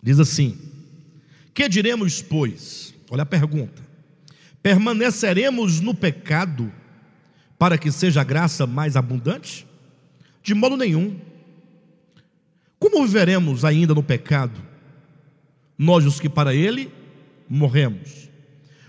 Diz 0.09 0.19
assim: 0.19 0.57
Que 1.53 1.69
diremos, 1.69 2.23
pois? 2.23 2.95
Olha 3.11 3.25
a 3.25 3.27
pergunta. 3.27 3.83
Permaneceremos 4.63 5.81
no 5.81 5.95
pecado 5.95 6.73
para 7.59 7.77
que 7.77 7.93
seja 7.93 8.23
a 8.23 8.25
graça 8.25 8.67
mais 8.67 8.97
abundante? 8.97 9.67
De 10.43 10.55
modo 10.55 10.79
nenhum. 10.79 11.21
Como 12.79 13.05
viveremos 13.05 13.67
ainda 13.67 13.95
no 13.95 14.03
pecado? 14.03 14.59
Nós, 15.77 16.07
os 16.07 16.19
que 16.19 16.31
para 16.31 16.55
ele 16.55 16.91
morremos. 17.47 18.31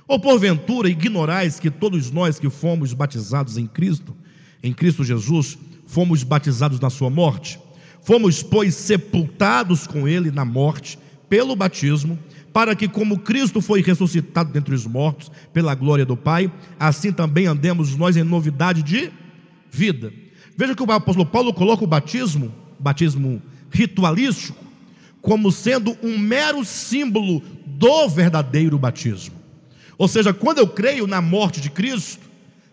Ou 0.07 0.21
porventura 0.21 0.87
ignorais 0.87 1.59
que 1.59 1.69
todos 1.69 2.11
nós 2.11 2.39
que 2.39 2.49
fomos 2.49 2.93
batizados 2.93 3.57
em 3.57 3.67
Cristo, 3.67 4.15
em 4.63 4.73
Cristo 4.73 5.03
Jesus, 5.03 5.57
fomos 5.85 6.23
batizados 6.23 6.79
na 6.79 6.89
sua 6.89 7.09
morte? 7.09 7.59
Fomos, 8.01 8.41
pois, 8.41 8.73
sepultados 8.73 9.85
com 9.85 10.07
ele 10.07 10.31
na 10.31 10.45
morte 10.45 10.97
pelo 11.29 11.55
batismo, 11.55 12.17
para 12.51 12.75
que, 12.75 12.87
como 12.87 13.19
Cristo 13.19 13.61
foi 13.61 13.81
ressuscitado 13.81 14.51
dentre 14.51 14.73
os 14.73 14.85
mortos, 14.85 15.31
pela 15.53 15.75
glória 15.75 16.05
do 16.05 16.17
Pai, 16.17 16.51
assim 16.79 17.11
também 17.11 17.45
andemos 17.45 17.95
nós 17.95 18.17
em 18.17 18.23
novidade 18.23 18.81
de 18.81 19.11
vida. 19.71 20.11
Veja 20.57 20.75
que 20.75 20.83
o 20.83 20.91
apóstolo 20.91 21.25
Paulo 21.25 21.53
coloca 21.53 21.83
o 21.83 21.87
batismo, 21.87 22.53
batismo 22.79 23.41
ritualístico, 23.71 24.65
como 25.21 25.51
sendo 25.51 25.97
um 26.01 26.17
mero 26.17 26.65
símbolo 26.65 27.41
do 27.65 28.09
verdadeiro 28.09 28.77
batismo. 28.77 29.35
Ou 29.97 30.07
seja, 30.07 30.33
quando 30.33 30.59
eu 30.59 30.67
creio 30.67 31.05
na 31.05 31.21
morte 31.21 31.61
de 31.61 31.69
Cristo, 31.69 32.27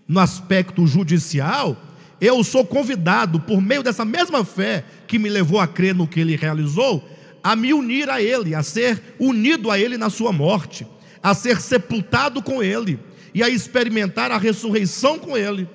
no 0.09 0.21
aspecto 0.21 0.87
judicial, 0.87 1.77
eu 2.21 2.43
sou 2.43 2.65
convidado, 2.65 3.41
por 3.41 3.61
meio 3.61 3.83
dessa 3.83 4.05
mesma 4.05 4.45
fé 4.45 4.85
que 5.07 5.19
me 5.19 5.29
levou 5.29 5.61
a 5.61 5.67
crer 5.67 5.95
no 5.95 6.07
que 6.07 6.21
ele 6.21 6.37
realizou, 6.37 7.07
a 7.47 7.55
me 7.55 7.73
unir 7.73 8.11
a 8.11 8.21
ele, 8.21 8.57
a 8.57 8.63
ser 8.63 9.01
unido 9.21 9.71
a 9.71 9.79
ele 9.79 9.97
na 9.97 10.11
sua 10.11 10.33
morte, 10.33 10.85
a 11.23 11.33
ser 11.33 11.61
sepultado 11.61 12.43
com 12.43 12.61
ele. 12.61 12.99
e 13.33 13.43
a 13.43 13.51
experimentar 13.51 14.31
a 14.31 14.39
ressurreição 14.39 15.19
com 15.19 15.37
Ele. 15.37 15.69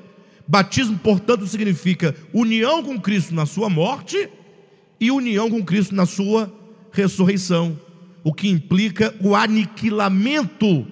Batismo, 0.47 0.97
portanto, 0.97 1.45
significa 1.45 2.15
união 2.33 2.83
com 2.83 2.99
Cristo 2.99 3.35
na 3.35 3.45
sua 3.45 3.69
morte 3.69 4.27
e 4.99 5.11
união 5.11 5.47
com 5.47 5.63
Cristo 5.63 5.93
na 5.93 6.07
sua 6.07 6.51
ressurreição, 6.91 7.79
o 8.23 8.33
que 8.33 8.49
implica 8.49 9.13
o 9.21 9.35
aniquilamento 9.35 10.87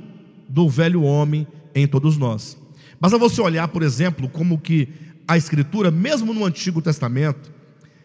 do 0.47 0.69
velho 0.69 1.01
homem 1.01 1.47
em 1.73 1.87
todos 1.87 2.17
nós. 2.17 2.55
Basta 3.01 3.17
você 3.17 3.41
olhar, 3.41 3.67
por 3.69 3.81
exemplo, 3.81 4.29
como 4.29 4.59
que 4.59 4.89
a 5.27 5.35
Escritura, 5.35 5.89
mesmo 5.89 6.35
no 6.35 6.45
Antigo 6.45 6.83
Testamento, 6.83 7.51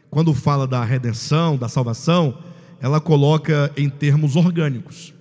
quando 0.09 0.33
fala 0.33 0.67
da 0.67 0.83
redenção, 0.83 1.59
da 1.59 1.69
salvação, 1.69 2.39
ela 2.81 3.01
coloca 3.01 3.73
em 3.77 3.89
termos 3.89 4.37
orgânicos. 4.37 5.15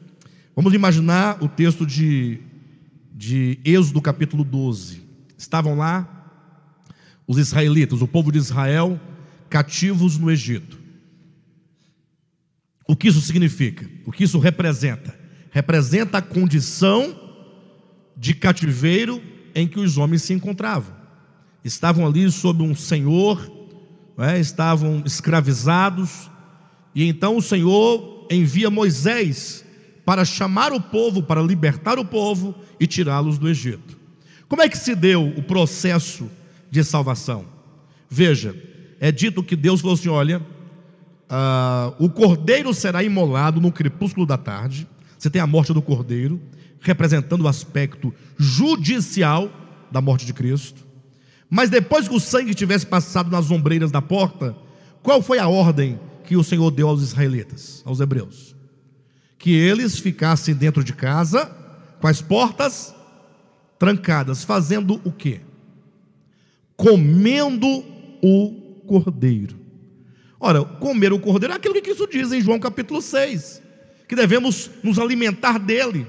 Vamos 0.56 0.74
imaginar 0.74 1.44
o 1.44 1.48
texto 1.48 1.86
de, 1.86 2.40
de 3.14 3.60
Êxodo 3.66 4.02
capítulo 4.02 4.44
12. 4.44 5.02
Estavam 5.38 5.78
lá 5.78 6.08
os 7.28 7.38
israelitas, 7.38 8.02
o 8.02 8.08
povo 8.08 8.32
de 8.32 8.38
Israel, 8.38 9.00
cativos 9.50 10.18
no 10.18 10.30
Egito. 10.30 10.78
O 12.88 12.96
que 12.96 13.08
isso 13.08 13.22
significa? 13.22 13.90
O 14.06 14.12
que 14.12 14.24
isso 14.24 14.40
representa? 14.40 15.18
Representa 15.50 16.18
a 16.18 16.22
condição 16.22 17.20
de 18.16 18.34
cativeiro 18.34 19.22
em 19.56 19.68
que 19.68 19.80
os 19.80 19.98
homens 19.98 20.24
se 20.24 20.34
encontravam. 20.34 20.94
Estavam 21.64 22.06
ali 22.06 22.30
sob 22.30 22.62
um 22.62 22.76
senhor, 22.76 23.52
é? 24.18 24.40
estavam 24.40 25.02
escravizados, 25.06 26.30
e 26.96 27.08
então 27.08 27.38
o 27.38 27.42
Senhor 27.42 28.28
envia 28.30 28.70
Moisés 28.70 29.66
para 30.06 30.26
chamar 30.26 30.72
o 30.74 30.82
povo, 30.82 31.24
para 31.24 31.42
libertar 31.42 31.98
o 31.98 32.06
povo 32.06 32.56
e 32.80 32.86
tirá-los 32.86 33.38
do 33.38 33.50
Egito. 33.50 33.98
Como 34.48 34.62
é 34.62 34.70
que 34.70 34.78
se 34.78 34.94
deu 34.94 35.28
o 35.28 35.42
processo 35.42 36.30
de 36.70 36.84
salvação? 36.84 37.46
Veja, 38.10 38.56
é 39.00 39.12
dito 39.12 39.42
que 39.42 39.56
Deus 39.56 39.82
falou 39.82 39.96
assim: 39.96 40.10
olha, 40.10 40.40
uh, 40.40 41.96
o 41.98 42.10
cordeiro 42.10 42.74
será 42.74 43.04
imolado 43.04 43.60
no 43.60 43.72
crepúsculo 43.72 44.26
da 44.26 44.38
tarde. 44.38 44.88
Você 45.18 45.30
tem 45.30 45.42
a 45.42 45.48
morte 45.48 45.74
do 45.74 45.82
cordeiro, 45.82 46.40
representando 46.82 47.44
o 47.44 47.48
aspecto 47.48 48.14
judicial 48.38 49.50
da 49.90 50.02
morte 50.02 50.26
de 50.26 50.34
Cristo. 50.34 50.86
Mas 51.50 51.70
depois 51.70 52.08
que 52.08 52.16
o 52.16 52.20
sangue 52.20 52.54
tivesse 52.54 52.86
passado 52.86 53.32
nas 53.32 53.50
ombreiras 53.50 53.92
da 53.92 54.02
porta, 54.02 54.56
qual 55.02 55.22
foi 55.22 55.40
a 55.40 55.48
ordem 55.48 56.00
que 56.24 56.36
o 56.36 56.44
Senhor 56.44 56.72
deu 56.72 56.88
aos 56.88 57.02
israelitas, 57.02 57.82
aos 57.86 58.00
hebreus? 58.00 58.56
Que 59.38 59.54
eles 59.54 60.00
ficassem 60.00 60.56
dentro 60.56 60.84
de 60.84 60.94
casa, 60.94 61.46
com 62.00 62.08
as 62.08 62.22
portas 62.22 62.94
trancadas, 63.78 64.44
fazendo 64.44 65.02
o 65.04 65.12
quê? 65.12 65.42
Comendo 66.76 67.68
o 68.22 68.82
cordeiro. 68.88 69.58
Ora, 70.40 70.64
comer 70.64 71.14
o 71.14 71.20
cordeiro 71.20 71.54
é 71.54 71.58
aquilo 71.58 71.74
que 71.74 71.82
Cristo 71.82 72.08
diz 72.08 72.32
em 72.32 72.42
João 72.42 72.60
capítulo 72.60 73.02
6, 73.02 73.62
que 74.08 74.16
devemos 74.16 74.70
nos 74.84 75.00
alimentar 75.00 75.58
dele, 75.58 76.08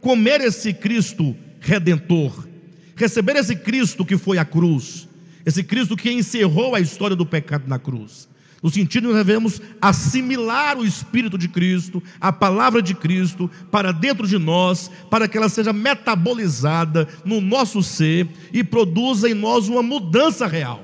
comer 0.00 0.40
esse 0.40 0.72
Cristo 0.72 1.34
redentor, 1.60 2.46
receber 2.94 3.36
esse 3.36 3.56
Cristo 3.56 4.04
que 4.04 4.16
foi 4.16 4.38
a 4.38 4.44
cruz, 4.44 5.08
esse 5.44 5.62
Cristo 5.62 5.96
que 5.96 6.10
encerrou 6.10 6.74
a 6.74 6.80
história 6.80 7.16
do 7.16 7.26
pecado 7.26 7.64
na 7.66 7.78
cruz. 7.78 8.28
No 8.64 8.70
sentido 8.70 9.08
que 9.08 9.14
nós 9.14 9.26
devemos 9.26 9.60
assimilar 9.80 10.78
o 10.78 10.86
Espírito 10.86 11.36
de 11.36 11.46
Cristo, 11.46 12.02
a 12.18 12.32
palavra 12.32 12.80
de 12.80 12.94
Cristo, 12.94 13.50
para 13.70 13.92
dentro 13.92 14.26
de 14.26 14.38
nós, 14.38 14.90
para 15.10 15.28
que 15.28 15.36
ela 15.36 15.50
seja 15.50 15.70
metabolizada 15.72 17.06
no 17.24 17.40
nosso 17.40 17.82
ser 17.82 18.26
e 18.52 18.64
produza 18.64 19.28
em 19.28 19.34
nós 19.34 19.68
uma 19.68 19.82
mudança 19.82 20.46
real. 20.46 20.82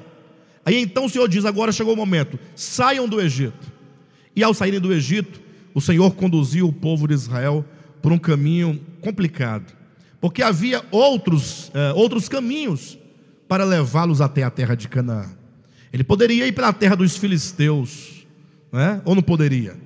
Aí 0.64 0.78
então 0.78 1.06
o 1.06 1.08
Senhor 1.08 1.26
diz: 1.26 1.46
agora 1.46 1.72
chegou 1.72 1.94
o 1.94 1.96
momento, 1.96 2.38
saiam 2.54 3.08
do 3.08 3.18
Egito. 3.18 3.72
E 4.36 4.44
ao 4.44 4.52
saírem 4.52 4.78
do 4.78 4.92
Egito, 4.92 5.40
o 5.74 5.80
Senhor 5.80 6.10
conduziu 6.12 6.68
o 6.68 6.72
povo 6.72 7.08
de 7.08 7.14
Israel 7.14 7.64
por 8.02 8.12
um 8.12 8.18
caminho 8.18 8.78
complicado 9.00 9.80
porque 10.20 10.42
havia 10.42 10.84
outros, 10.90 11.70
eh, 11.72 11.92
outros 11.94 12.28
caminhos 12.28 12.98
para 13.48 13.64
levá-los 13.64 14.20
até 14.20 14.42
a 14.42 14.50
terra 14.50 14.74
de 14.74 14.86
Canaã. 14.86 15.30
Ele 15.92 16.04
poderia 16.04 16.46
ir 16.46 16.52
para 16.52 16.68
a 16.68 16.72
terra 16.72 16.94
dos 16.94 17.16
filisteus, 17.16 18.26
né? 18.72 19.02
ou 19.04 19.14
não 19.14 19.22
poderia? 19.22 19.76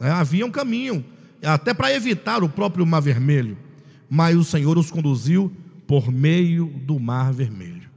É, 0.00 0.10
havia 0.10 0.46
um 0.46 0.50
caminho, 0.50 1.04
até 1.42 1.74
para 1.74 1.92
evitar 1.92 2.42
o 2.42 2.48
próprio 2.48 2.86
Mar 2.86 3.00
Vermelho, 3.00 3.56
mas 4.08 4.36
o 4.36 4.44
Senhor 4.44 4.78
os 4.78 4.90
conduziu 4.90 5.52
por 5.86 6.10
meio 6.10 6.66
do 6.66 6.98
Mar 6.98 7.32
Vermelho. 7.32 7.90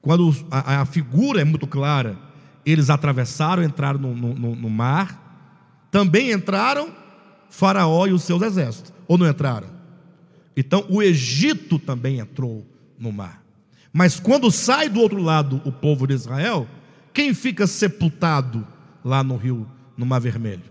Quando 0.00 0.34
a, 0.50 0.80
a 0.80 0.84
figura 0.84 1.40
é 1.40 1.44
muito 1.44 1.66
clara, 1.66 2.18
eles 2.64 2.90
atravessaram, 2.90 3.62
entraram 3.62 3.98
no, 3.98 4.14
no, 4.14 4.54
no 4.54 4.70
mar, 4.70 5.86
também 5.90 6.32
entraram 6.32 6.94
Faraó 7.48 8.06
e 8.06 8.12
os 8.12 8.22
seus 8.22 8.42
exércitos, 8.42 8.92
ou 9.06 9.16
não 9.16 9.28
entraram? 9.28 9.68
Então 10.56 10.84
o 10.88 11.02
Egito 11.02 11.78
também 11.78 12.18
entrou 12.18 12.66
no 12.98 13.12
mar. 13.12 13.42
Mas 13.92 14.20
quando 14.20 14.50
sai 14.50 14.88
do 14.88 15.00
outro 15.00 15.22
lado 15.22 15.62
o 15.64 15.72
povo 15.72 16.06
de 16.06 16.14
Israel, 16.14 16.68
quem 17.18 17.34
fica 17.34 17.66
sepultado 17.66 18.64
lá 19.04 19.24
no 19.24 19.36
rio, 19.36 19.66
no 19.96 20.06
Mar 20.06 20.20
Vermelho? 20.20 20.62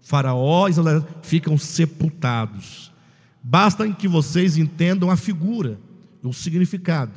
Faraó 0.00 0.66
e 0.66 0.70
Israel 0.70 1.06
ficam 1.20 1.58
sepultados. 1.58 2.90
Basta 3.42 3.86
que 3.92 4.08
vocês 4.08 4.56
entendam 4.56 5.10
a 5.10 5.18
figura, 5.18 5.78
o 6.22 6.32
significado. 6.32 7.12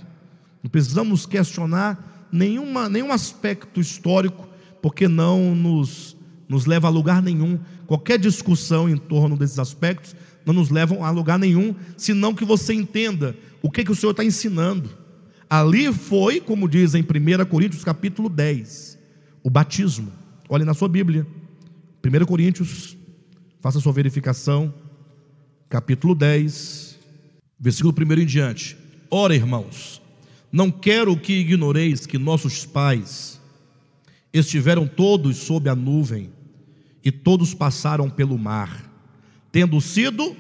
Não 0.61 0.69
precisamos 0.69 1.25
questionar 1.25 2.27
nenhuma, 2.29 2.89
nenhum 2.89 3.13
aspecto 3.13 3.79
histórico, 3.79 4.45
porque 4.81 5.07
não 5.07 5.55
nos, 5.55 6.17
nos 6.45 6.65
leva 6.65 6.87
a 6.87 6.91
lugar 6.91 7.21
nenhum. 7.21 7.57
Qualquer 7.87 8.19
discussão 8.19 8.89
em 8.89 8.97
torno 8.97 9.37
desses 9.37 9.57
aspectos 9.57 10.13
não 10.45 10.53
nos 10.53 10.69
levam 10.69 11.01
a 11.01 11.09
lugar 11.11 11.39
nenhum, 11.39 11.73
senão 11.95 12.35
que 12.35 12.43
você 12.43 12.73
entenda 12.73 13.37
o 13.61 13.71
que, 13.71 13.85
que 13.85 13.91
o 13.93 13.95
Senhor 13.95 14.11
está 14.11 14.25
ensinando. 14.25 15.04
Ali 15.49 15.91
foi, 15.93 16.39
como 16.39 16.67
diz 16.67 16.95
em 16.95 17.01
1 17.01 17.45
Coríntios 17.45 17.83
capítulo 17.83 18.29
10, 18.29 18.97
o 19.43 19.49
batismo. 19.49 20.11
Olhe 20.49 20.65
na 20.65 20.73
sua 20.73 20.87
Bíblia, 20.87 21.25
1 22.03 22.25
Coríntios, 22.25 22.97
faça 23.61 23.79
sua 23.79 23.93
verificação, 23.93 24.73
capítulo 25.69 26.15
10, 26.15 26.99
versículo 27.59 27.93
1 27.97 28.21
em 28.21 28.25
diante. 28.25 28.77
Ora, 29.09 29.35
irmãos, 29.35 30.01
não 30.51 30.71
quero 30.71 31.15
que 31.17 31.33
ignoreis 31.33 32.05
que 32.05 32.17
nossos 32.17 32.65
pais 32.65 33.39
estiveram 34.33 34.87
todos 34.87 35.37
sob 35.37 35.69
a 35.69 35.75
nuvem 35.75 36.29
e 37.03 37.11
todos 37.11 37.53
passaram 37.53 38.09
pelo 38.09 38.37
mar 38.37 38.85
tendo 39.55 39.79
sido 39.79 40.35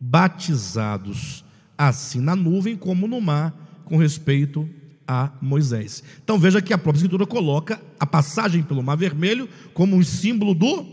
batizados, 0.00 1.44
assim 1.78 2.20
na 2.20 2.34
nuvem 2.34 2.76
como 2.76 3.06
no 3.06 3.20
mar, 3.20 3.71
com 3.92 3.98
respeito 3.98 4.66
a 5.06 5.30
Moisés. 5.38 6.02
Então 6.24 6.38
veja 6.38 6.62
que 6.62 6.72
a 6.72 6.78
própria 6.78 7.00
Escritura 7.00 7.26
coloca 7.26 7.78
a 8.00 8.06
passagem 8.06 8.62
pelo 8.62 8.82
Mar 8.82 8.96
Vermelho 8.96 9.46
como 9.74 9.94
um 9.94 10.02
símbolo 10.02 10.54
do 10.54 10.86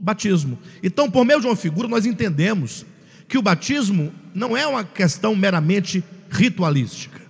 batismo. 0.00 0.58
Então, 0.82 1.08
por 1.08 1.24
meio 1.24 1.40
de 1.40 1.46
uma 1.46 1.54
figura, 1.54 1.86
nós 1.86 2.04
entendemos 2.04 2.84
que 3.28 3.38
o 3.38 3.42
batismo 3.42 4.12
não 4.34 4.56
é 4.56 4.66
uma 4.66 4.82
questão 4.82 5.36
meramente 5.36 6.02
ritualística. 6.28 7.20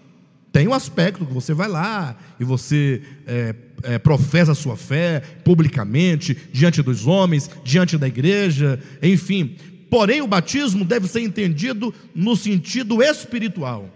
Tem 0.50 0.66
um 0.66 0.72
aspecto 0.72 1.26
que 1.26 1.34
você 1.34 1.52
vai 1.52 1.68
lá 1.68 2.16
e 2.40 2.44
você 2.44 3.02
é, 3.26 3.54
é, 3.82 3.98
professa 3.98 4.52
a 4.52 4.54
sua 4.54 4.74
fé 4.74 5.20
publicamente, 5.44 6.34
diante 6.50 6.80
dos 6.80 7.06
homens, 7.06 7.50
diante 7.62 7.98
da 7.98 8.08
igreja, 8.08 8.80
enfim. 9.02 9.54
Porém, 9.90 10.22
o 10.22 10.26
batismo 10.26 10.82
deve 10.82 11.06
ser 11.08 11.20
entendido 11.20 11.92
no 12.14 12.34
sentido 12.34 13.02
espiritual, 13.02 13.90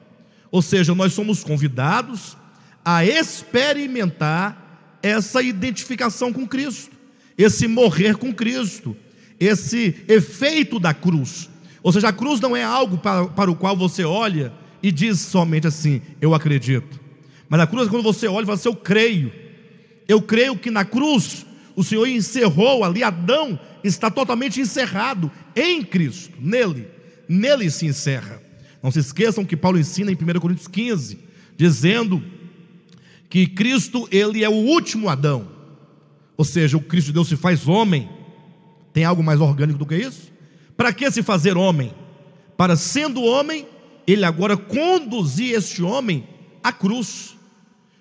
ou 0.51 0.63
seja, 0.63 0.95
nós 0.95 1.13
somos 1.13 1.43
convidados 1.43 2.37
a 2.85 3.05
experimentar 3.05 4.99
essa 5.03 5.43
identificação 5.43 6.33
com 6.33 6.47
Cristo, 6.47 6.97
esse 7.37 7.69
morrer 7.69 8.17
com 8.17 8.33
Cristo, 8.33 8.97
esse 9.39 9.95
efeito 10.09 10.79
da 10.81 10.95
cruz. 10.95 11.49
Ou 11.83 11.93
seja, 11.93 12.09
a 12.09 12.13
cruz 12.13 12.41
não 12.41 12.57
é 12.57 12.65
algo 12.65 12.99
para, 12.99 13.27
para 13.27 13.51
o 13.51 13.57
qual 13.57 13.77
você 13.77 14.05
olha 14.05 14.53
e 14.83 14.91
diz 14.91 15.21
somente 15.21 15.67
assim: 15.67 16.03
Eu 16.21 16.35
acredito. 16.35 16.99
Mas 17.49 17.61
a 17.61 17.67
cruz 17.67 17.87
é 17.87 17.91
quando 17.91 18.03
você 18.03 18.27
olha 18.27 18.43
e 18.43 18.47
fala 18.47 18.59
assim: 18.59 18.69
Eu 18.69 18.77
creio. 18.77 19.33
Eu 20.09 20.23
creio 20.23 20.57
que 20.57 20.71
na 20.71 20.85
cruz 20.85 21.47
o 21.77 21.85
Senhor 21.85 22.07
encerrou 22.07 22.83
ali, 22.83 23.05
Adão 23.05 23.59
está 23.85 24.11
totalmente 24.11 24.61
encerrado 24.61 25.31
em 25.55 25.85
Cristo, 25.85 26.35
nele, 26.41 26.89
nele 27.29 27.71
se 27.71 27.87
encerra. 27.87 28.43
Não 28.83 28.91
se 28.91 29.01
esqueçam 29.01 29.45
que 29.45 29.57
Paulo 29.57 29.79
ensina 29.79 30.11
em 30.11 30.15
1 30.15 30.41
Coríntios 30.41 30.69
15, 30.69 31.19
dizendo 31.57 32.23
que 33.29 33.47
Cristo, 33.47 34.09
ele 34.11 34.43
é 34.43 34.49
o 34.49 34.55
último 34.55 35.09
Adão. 35.09 35.49
Ou 36.37 36.45
seja, 36.45 36.77
o 36.77 36.81
Cristo 36.81 37.09
de 37.09 37.15
Deus 37.15 37.29
se 37.29 37.37
faz 37.37 37.67
homem. 37.67 38.09
Tem 38.93 39.05
algo 39.05 39.23
mais 39.23 39.41
orgânico 39.41 39.79
do 39.79 39.87
que 39.87 39.97
isso? 39.97 40.33
Para 40.77 40.93
que 40.93 41.11
se 41.11 41.23
fazer 41.23 41.57
homem? 41.57 41.93
Para 42.57 42.77
sendo 42.77 43.23
homem, 43.23 43.67
ele 44.07 44.25
agora 44.25 44.57
conduzir 44.57 45.55
este 45.55 45.83
homem 45.83 46.27
à 46.63 46.73
cruz. 46.73 47.37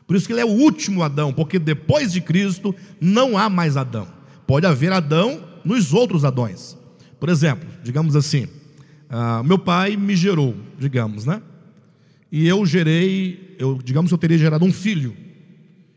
Por 0.05 0.15
isso 0.15 0.25
que 0.25 0.33
ele 0.33 0.41
é 0.41 0.45
o 0.45 0.49
último 0.49 1.03
Adão, 1.03 1.33
porque 1.33 1.59
depois 1.59 2.13
de 2.13 2.21
Cristo 2.21 2.73
não 3.01 3.37
há 3.37 3.49
mais 3.49 3.75
Adão. 3.75 4.07
Pode 4.45 4.65
haver 4.65 4.93
Adão 4.93 5.43
nos 5.65 5.93
outros 5.93 6.23
Adões. 6.23 6.77
Por 7.19 7.27
exemplo, 7.27 7.67
digamos 7.83 8.15
assim, 8.15 8.47
ah, 9.09 9.41
meu 9.43 9.57
pai 9.57 9.95
me 9.95 10.15
gerou, 10.15 10.55
digamos, 10.77 11.25
né? 11.25 11.41
E 12.31 12.47
eu 12.47 12.65
gerei, 12.65 13.55
eu, 13.57 13.79
digamos 13.83 14.09
que 14.09 14.13
eu 14.13 14.17
teria 14.17 14.37
gerado 14.37 14.65
um 14.65 14.71
filho. 14.71 15.15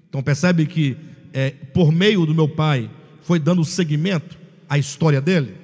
Então 0.08 0.22
percebe 0.22 0.66
que 0.66 0.96
é, 1.32 1.50
por 1.50 1.92
meio 1.92 2.24
do 2.26 2.34
meu 2.34 2.48
pai 2.48 2.90
foi 3.22 3.38
dando 3.38 3.64
seguimento 3.64 4.38
à 4.68 4.78
história 4.78 5.20
dele, 5.20 5.54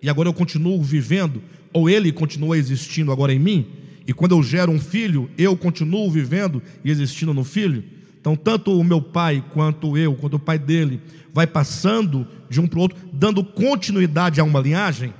e 0.00 0.10
agora 0.10 0.28
eu 0.28 0.32
continuo 0.32 0.82
vivendo, 0.82 1.42
ou 1.72 1.88
ele 1.88 2.12
continua 2.12 2.58
existindo 2.58 3.12
agora 3.12 3.32
em 3.32 3.38
mim, 3.38 3.66
e 4.06 4.12
quando 4.12 4.32
eu 4.32 4.42
gero 4.42 4.72
um 4.72 4.80
filho, 4.80 5.30
eu 5.38 5.56
continuo 5.56 6.10
vivendo 6.10 6.60
e 6.84 6.90
existindo 6.90 7.32
no 7.32 7.44
filho. 7.44 7.84
Então, 8.20 8.36
tanto 8.36 8.78
o 8.78 8.84
meu 8.84 9.00
pai 9.00 9.44
quanto 9.52 9.96
eu, 9.96 10.14
quanto 10.14 10.34
o 10.34 10.40
pai 10.40 10.58
dele, 10.58 11.00
vai 11.32 11.46
passando 11.46 12.26
de 12.48 12.60
um 12.60 12.66
para 12.66 12.78
o 12.78 12.82
outro, 12.82 12.98
dando 13.12 13.42
continuidade 13.42 14.40
a 14.40 14.44
uma 14.44 14.60
linhagem. 14.60 15.12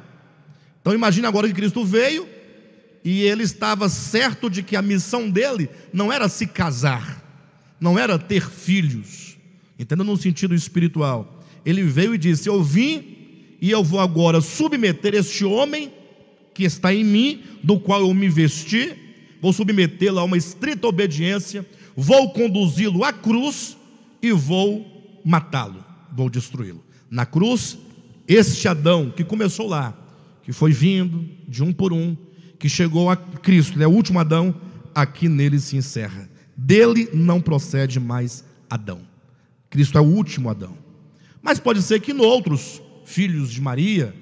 Então, 0.83 0.93
imagine 0.93 1.27
agora 1.27 1.47
que 1.47 1.55
Cristo 1.55 1.85
veio 1.85 2.29
e 3.05 3.23
ele 3.23 3.45
estava 3.45 3.89
certo 3.89 4.51
de 4.51 4.65
que 4.65 4.75
a 4.75 4.83
missão 4.83 5.31
dele 5.31 5.71
não 5.93 6.13
era 6.13 6.29
se 6.29 6.45
casar, 6.45 7.23
não 7.81 7.97
era 7.97 8.19
ter 8.19 8.51
filhos, 8.51 9.37
entenda 9.79 10.03
no 10.03 10.17
sentido 10.17 10.55
espiritual. 10.55 11.41
Ele 11.65 11.85
veio 11.85 12.17
e 12.17 12.19
disse: 12.19 12.49
Eu 12.49 12.63
vim 12.65 13.17
e 13.61 13.71
eu 13.71 13.85
vou 13.85 14.01
agora 14.01 14.41
submeter 14.41 15.15
este 15.15 15.45
homem 15.45 15.93
que 16.53 16.65
está 16.65 16.93
em 16.93 17.05
mim, 17.05 17.43
do 17.63 17.79
qual 17.79 18.01
eu 18.01 18.13
me 18.13 18.29
vesti, 18.29 18.93
vou 19.41 19.53
submetê-lo 19.53 20.19
a 20.19 20.25
uma 20.25 20.37
estrita 20.37 20.89
obediência, 20.89 21.65
vou 21.97 22.31
conduzi-lo 22.33 23.05
à 23.05 23.13
cruz 23.13 23.77
e 24.21 24.33
vou 24.33 25.21
matá-lo, 25.25 25.85
vou 26.13 26.29
destruí-lo. 26.29 26.85
Na 27.09 27.25
cruz, 27.25 27.79
este 28.27 28.67
Adão 28.67 29.11
que 29.11 29.23
começou 29.23 29.69
lá, 29.69 29.97
que 30.43 30.53
foi 30.53 30.73
vindo 30.73 31.29
de 31.49 31.63
um 31.63 31.73
por 31.73 31.93
um, 31.93 32.17
que 32.59 32.69
chegou 32.69 33.11
a 33.11 33.17
Cristo, 33.17 33.77
ele 33.77 33.85
é 33.85 33.87
o 33.87 33.93
último 33.93 34.19
Adão, 34.19 34.55
aqui 34.95 35.29
nele 35.29 35.59
se 35.59 35.77
encerra. 35.77 36.29
Dele 36.57 37.09
não 37.13 37.41
procede 37.41 37.99
mais 37.99 38.45
Adão. 38.69 39.01
Cristo 39.71 39.99
é 39.99 40.01
o 40.01 40.05
último 40.05 40.51
Adão. 40.51 40.77
Mas 41.41 41.59
pode 41.59 41.83
ser 41.83 42.01
que 42.01 42.13
em 42.13 42.21
outros 42.21 42.81
filhos 43.05 43.51
de 43.51 43.61
Maria 43.61 44.15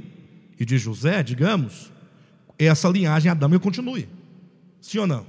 e 0.59 0.65
de 0.65 0.79
José, 0.79 1.23
digamos, 1.23 1.93
essa 2.59 2.89
linhagem 2.89 3.31
Adão 3.31 3.51
continue. 3.59 4.09
Sim 4.81 4.99
ou 4.99 5.07
não? 5.07 5.27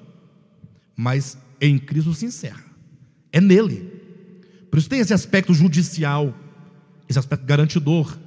Mas 0.96 1.38
em 1.60 1.78
Cristo 1.78 2.14
se 2.14 2.26
encerra. 2.26 2.64
É 3.32 3.42
nele. 3.42 3.92
Por 4.70 4.80
isso 4.80 4.90
tem 4.90 5.00
esse 5.00 5.14
aspecto 5.14 5.54
judicial, 5.54 6.34
esse 7.10 7.20
aspecto 7.20 7.46
garantidor, 7.46 8.18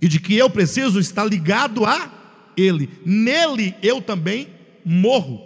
e 0.00 0.08
de 0.08 0.20
que 0.20 0.36
eu 0.36 0.48
preciso 0.48 0.98
estar 0.98 1.24
ligado 1.24 1.84
a 1.84 2.10
Ele. 2.56 2.88
Nele 3.04 3.74
eu 3.82 4.00
também 4.00 4.48
morro. 4.84 5.40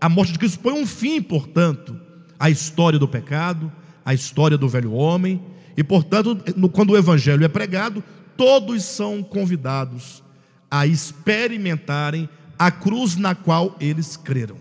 A 0.00 0.08
morte 0.08 0.32
de 0.32 0.38
Cristo 0.38 0.60
põe 0.60 0.72
um 0.72 0.86
fim, 0.86 1.20
portanto, 1.20 1.98
à 2.38 2.48
história 2.48 2.98
do 2.98 3.08
pecado, 3.08 3.70
à 4.04 4.14
história 4.14 4.56
do 4.56 4.68
velho 4.68 4.92
homem, 4.92 5.42
e 5.76 5.84
portanto, 5.84 6.38
quando 6.72 6.90
o 6.90 6.96
Evangelho 6.96 7.44
é 7.44 7.48
pregado, 7.48 8.02
todos 8.36 8.84
são 8.84 9.22
convidados 9.22 10.22
a 10.70 10.86
experimentarem 10.86 12.28
a 12.58 12.70
cruz 12.70 13.16
na 13.16 13.34
qual 13.34 13.76
eles 13.80 14.16
creram. 14.16 14.56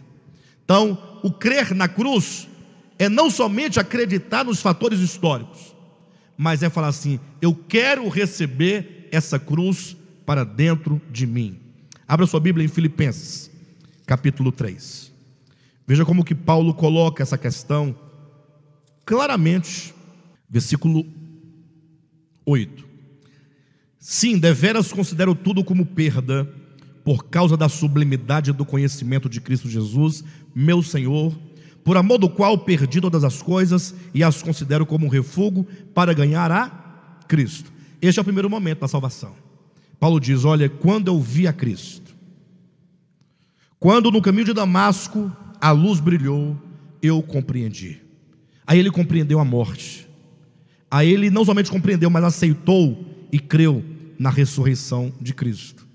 Então, 0.63 0.97
o 1.23 1.31
crer 1.31 1.73
na 1.73 1.87
cruz 1.87 2.47
é 2.97 3.07
não 3.07 3.29
somente 3.29 3.79
acreditar 3.79 4.43
nos 4.43 4.61
fatores 4.61 4.99
históricos, 4.99 5.75
mas 6.37 6.61
é 6.63 6.69
falar 6.69 6.89
assim: 6.89 7.19
eu 7.41 7.55
quero 7.55 8.07
receber 8.09 8.98
essa 9.11 9.39
cruz 9.39 9.95
para 10.25 10.43
dentro 10.43 11.01
de 11.11 11.25
mim. 11.25 11.59
Abra 12.07 12.25
sua 12.25 12.39
Bíblia 12.39 12.65
em 12.65 12.69
Filipenses, 12.69 13.51
capítulo 14.05 14.51
3. 14.51 15.11
Veja 15.87 16.05
como 16.05 16.23
que 16.23 16.35
Paulo 16.35 16.73
coloca 16.73 17.23
essa 17.23 17.37
questão 17.37 17.95
claramente, 19.05 19.93
versículo 20.49 21.05
8. 22.45 22.85
Sim, 23.97 24.37
deveras 24.37 24.91
considero 24.91 25.33
tudo 25.35 25.63
como 25.63 25.85
perda 25.85 26.47
por 27.03 27.25
causa 27.25 27.57
da 27.57 27.67
sublimidade 27.67 28.51
do 28.51 28.65
conhecimento 28.65 29.27
de 29.27 29.41
Cristo 29.41 29.67
Jesus, 29.67 30.23
meu 30.53 30.83
Senhor, 30.83 31.35
por 31.83 31.97
amor 31.97 32.19
do 32.19 32.29
qual 32.29 32.57
perdi 32.57 33.01
todas 33.01 33.23
as 33.23 33.41
coisas 33.41 33.95
e 34.13 34.23
as 34.23 34.43
considero 34.43 34.85
como 34.85 35.07
um 35.07 35.09
refúgio 35.09 35.65
para 35.93 36.13
ganhar 36.13 36.51
a 36.51 36.69
Cristo. 37.27 37.71
Este 38.01 38.19
é 38.19 38.21
o 38.21 38.25
primeiro 38.25 38.49
momento 38.49 38.79
da 38.79 38.87
salvação. 38.87 39.35
Paulo 39.99 40.19
diz: 40.19 40.45
Olha, 40.45 40.69
quando 40.69 41.09
eu 41.09 41.19
vi 41.19 41.47
a 41.47 41.53
Cristo, 41.53 42.15
quando 43.79 44.11
no 44.11 44.21
caminho 44.21 44.45
de 44.45 44.53
Damasco 44.53 45.31
a 45.59 45.71
luz 45.71 45.99
brilhou, 45.99 46.57
eu 47.01 47.21
compreendi. 47.21 48.01
Aí 48.65 48.79
ele 48.79 48.91
compreendeu 48.91 49.39
a 49.39 49.45
morte. 49.45 50.07
Aí 50.89 51.11
ele 51.11 51.29
não 51.29 51.45
somente 51.45 51.69
compreendeu, 51.69 52.09
mas 52.09 52.23
aceitou 52.23 53.05
e 53.31 53.39
creu 53.39 53.83
na 54.17 54.29
ressurreição 54.29 55.13
de 55.19 55.33
Cristo. 55.33 55.87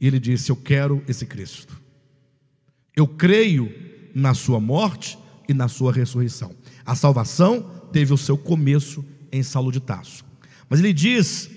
E 0.00 0.06
ele 0.06 0.18
disse: 0.18 0.50
Eu 0.50 0.56
quero 0.56 1.02
esse 1.06 1.26
Cristo. 1.26 1.80
Eu 2.96 3.06
creio 3.06 3.72
na 4.14 4.34
sua 4.34 4.60
morte 4.60 5.18
e 5.48 5.52
na 5.52 5.68
sua 5.68 5.92
ressurreição. 5.92 6.52
A 6.86 6.94
salvação 6.94 7.62
teve 7.92 8.12
o 8.12 8.18
seu 8.18 8.38
começo 8.38 9.04
em 9.32 9.42
Saulo 9.42 9.72
de 9.72 9.80
Tarso. 9.80 10.23
Mas 10.68 10.80
ele 10.80 10.92
diz 10.92 11.50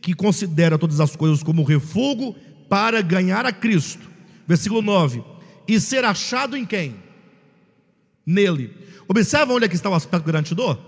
que 0.00 0.14
considera 0.14 0.78
todas 0.78 1.00
as 1.00 1.16
coisas 1.16 1.42
como 1.42 1.62
refúgio 1.62 2.34
para 2.68 3.00
ganhar 3.02 3.44
a 3.46 3.52
Cristo. 3.52 4.08
Versículo 4.46 4.82
9: 4.82 5.22
E 5.66 5.80
ser 5.80 6.04
achado 6.04 6.56
em 6.56 6.64
quem? 6.64 6.96
Nele. 8.24 8.72
Observa 9.08 9.52
onde 9.52 9.64
é 9.64 9.68
que 9.68 9.76
está 9.76 9.88
o 9.88 9.94
aspecto 9.94 10.26
garantidor? 10.26 10.78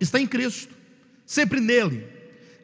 Está 0.00 0.20
em 0.20 0.26
Cristo, 0.26 0.74
sempre 1.26 1.60
nele. 1.60 2.06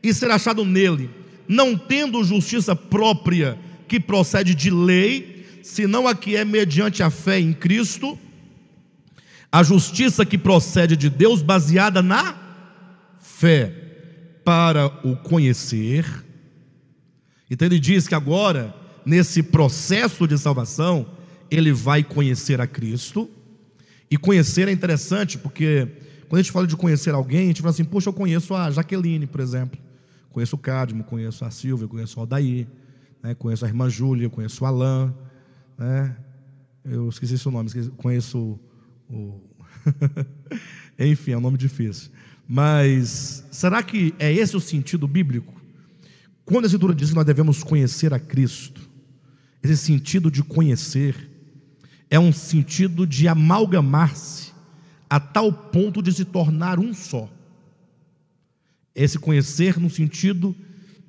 E 0.02 0.14
ser 0.14 0.30
achado 0.30 0.64
nele, 0.64 1.10
não 1.46 1.76
tendo 1.76 2.22
justiça 2.22 2.74
própria 2.74 3.58
que 3.86 3.98
procede 3.98 4.54
de 4.54 4.70
lei, 4.70 5.46
senão 5.62 6.06
a 6.06 6.14
que 6.14 6.36
é 6.36 6.44
mediante 6.44 7.02
a 7.02 7.10
fé 7.10 7.40
em 7.40 7.52
Cristo, 7.52 8.18
a 9.50 9.62
justiça 9.62 10.24
que 10.24 10.38
procede 10.38 10.96
de 10.96 11.08
Deus, 11.08 11.42
baseada 11.42 12.02
na 12.02 12.36
fé, 13.20 13.87
para 14.48 14.86
o 15.06 15.14
conhecer. 15.14 16.06
Então 17.50 17.66
ele 17.66 17.78
diz 17.78 18.08
que 18.08 18.14
agora, 18.14 18.74
nesse 19.04 19.42
processo 19.42 20.26
de 20.26 20.38
salvação, 20.38 21.06
ele 21.50 21.70
vai 21.70 22.02
conhecer 22.02 22.58
a 22.58 22.66
Cristo. 22.66 23.28
E 24.10 24.16
conhecer 24.16 24.66
é 24.68 24.72
interessante, 24.72 25.36
porque 25.36 25.86
quando 26.30 26.40
a 26.40 26.42
gente 26.42 26.52
fala 26.52 26.66
de 26.66 26.76
conhecer 26.76 27.12
alguém, 27.12 27.44
a 27.44 27.46
gente 27.48 27.60
fala 27.60 27.72
assim: 27.72 27.84
poxa, 27.84 28.08
eu 28.08 28.14
conheço 28.14 28.54
a 28.54 28.70
Jaqueline, 28.70 29.26
por 29.26 29.42
exemplo. 29.42 29.78
Conheço 30.30 30.56
o 30.56 30.58
Cadmo, 30.58 31.04
conheço 31.04 31.44
a 31.44 31.50
Silvia, 31.50 31.86
conheço 31.86 32.18
o 32.18 32.20
Aldair 32.22 32.66
né? 33.22 33.34
conheço 33.34 33.66
a 33.66 33.68
irmã 33.68 33.90
Júlia, 33.90 34.30
conheço 34.30 34.64
o 34.64 34.66
Alain, 34.66 35.12
né? 35.76 36.16
eu 36.84 37.08
esqueci 37.08 37.36
seu 37.36 37.50
nome, 37.52 37.66
esqueci, 37.66 37.90
conheço 37.90 38.58
o. 39.10 39.40
Enfim, 40.98 41.32
é 41.32 41.36
um 41.36 41.40
nome 41.40 41.58
difícil. 41.58 42.10
Mas 42.48 43.44
será 43.50 43.82
que 43.82 44.14
é 44.18 44.32
esse 44.32 44.56
o 44.56 44.60
sentido 44.60 45.06
bíblico? 45.06 45.52
Quando 46.46 46.64
a 46.64 46.66
Escritura 46.66 46.94
diz 46.94 47.10
que 47.10 47.14
nós 47.14 47.26
devemos 47.26 47.62
conhecer 47.62 48.14
a 48.14 48.18
Cristo, 48.18 48.88
esse 49.62 49.76
sentido 49.76 50.30
de 50.30 50.42
conhecer 50.42 51.30
é 52.08 52.18
um 52.18 52.32
sentido 52.32 53.06
de 53.06 53.28
amalgamar-se 53.28 54.52
a 55.10 55.20
tal 55.20 55.52
ponto 55.52 56.02
de 56.02 56.10
se 56.10 56.24
tornar 56.24 56.78
um 56.78 56.94
só. 56.94 57.28
Esse 58.94 59.18
conhecer 59.18 59.78
no 59.78 59.90
sentido 59.90 60.56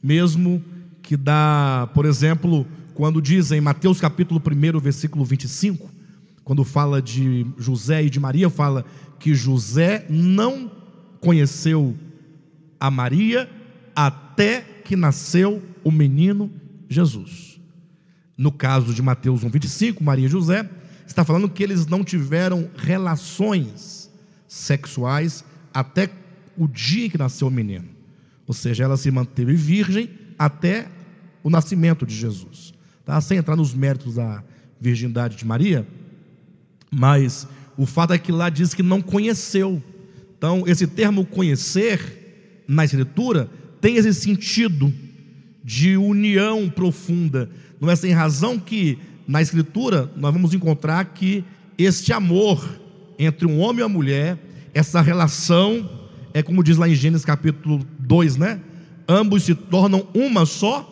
mesmo 0.04 0.62
que 1.02 1.16
dá, 1.16 1.90
por 1.94 2.06
exemplo, 2.06 2.68
quando 2.94 3.22
diz 3.22 3.52
em 3.52 3.62
Mateus 3.62 4.02
capítulo 4.02 4.42
1, 4.46 4.80
versículo 4.80 5.24
25, 5.24 5.90
quando 6.44 6.66
fala 6.66 7.02
de 7.02 7.46
José 7.58 8.04
e 8.04 8.10
de 8.10 8.20
Maria, 8.20 8.50
fala 8.50 8.86
que 9.18 9.34
José 9.34 10.06
não 10.10 10.79
conheceu 11.20 11.96
a 12.80 12.90
Maria 12.90 13.50
até 13.96 14.62
que 14.62 14.96
nasceu 14.96 15.62
o 15.84 15.92
menino 15.92 16.52
Jesus. 16.88 17.60
No 18.38 18.52
caso 18.52 18.94
de 18.94 19.02
Mateus 19.02 19.44
1:25, 19.44 20.02
Maria 20.02 20.26
e 20.26 20.30
José 20.30 20.70
está 21.06 21.26
falando 21.26 21.50
que 21.50 21.64
eles 21.64 21.86
não 21.86 22.04
tiveram 22.04 22.70
relações 22.78 24.10
sexuais 24.48 25.44
até 25.74 26.10
o 26.58 26.68
dia 26.68 27.10
que 27.10 27.18
nasceu 27.18 27.48
o 27.48 27.52
menino. 27.52 27.88
Ou 28.48 28.54
seja, 28.54 28.84
ela 28.84 28.98
se 28.98 29.12
manteve 29.12 29.54
virgem 29.54 30.10
até 30.38 30.88
o 31.44 31.50
nascimento 31.50 32.06
de 32.06 32.16
Jesus. 32.16 32.74
Tá? 33.06 33.20
Sem 33.22 33.38
entrar 33.38 33.56
nos 33.56 33.74
méritos 33.74 34.16
da 34.16 34.44
virgindade 34.80 35.36
de 35.36 35.46
Maria, 35.46 35.86
mas 36.90 37.48
o 37.78 37.86
fato 37.86 38.14
é 38.14 38.18
que 38.18 38.32
lá 38.32 38.50
diz 38.50 38.74
que 38.74 38.84
não 38.84 39.02
conheceu. 39.02 39.82
Então, 40.40 40.64
esse 40.66 40.88
termo 40.88 41.26
conhecer 41.26 42.64
na 42.66 42.86
Escritura 42.86 43.50
tem 43.82 43.98
esse 43.98 44.14
sentido 44.14 44.92
de 45.62 45.98
união 45.98 46.70
profunda. 46.70 47.50
Não 47.78 47.92
é 47.92 47.96
sem 47.98 48.14
razão 48.14 48.58
que 48.58 48.98
na 49.28 49.42
Escritura 49.42 50.10
nós 50.16 50.32
vamos 50.32 50.54
encontrar 50.54 51.04
que 51.14 51.44
este 51.78 52.14
amor 52.14 52.80
entre 53.20 53.46
um 53.46 53.60
homem 53.60 53.82
e 53.82 53.84
uma 53.84 53.90
mulher, 53.90 54.40
essa 54.74 55.02
relação, 55.02 56.08
é 56.34 56.42
como 56.42 56.64
diz 56.64 56.78
lá 56.78 56.88
em 56.88 56.96
Gênesis 56.96 57.26
capítulo 57.26 57.86
2, 58.00 58.38
né? 58.38 58.62
Ambos 59.10 59.44
se 59.44 59.54
tornam 59.54 60.08
uma 60.14 60.46
só 60.46 60.88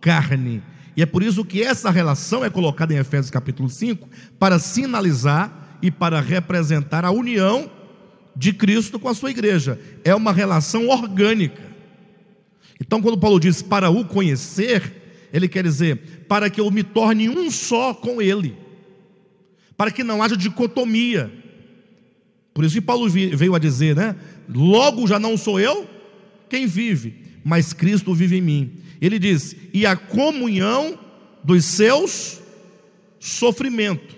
carne. 0.00 0.62
E 0.96 1.02
é 1.02 1.06
por 1.06 1.22
isso 1.22 1.44
que 1.44 1.62
essa 1.62 1.90
relação 1.90 2.42
é 2.42 2.48
colocada 2.48 2.94
em 2.94 2.96
Efésios 2.96 3.30
capítulo 3.30 3.68
5 3.68 4.08
para 4.38 4.58
sinalizar 4.58 5.78
e 5.82 5.90
para 5.90 6.22
representar 6.22 7.04
a 7.04 7.10
união 7.10 7.70
de 8.34 8.52
Cristo 8.52 8.98
com 8.98 9.08
a 9.08 9.14
sua 9.14 9.30
igreja. 9.30 9.78
É 10.04 10.14
uma 10.14 10.32
relação 10.32 10.88
orgânica. 10.88 11.62
Então, 12.80 13.00
quando 13.00 13.18
Paulo 13.18 13.38
diz 13.38 13.62
para 13.62 13.90
o 13.90 14.04
conhecer, 14.04 15.28
ele 15.32 15.48
quer 15.48 15.62
dizer 15.64 16.24
para 16.28 16.50
que 16.50 16.60
eu 16.60 16.70
me 16.70 16.82
torne 16.82 17.28
um 17.28 17.50
só 17.50 17.94
com 17.94 18.20
ele, 18.20 18.56
para 19.76 19.90
que 19.90 20.02
não 20.02 20.22
haja 20.22 20.36
dicotomia. 20.36 21.32
Por 22.54 22.64
isso 22.64 22.74
que 22.74 22.80
Paulo 22.80 23.08
veio 23.08 23.54
a 23.54 23.58
dizer, 23.58 23.96
né? 23.96 24.16
Logo 24.48 25.06
já 25.06 25.18
não 25.18 25.36
sou 25.36 25.58
eu 25.60 25.88
quem 26.48 26.66
vive, 26.66 27.14
mas 27.42 27.72
Cristo 27.72 28.14
vive 28.14 28.36
em 28.38 28.42
mim. 28.42 28.72
Ele 29.00 29.18
diz: 29.18 29.56
e 29.72 29.86
a 29.86 29.96
comunhão 29.96 30.98
dos 31.42 31.64
seus 31.64 32.40
sofrimentos, 33.18 34.16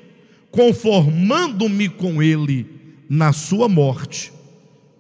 conformando-me 0.51 1.89
com 1.89 2.23
Ele 2.23 2.74
na 3.09 3.33
sua 3.33 3.69
morte, 3.69 4.33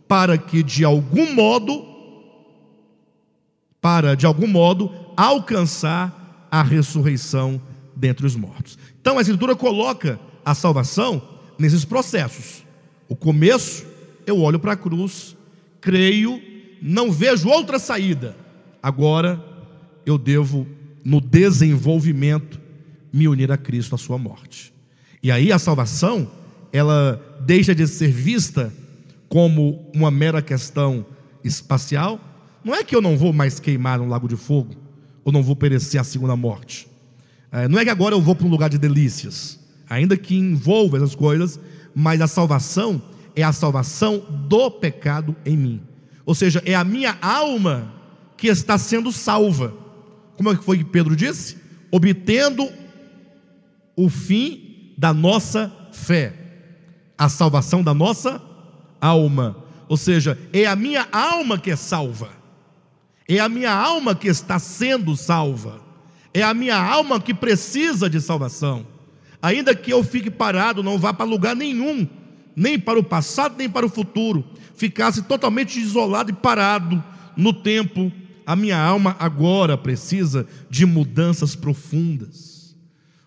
para 0.07 0.36
que 0.36 0.62
de 0.62 0.84
algum 0.84 1.34
modo, 1.34 1.86
para 3.80 4.14
de 4.14 4.26
algum 4.26 4.46
modo 4.46 4.90
alcançar 5.16 6.48
a 6.50 6.62
ressurreição 6.62 7.61
dentre 7.96 8.26
os 8.26 8.36
mortos. 8.36 8.78
Então 9.00 9.18
a 9.18 9.20
Escritura 9.20 9.57
coloca 9.57 10.18
a 10.44 10.55
salvação 10.55 11.22
nesses 11.59 11.84
processos. 11.84 12.64
O 13.09 13.16
começo, 13.16 13.84
eu 14.26 14.40
olho 14.40 14.59
para 14.59 14.72
a 14.72 14.76
cruz, 14.76 15.36
creio, 15.80 16.40
não 16.80 17.11
vejo 17.11 17.48
outra 17.48 17.78
saída. 17.78 18.36
Agora 18.82 19.42
eu 20.05 20.18
devo, 20.18 20.66
no 21.05 21.20
desenvolvimento, 21.20 22.61
me 23.12 23.28
unir 23.28 23.50
a 23.52 23.57
Cristo 23.57 23.94
à 23.94 23.98
sua 23.98 24.18
morte. 24.18 24.72
E 25.22 25.30
aí 25.30 25.50
a 25.52 25.59
salvação, 25.59 26.30
ela 26.75 27.39
deixa 27.39 27.72
de 27.72 27.87
ser 27.87 28.11
vista 28.11 28.72
como 29.29 29.89
uma 29.95 30.11
mera 30.11 30.43
questão 30.43 31.07
espacial. 31.45 32.18
Não 32.64 32.75
é 32.75 32.83
que 32.83 32.97
eu 32.97 33.01
não 33.01 33.16
vou 33.16 33.33
mais 33.33 33.61
queimar 33.61 34.01
no 34.01 34.09
lago 34.09 34.27
de 34.27 34.35
fogo, 34.35 34.75
ou 35.25 35.33
não 35.33 35.41
vou 35.41 35.55
perecer 35.55 36.01
a 36.01 36.05
segunda 36.05 36.35
morte. 36.35 36.89
É, 37.53 37.68
não 37.68 37.79
é 37.79 37.85
que 37.85 37.91
agora 37.91 38.16
eu 38.16 38.20
vou 38.20 38.35
para 38.35 38.45
um 38.45 38.51
lugar 38.51 38.68
de 38.68 38.77
delícias, 38.77 39.61
ainda 39.89 40.16
que 40.16 40.35
envolva 40.35 40.97
essas 40.97 41.14
coisas, 41.14 41.61
mas 41.95 42.20
a 42.20 42.27
salvação 42.27 43.01
é 43.37 43.45
a 43.45 43.53
salvação 43.53 44.18
do 44.49 44.68
pecado 44.68 45.37
em 45.47 45.57
mim. 45.57 45.81
Ou 46.27 46.35
seja, 46.35 46.61
é 46.66 46.75
a 46.75 46.83
minha 46.83 47.16
alma 47.22 47.95
que 48.37 48.49
está 48.49 48.77
sendo 48.79 49.12
salva. 49.12 49.72
Como 50.37 50.51
é 50.51 50.57
que 50.57 50.64
foi 50.64 50.79
que 50.79 50.85
Pedro 50.85 51.14
disse? 51.14 51.57
Obtendo 51.93 52.68
o 53.95 54.09
fim 54.09 54.93
da 54.99 55.14
nossa 55.14 55.72
fé, 55.93 56.43
a 57.25 57.29
salvação 57.29 57.83
da 57.83 57.95
nossa 57.95 58.41
alma. 59.01 59.57
Ou 59.89 59.97
seja, 59.97 60.39
é 60.53 60.66
a 60.66 60.77
minha 60.77 61.07
alma 61.11 61.59
que 61.59 61.70
é 61.70 61.77
salva, 61.77 62.31
é 63.29 63.39
a 63.39 63.49
minha 63.49 63.72
alma 63.72 64.14
que 64.14 64.29
está 64.29 64.59
sendo 64.59 65.16
salva, 65.16 65.81
é 66.33 66.43
a 66.43 66.55
minha 66.55 66.77
alma 66.77 67.20
que 67.20 67.35
precisa 67.35 68.09
de 68.09 68.20
salvação. 68.20 68.87
Ainda 69.41 69.75
que 69.75 69.93
eu 69.93 70.03
fique 70.03 70.31
parado, 70.31 70.83
não 70.83 70.99
vá 70.99 71.12
para 71.12 71.27
lugar 71.27 71.55
nenhum, 71.55 72.07
nem 72.57 72.79
para 72.79 72.99
o 72.99 73.05
passado, 73.05 73.57
nem 73.59 73.68
para 73.68 73.87
o 73.87 73.91
futuro, 73.91 74.45
ficasse 74.75 75.22
totalmente 75.22 75.79
isolado 75.79 76.31
e 76.31 76.35
parado 76.35 77.03
no 77.37 77.53
tempo 77.53 78.11
a 78.47 78.55
minha 78.55 78.79
alma 78.79 79.16
agora 79.18 79.77
precisa 79.77 80.47
de 80.68 80.85
mudanças 80.85 81.57
profundas. 81.57 82.77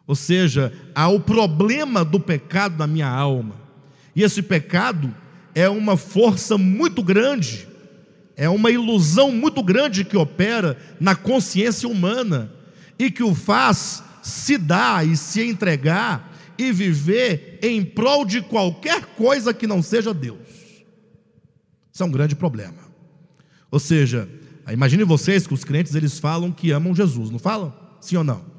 Ou 0.06 0.16
seja, 0.16 0.72
há 0.96 1.08
o 1.08 1.20
problema 1.20 2.06
do 2.06 2.20
pecado 2.20 2.78
na 2.78 2.88
minha 2.88 3.10
alma. 3.10 3.67
E 4.18 4.24
esse 4.24 4.42
pecado 4.42 5.16
é 5.56 5.70
uma 5.70 5.96
força 5.96 6.58
muito 6.58 7.02
grande, 7.02 7.68
é 8.36 8.50
uma 8.50 8.70
ilusão 8.70 9.32
muito 9.32 9.64
grande 9.64 10.04
que 10.04 10.18
opera 10.18 10.78
na 11.00 11.16
consciência 11.16 11.88
humana 11.88 12.52
e 13.00 13.10
que 13.10 13.24
o 13.24 13.34
faz 13.34 14.04
se 14.22 14.58
dar 14.58 15.08
e 15.08 15.16
se 15.16 15.42
entregar 15.42 16.36
e 16.58 16.74
viver 16.74 17.60
em 17.62 17.86
prol 17.86 18.26
de 18.26 18.42
qualquer 18.42 19.06
coisa 19.16 19.54
que 19.54 19.66
não 19.66 19.82
seja 19.82 20.14
Deus. 20.14 20.40
Isso 21.94 22.04
é 22.04 22.06
um 22.06 22.12
grande 22.12 22.36
problema. 22.36 22.88
Ou 23.72 23.80
seja, 23.80 24.28
Imagine 24.72 25.06
vocês 25.06 25.48
que 25.48 25.54
os 25.54 25.64
crentes 25.64 25.96
eles 25.96 26.20
falam 26.20 26.52
que 26.52 26.72
amam 26.72 26.94
Jesus, 26.94 27.30
não 27.30 27.40
falam? 27.40 27.74
Sim 28.02 28.18
ou 28.18 28.24
não? 28.24 28.57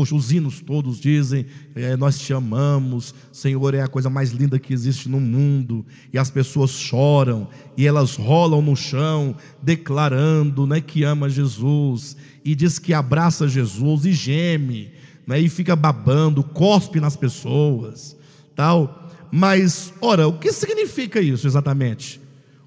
Os 0.00 0.32
hinos 0.32 0.60
todos 0.60 1.00
dizem: 1.00 1.46
é, 1.74 1.96
Nós 1.96 2.18
te 2.18 2.32
amamos, 2.32 3.14
Senhor 3.32 3.74
é 3.74 3.82
a 3.82 3.88
coisa 3.88 4.10
mais 4.10 4.30
linda 4.30 4.58
que 4.58 4.72
existe 4.72 5.08
no 5.08 5.20
mundo. 5.20 5.84
E 6.12 6.18
as 6.18 6.30
pessoas 6.30 6.70
choram 6.70 7.48
e 7.76 7.86
elas 7.86 8.16
rolam 8.16 8.60
no 8.62 8.76
chão, 8.76 9.36
declarando 9.62 10.66
né, 10.66 10.80
que 10.80 11.04
ama 11.04 11.28
Jesus, 11.28 12.16
e 12.44 12.54
diz 12.54 12.78
que 12.78 12.92
abraça 12.94 13.48
Jesus 13.48 14.04
e 14.04 14.12
geme, 14.12 14.90
né, 15.26 15.40
e 15.40 15.48
fica 15.48 15.74
babando, 15.74 16.42
cospe 16.42 17.00
nas 17.00 17.16
pessoas, 17.16 18.16
tal. 18.54 19.08
Mas, 19.30 19.92
ora, 20.00 20.28
o 20.28 20.38
que 20.38 20.52
significa 20.52 21.20
isso 21.20 21.46
exatamente? 21.46 22.20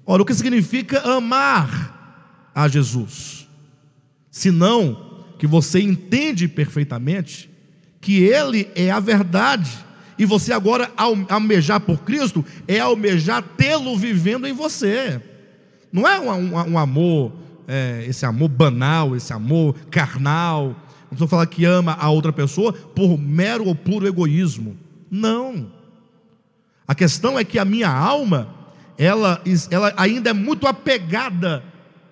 Ora, 0.06 0.22
o 0.22 0.26
que 0.26 0.34
significa 0.34 1.00
amar 1.00 2.50
a 2.54 2.68
Jesus, 2.68 3.48
senão 4.30 5.09
que 5.40 5.46
você 5.46 5.80
entende 5.80 6.46
perfeitamente 6.46 7.48
que 7.98 8.22
Ele 8.22 8.70
é 8.74 8.90
a 8.90 9.00
verdade, 9.00 9.70
e 10.18 10.26
você 10.26 10.52
agora, 10.52 10.92
ao 10.94 11.16
almejar 11.30 11.80
por 11.80 12.02
Cristo, 12.02 12.44
é 12.68 12.78
almejar 12.78 13.42
tê-lo 13.56 13.96
vivendo 13.96 14.46
em 14.46 14.52
você, 14.52 15.18
não 15.90 16.06
é 16.06 16.20
um, 16.20 16.30
um, 16.30 16.72
um 16.72 16.78
amor, 16.78 17.32
é, 17.66 18.04
esse 18.06 18.26
amor 18.26 18.48
banal, 18.48 19.16
esse 19.16 19.32
amor 19.32 19.74
carnal, 19.90 20.76
não 21.10 21.14
estou 21.14 21.26
falando 21.26 21.48
que 21.48 21.64
ama 21.64 21.96
a 21.98 22.10
outra 22.10 22.34
pessoa 22.34 22.74
por 22.74 23.18
mero 23.18 23.64
ou 23.64 23.74
puro 23.74 24.06
egoísmo, 24.06 24.76
não. 25.10 25.72
A 26.86 26.94
questão 26.94 27.38
é 27.38 27.44
que 27.44 27.58
a 27.58 27.64
minha 27.64 27.88
alma, 27.88 28.54
ela, 28.98 29.42
ela 29.70 29.94
ainda 29.96 30.30
é 30.30 30.34
muito 30.34 30.66
apegada 30.66 31.64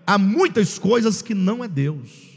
há 0.06 0.16
muitas 0.16 0.78
coisas 0.78 1.20
que 1.20 1.34
não 1.34 1.62
é 1.62 1.68
Deus. 1.68 2.27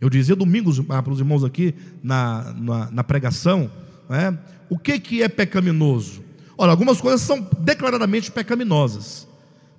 Eu 0.00 0.08
dizia 0.08 0.34
domingo 0.34 0.72
para 0.84 1.10
os 1.10 1.18
irmãos 1.18 1.44
aqui 1.44 1.74
na, 2.02 2.54
na, 2.56 2.90
na 2.90 3.04
pregação, 3.04 3.70
é, 4.08 4.32
o 4.68 4.78
que, 4.78 4.98
que 4.98 5.22
é 5.22 5.28
pecaminoso? 5.28 6.22
Olha, 6.56 6.70
algumas 6.70 7.00
coisas 7.00 7.20
são 7.20 7.46
declaradamente 7.58 8.30
pecaminosas. 8.30 9.28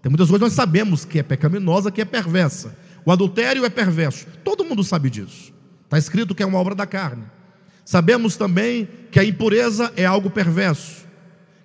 Tem 0.02 0.10
muitas 0.10 0.30
coisas 0.30 0.48
que 0.48 0.50
nós 0.50 0.54
sabemos 0.54 1.06
que 1.06 1.20
é 1.20 1.24
pecaminosa, 1.24 1.92
que 1.92 2.02
é 2.02 2.06
perversa. 2.06 2.76
O 3.06 3.12
adultério 3.12 3.66
é 3.66 3.70
perverso. 3.70 4.28
Todo 4.44 4.66
mundo 4.66 4.84
sabe 4.84 5.10
disso. 5.10 5.54
Está 5.86 5.98
escrito 5.98 6.34
que 6.34 6.44
é 6.44 6.46
uma 6.46 6.60
obra 6.60 6.74
da 6.74 6.86
carne. 6.86 7.24
Sabemos 7.84 8.36
também 8.38 8.88
que 9.12 9.20
a 9.20 9.24
impureza 9.24 9.92
é 9.96 10.06
algo 10.06 10.30
perverso, 10.30 11.06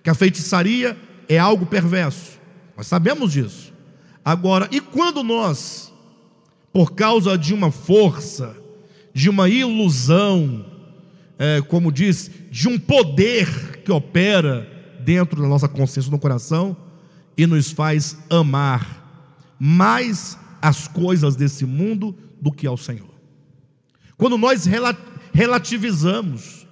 que 0.03 0.11
a 0.11 0.15
feitiçaria 0.15 0.97
é 1.29 1.39
algo 1.39 1.67
perverso. 1.67 2.39
Nós 2.77 2.87
sabemos 2.87 3.33
disso. 3.33 3.73
Agora, 4.25 4.69
e 4.73 4.81
quando 4.81 5.23
nós, 5.23 5.86
por 6.77 6.93
causa 6.93 7.39
de 7.39 7.55
uma 7.55 7.71
força, 7.71 8.55
de 9.15 9.31
uma 9.31 9.49
ilusão, 9.49 10.67
é, 11.39 11.63
como 11.63 11.91
diz, 11.91 12.31
de 12.51 12.69
um 12.69 12.79
poder 12.79 13.81
que 13.83 13.91
opera 13.91 14.69
dentro 15.01 15.41
da 15.41 15.49
nossa 15.49 15.69
consciência, 15.69 16.11
no 16.11 16.19
coração, 16.19 16.77
e 17.35 17.47
nos 17.47 17.71
faz 17.71 18.19
amar 18.29 19.57
mais 19.59 20.39
as 20.61 20.87
coisas 20.87 21.35
desse 21.35 21.65
mundo 21.65 22.15
do 22.43 22.53
que 22.53 22.67
ao 22.67 22.77
Senhor. 22.77 23.09
Quando 24.19 24.37
nós 24.37 24.69
relativizamos, 25.33 26.67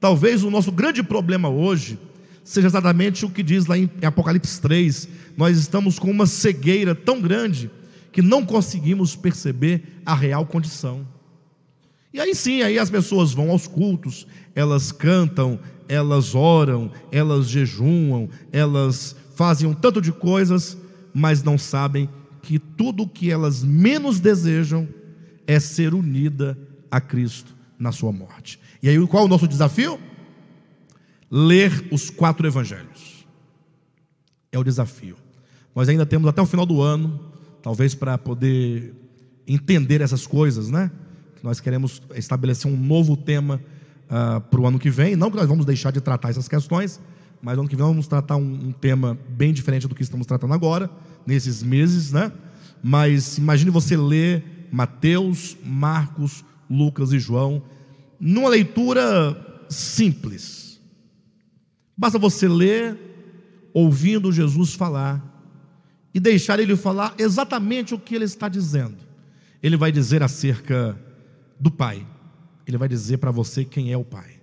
talvez 0.00 0.42
o 0.42 0.50
nosso 0.50 0.72
grande 0.72 1.04
problema 1.04 1.48
hoje 1.48 2.00
seja 2.42 2.66
exatamente 2.66 3.24
o 3.24 3.30
que 3.30 3.44
diz 3.44 3.66
lá 3.66 3.78
em 3.78 3.88
Apocalipse 4.02 4.60
3. 4.60 5.08
Nós 5.36 5.56
estamos 5.56 6.00
com 6.00 6.10
uma 6.10 6.26
cegueira 6.26 6.96
tão 6.96 7.20
grande 7.20 7.70
que 8.16 8.22
não 8.22 8.46
conseguimos 8.46 9.14
perceber 9.14 10.00
a 10.06 10.14
real 10.14 10.46
condição. 10.46 11.06
E 12.14 12.18
aí 12.18 12.34
sim, 12.34 12.62
aí 12.62 12.78
as 12.78 12.88
pessoas 12.88 13.34
vão 13.34 13.50
aos 13.50 13.66
cultos, 13.66 14.26
elas 14.54 14.90
cantam, 14.90 15.60
elas 15.86 16.34
oram, 16.34 16.90
elas 17.12 17.46
jejuam, 17.46 18.30
elas 18.50 19.14
fazem 19.34 19.68
um 19.68 19.74
tanto 19.74 20.00
de 20.00 20.12
coisas, 20.12 20.78
mas 21.12 21.42
não 21.42 21.58
sabem 21.58 22.08
que 22.40 22.58
tudo 22.58 23.02
o 23.02 23.06
que 23.06 23.30
elas 23.30 23.62
menos 23.62 24.18
desejam 24.18 24.88
é 25.46 25.60
ser 25.60 25.92
unida 25.92 26.58
a 26.90 27.02
Cristo 27.02 27.54
na 27.78 27.92
sua 27.92 28.12
morte. 28.12 28.58
E 28.82 28.88
aí 28.88 29.06
qual 29.06 29.24
é 29.24 29.26
o 29.26 29.28
nosso 29.28 29.46
desafio? 29.46 30.00
Ler 31.30 31.86
os 31.92 32.08
quatro 32.08 32.46
evangelhos. 32.46 33.26
É 34.50 34.58
o 34.58 34.64
desafio. 34.64 35.18
Nós 35.74 35.90
ainda 35.90 36.06
temos 36.06 36.26
até 36.26 36.40
o 36.40 36.46
final 36.46 36.64
do 36.64 36.80
ano, 36.80 37.20
talvez 37.66 37.96
para 37.96 38.16
poder 38.16 38.94
entender 39.44 40.00
essas 40.00 40.24
coisas, 40.24 40.70
né? 40.70 40.88
Nós 41.42 41.58
queremos 41.58 42.00
estabelecer 42.14 42.70
um 42.70 42.76
novo 42.76 43.16
tema 43.16 43.60
uh, 44.04 44.40
para 44.40 44.60
o 44.60 44.68
ano 44.68 44.78
que 44.78 44.88
vem. 44.88 45.16
Não 45.16 45.32
que 45.32 45.36
nós 45.36 45.48
vamos 45.48 45.66
deixar 45.66 45.90
de 45.90 46.00
tratar 46.00 46.30
essas 46.30 46.46
questões, 46.46 47.00
mas 47.42 47.58
ano 47.58 47.68
que 47.68 47.74
vem 47.74 47.84
vamos 47.84 48.06
tratar 48.06 48.36
um, 48.36 48.68
um, 48.68 48.70
tema 48.70 49.18
bem 49.30 49.52
diferente 49.52 49.88
do 49.88 49.96
que 49.96 50.02
estamos 50.04 50.28
tratando 50.28 50.54
agora, 50.54 50.88
nesses 51.26 51.60
meses, 51.60 52.12
né? 52.12 52.30
Mas 52.80 53.36
imagine 53.36 53.72
você 53.72 53.96
ler 53.96 54.68
Mateus, 54.70 55.56
Marcos, 55.64 56.44
Lucas 56.70 57.12
e 57.12 57.18
João, 57.18 57.60
numa 58.20 58.48
leitura 58.48 59.64
simples. 59.68 60.80
Basta 61.98 62.16
você 62.16 62.46
ler, 62.46 62.96
ouvindo 63.74 64.30
Jesus 64.30 64.72
falar, 64.72 65.35
e 66.16 66.20
deixar 66.20 66.58
ele 66.58 66.74
falar 66.74 67.14
exatamente 67.18 67.94
o 67.94 67.98
que 67.98 68.14
ele 68.14 68.24
está 68.24 68.48
dizendo. 68.48 68.96
Ele 69.62 69.76
vai 69.76 69.92
dizer 69.92 70.22
acerca 70.22 70.98
do 71.60 71.70
Pai, 71.70 72.06
ele 72.66 72.78
vai 72.78 72.88
dizer 72.88 73.18
para 73.18 73.30
você 73.30 73.66
quem 73.66 73.92
é 73.92 73.98
o 73.98 74.04
Pai. 74.04 74.40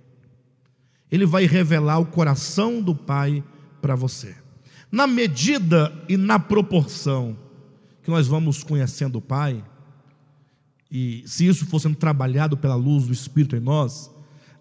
Ele 1.12 1.26
vai 1.26 1.48
revelar 1.48 1.98
o 1.98 2.06
coração 2.06 2.80
do 2.80 2.94
Pai 2.94 3.44
para 3.82 3.96
você. 3.96 4.36
Na 4.92 5.08
medida 5.08 5.92
e 6.08 6.16
na 6.16 6.38
proporção 6.38 7.36
que 8.04 8.12
nós 8.12 8.28
vamos 8.28 8.64
conhecendo 8.64 9.16
o 9.16 9.22
Pai, 9.22 9.66
e 10.92 11.24
se 11.26 11.48
isso 11.48 11.66
for 11.66 11.80
sendo 11.80 11.96
trabalhado 11.96 12.56
pela 12.56 12.76
luz 12.76 13.08
do 13.08 13.14
Espírito 13.14 13.56
em 13.56 13.60
nós, 13.60 14.12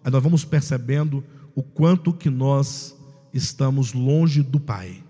aí 0.03 0.11
nós 0.11 0.23
vamos 0.23 0.43
percebendo 0.43 1.23
o 1.53 1.61
quanto 1.61 2.11
que 2.11 2.31
nós 2.31 2.97
estamos 3.31 3.93
longe 3.93 4.41
do 4.41 4.59
Pai. 4.59 5.03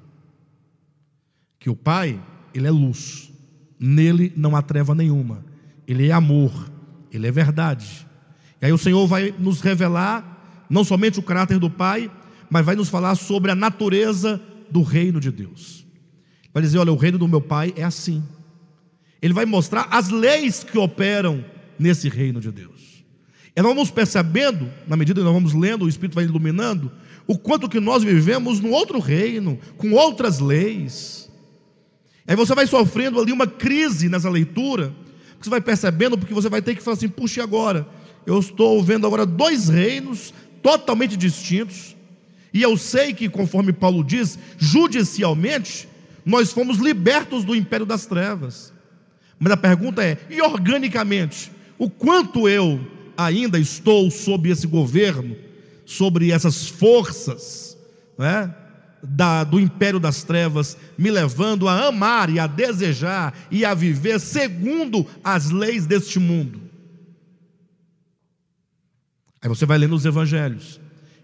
Que 1.63 1.69
o 1.69 1.75
Pai, 1.77 2.21
ele 2.53 2.67
é 2.67 2.69
luz, 2.69 3.31
nele 3.79 4.33
não 4.35 4.53
há 4.53 4.61
treva 4.61 4.93
nenhuma, 4.93 5.45
ele 5.87 6.09
é 6.09 6.11
amor, 6.11 6.69
ele 7.09 7.25
é 7.25 7.31
verdade. 7.31 8.05
E 8.61 8.65
aí 8.65 8.73
o 8.73 8.77
Senhor 8.77 9.07
vai 9.07 9.33
nos 9.39 9.61
revelar 9.61 10.65
não 10.69 10.83
somente 10.83 11.19
o 11.19 11.23
caráter 11.23 11.59
do 11.59 11.69
Pai, 11.69 12.11
mas 12.49 12.65
vai 12.65 12.75
nos 12.75 12.89
falar 12.89 13.15
sobre 13.15 13.49
a 13.49 13.55
natureza 13.55 14.41
do 14.69 14.81
reino 14.81 15.21
de 15.21 15.31
Deus. 15.31 15.87
Vai 16.53 16.61
dizer: 16.61 16.79
olha, 16.79 16.91
o 16.91 16.97
reino 16.97 17.17
do 17.17 17.29
meu 17.29 17.39
Pai 17.39 17.73
é 17.77 17.83
assim. 17.85 18.21
Ele 19.21 19.33
vai 19.33 19.45
mostrar 19.45 19.87
as 19.89 20.09
leis 20.09 20.65
que 20.65 20.77
operam 20.77 21.45
nesse 21.79 22.09
reino 22.09 22.41
de 22.41 22.51
Deus. 22.51 23.05
E 23.55 23.61
nós 23.61 23.73
vamos 23.73 23.89
percebendo, 23.89 24.69
na 24.85 24.97
medida 24.97 25.21
que 25.21 25.23
nós 25.23 25.33
vamos 25.33 25.53
lendo, 25.53 25.85
o 25.85 25.87
Espírito 25.87 26.15
vai 26.15 26.25
iluminando, 26.25 26.91
o 27.25 27.37
quanto 27.37 27.69
que 27.69 27.79
nós 27.79 28.03
vivemos 28.03 28.59
no 28.59 28.71
outro 28.71 28.99
reino, 28.99 29.57
com 29.77 29.93
outras 29.93 30.41
leis. 30.41 31.22
Aí 32.27 32.35
você 32.35 32.55
vai 32.55 32.65
sofrendo 32.65 33.19
ali 33.19 33.31
uma 33.31 33.47
crise 33.47 34.07
nessa 34.07 34.29
leitura, 34.29 34.93
você 35.39 35.49
vai 35.49 35.59
percebendo, 35.59 36.17
porque 36.17 36.33
você 36.33 36.49
vai 36.49 36.61
ter 36.61 36.75
que 36.75 36.81
falar 36.81 36.95
assim: 36.95 37.09
puxa, 37.09 37.41
e 37.41 37.43
agora? 37.43 37.87
Eu 38.25 38.39
estou 38.39 38.81
vendo 38.81 39.05
agora 39.05 39.25
dois 39.25 39.67
reinos 39.67 40.33
totalmente 40.61 41.17
distintos, 41.17 41.95
e 42.53 42.61
eu 42.61 42.77
sei 42.77 43.13
que, 43.13 43.27
conforme 43.27 43.73
Paulo 43.73 44.03
diz, 44.03 44.39
judicialmente, 44.57 45.89
nós 46.25 46.53
fomos 46.53 46.77
libertos 46.77 47.43
do 47.43 47.53
império 47.53 47.85
das 47.85 48.05
trevas. 48.05 48.71
Mas 49.37 49.51
a 49.51 49.57
pergunta 49.57 50.03
é: 50.03 50.17
e 50.29 50.41
organicamente, 50.41 51.51
o 51.77 51.89
quanto 51.89 52.47
eu 52.47 52.79
ainda 53.17 53.59
estou 53.59 54.09
sob 54.09 54.49
esse 54.49 54.65
governo, 54.65 55.35
sobre 55.85 56.31
essas 56.31 56.67
forças, 56.67 57.77
né, 58.17 58.55
da, 59.03 59.43
do 59.43 59.59
império 59.59 59.99
das 59.99 60.23
trevas, 60.23 60.77
me 60.97 61.11
levando 61.11 61.67
a 61.67 61.87
amar 61.87 62.29
e 62.29 62.39
a 62.39 62.47
desejar 62.47 63.33
e 63.51 63.65
a 63.65 63.73
viver 63.73 64.19
segundo 64.19 65.05
as 65.23 65.49
leis 65.49 65.85
deste 65.85 66.19
mundo? 66.19 66.61
Aí 69.41 69.49
você 69.49 69.65
vai 69.65 69.77
lendo 69.77 69.95
os 69.95 70.05
evangelhos. 70.05 70.79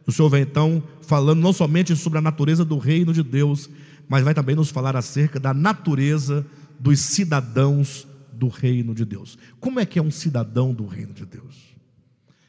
O 0.05 0.11
Senhor 0.11 0.27
vai 0.27 0.41
então 0.41 0.84
falando 1.01 1.39
não 1.39 1.53
somente 1.53 1.95
sobre 1.95 2.19
a 2.19 2.21
natureza 2.21 2.65
do 2.65 2.77
reino 2.77 3.13
de 3.13 3.23
Deus, 3.23 3.69
mas 4.09 4.23
vai 4.23 4.34
também 4.34 4.55
nos 4.55 4.69
falar 4.69 4.95
acerca 4.97 5.39
da 5.39 5.53
natureza 5.53 6.45
dos 6.80 6.99
cidadãos 6.99 8.05
do 8.34 8.47
reino 8.47 8.93
de 8.93 9.05
Deus. 9.05 9.38
Como 9.59 9.80
é 9.80 9.86
que 9.86 9.99
é 9.99 10.01
um 10.01 10.11
cidadão 10.11 10.73
do 10.73 10.86
reino 10.86 11.13
de 11.13 11.25
Deus? 11.25 11.55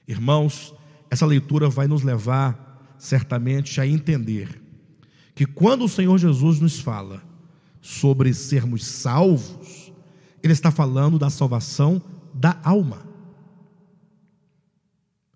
Irmãos, 0.08 0.74
essa 1.08 1.26
leitura 1.26 1.68
vai 1.68 1.86
nos 1.86 2.02
levar 2.02 2.96
certamente 2.98 3.80
a 3.80 3.86
entender 3.86 4.59
que 5.34 5.46
quando 5.46 5.84
o 5.84 5.88
Senhor 5.88 6.18
Jesus 6.18 6.60
nos 6.60 6.80
fala 6.80 7.22
sobre 7.80 8.34
sermos 8.34 8.84
salvos, 8.84 9.92
Ele 10.42 10.52
está 10.52 10.70
falando 10.70 11.18
da 11.18 11.30
salvação 11.30 12.02
da 12.34 12.58
alma. 12.62 13.06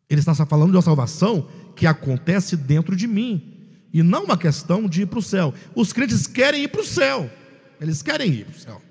Ele 0.08 0.20
está 0.20 0.34
falando 0.34 0.70
de 0.70 0.76
uma 0.76 0.82
salvação 0.82 1.48
que 1.74 1.86
acontece 1.86 2.56
dentro 2.56 2.94
de 2.94 3.06
mim, 3.06 3.52
e 3.92 4.02
não 4.02 4.24
uma 4.24 4.36
questão 4.36 4.88
de 4.88 5.02
ir 5.02 5.06
para 5.06 5.18
o 5.18 5.22
céu. 5.22 5.54
Os 5.74 5.92
crentes 5.92 6.26
querem 6.26 6.64
ir 6.64 6.68
para 6.68 6.80
o 6.80 6.86
céu, 6.86 7.30
eles 7.80 8.02
querem 8.02 8.30
ir 8.30 8.44
para 8.44 8.56
o 8.56 8.60
céu. 8.60 8.82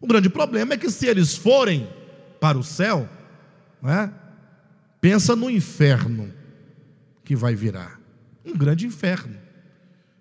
O 0.00 0.06
grande 0.06 0.30
problema 0.30 0.74
é 0.74 0.78
que 0.78 0.90
se 0.90 1.06
eles 1.06 1.36
forem 1.36 1.88
para 2.40 2.58
o 2.58 2.64
céu, 2.64 3.08
é? 3.84 4.10
pensa 5.00 5.36
no 5.36 5.50
inferno 5.50 6.32
que 7.24 7.36
vai 7.36 7.54
virar 7.54 8.00
um 8.44 8.56
grande 8.56 8.86
inferno. 8.86 9.36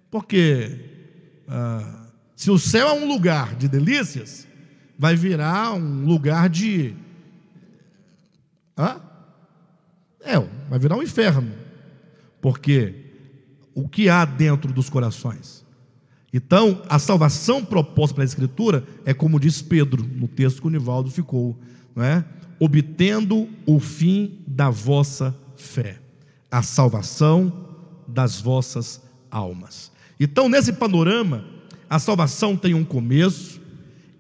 Porque 0.09 0.79
ah, 1.47 2.07
se 2.35 2.49
o 2.49 2.57
céu 2.57 2.89
é 2.89 2.93
um 2.93 3.07
lugar 3.07 3.55
de 3.55 3.67
delícias, 3.67 4.47
vai 4.97 5.15
virar 5.15 5.73
um 5.73 6.05
lugar 6.05 6.49
de. 6.49 6.93
Hã? 8.77 9.01
É, 10.21 10.39
vai 10.69 10.79
virar 10.79 10.95
um 10.95 11.03
inferno. 11.03 11.51
Porque 12.41 12.95
o 13.73 13.87
que 13.87 14.09
há 14.09 14.25
dentro 14.25 14.71
dos 14.71 14.89
corações? 14.89 15.65
Então, 16.31 16.83
a 16.87 16.99
salvação 16.99 17.65
proposta 17.65 18.15
pela 18.15 18.25
Escritura 18.25 18.85
é 19.03 19.13
como 19.13 19.39
diz 19.39 19.61
Pedro 19.61 20.03
no 20.03 20.27
texto 20.27 20.61
que 20.61 20.67
o 20.67 20.69
Nivaldo 20.69 21.09
ficou, 21.09 21.57
não 21.95 22.03
é? 22.03 22.23
obtendo 22.59 23.47
o 23.65 23.79
fim 23.79 24.39
da 24.45 24.69
vossa 24.69 25.35
fé, 25.55 25.99
a 26.51 26.61
salvação 26.61 27.51
das 28.07 28.41
vossas 28.41 29.01
almas. 29.31 29.91
Então, 30.19 30.49
nesse 30.49 30.73
panorama, 30.73 31.45
a 31.89 31.97
salvação 31.97 32.55
tem 32.55 32.73
um 32.73 32.83
começo, 32.83 33.61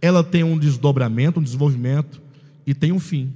ela 0.01 0.23
tem 0.23 0.43
um 0.43 0.57
desdobramento, 0.57 1.39
um 1.39 1.43
desenvolvimento 1.43 2.21
e 2.65 2.73
tem 2.73 2.91
um 2.91 2.99
fim. 2.99 3.33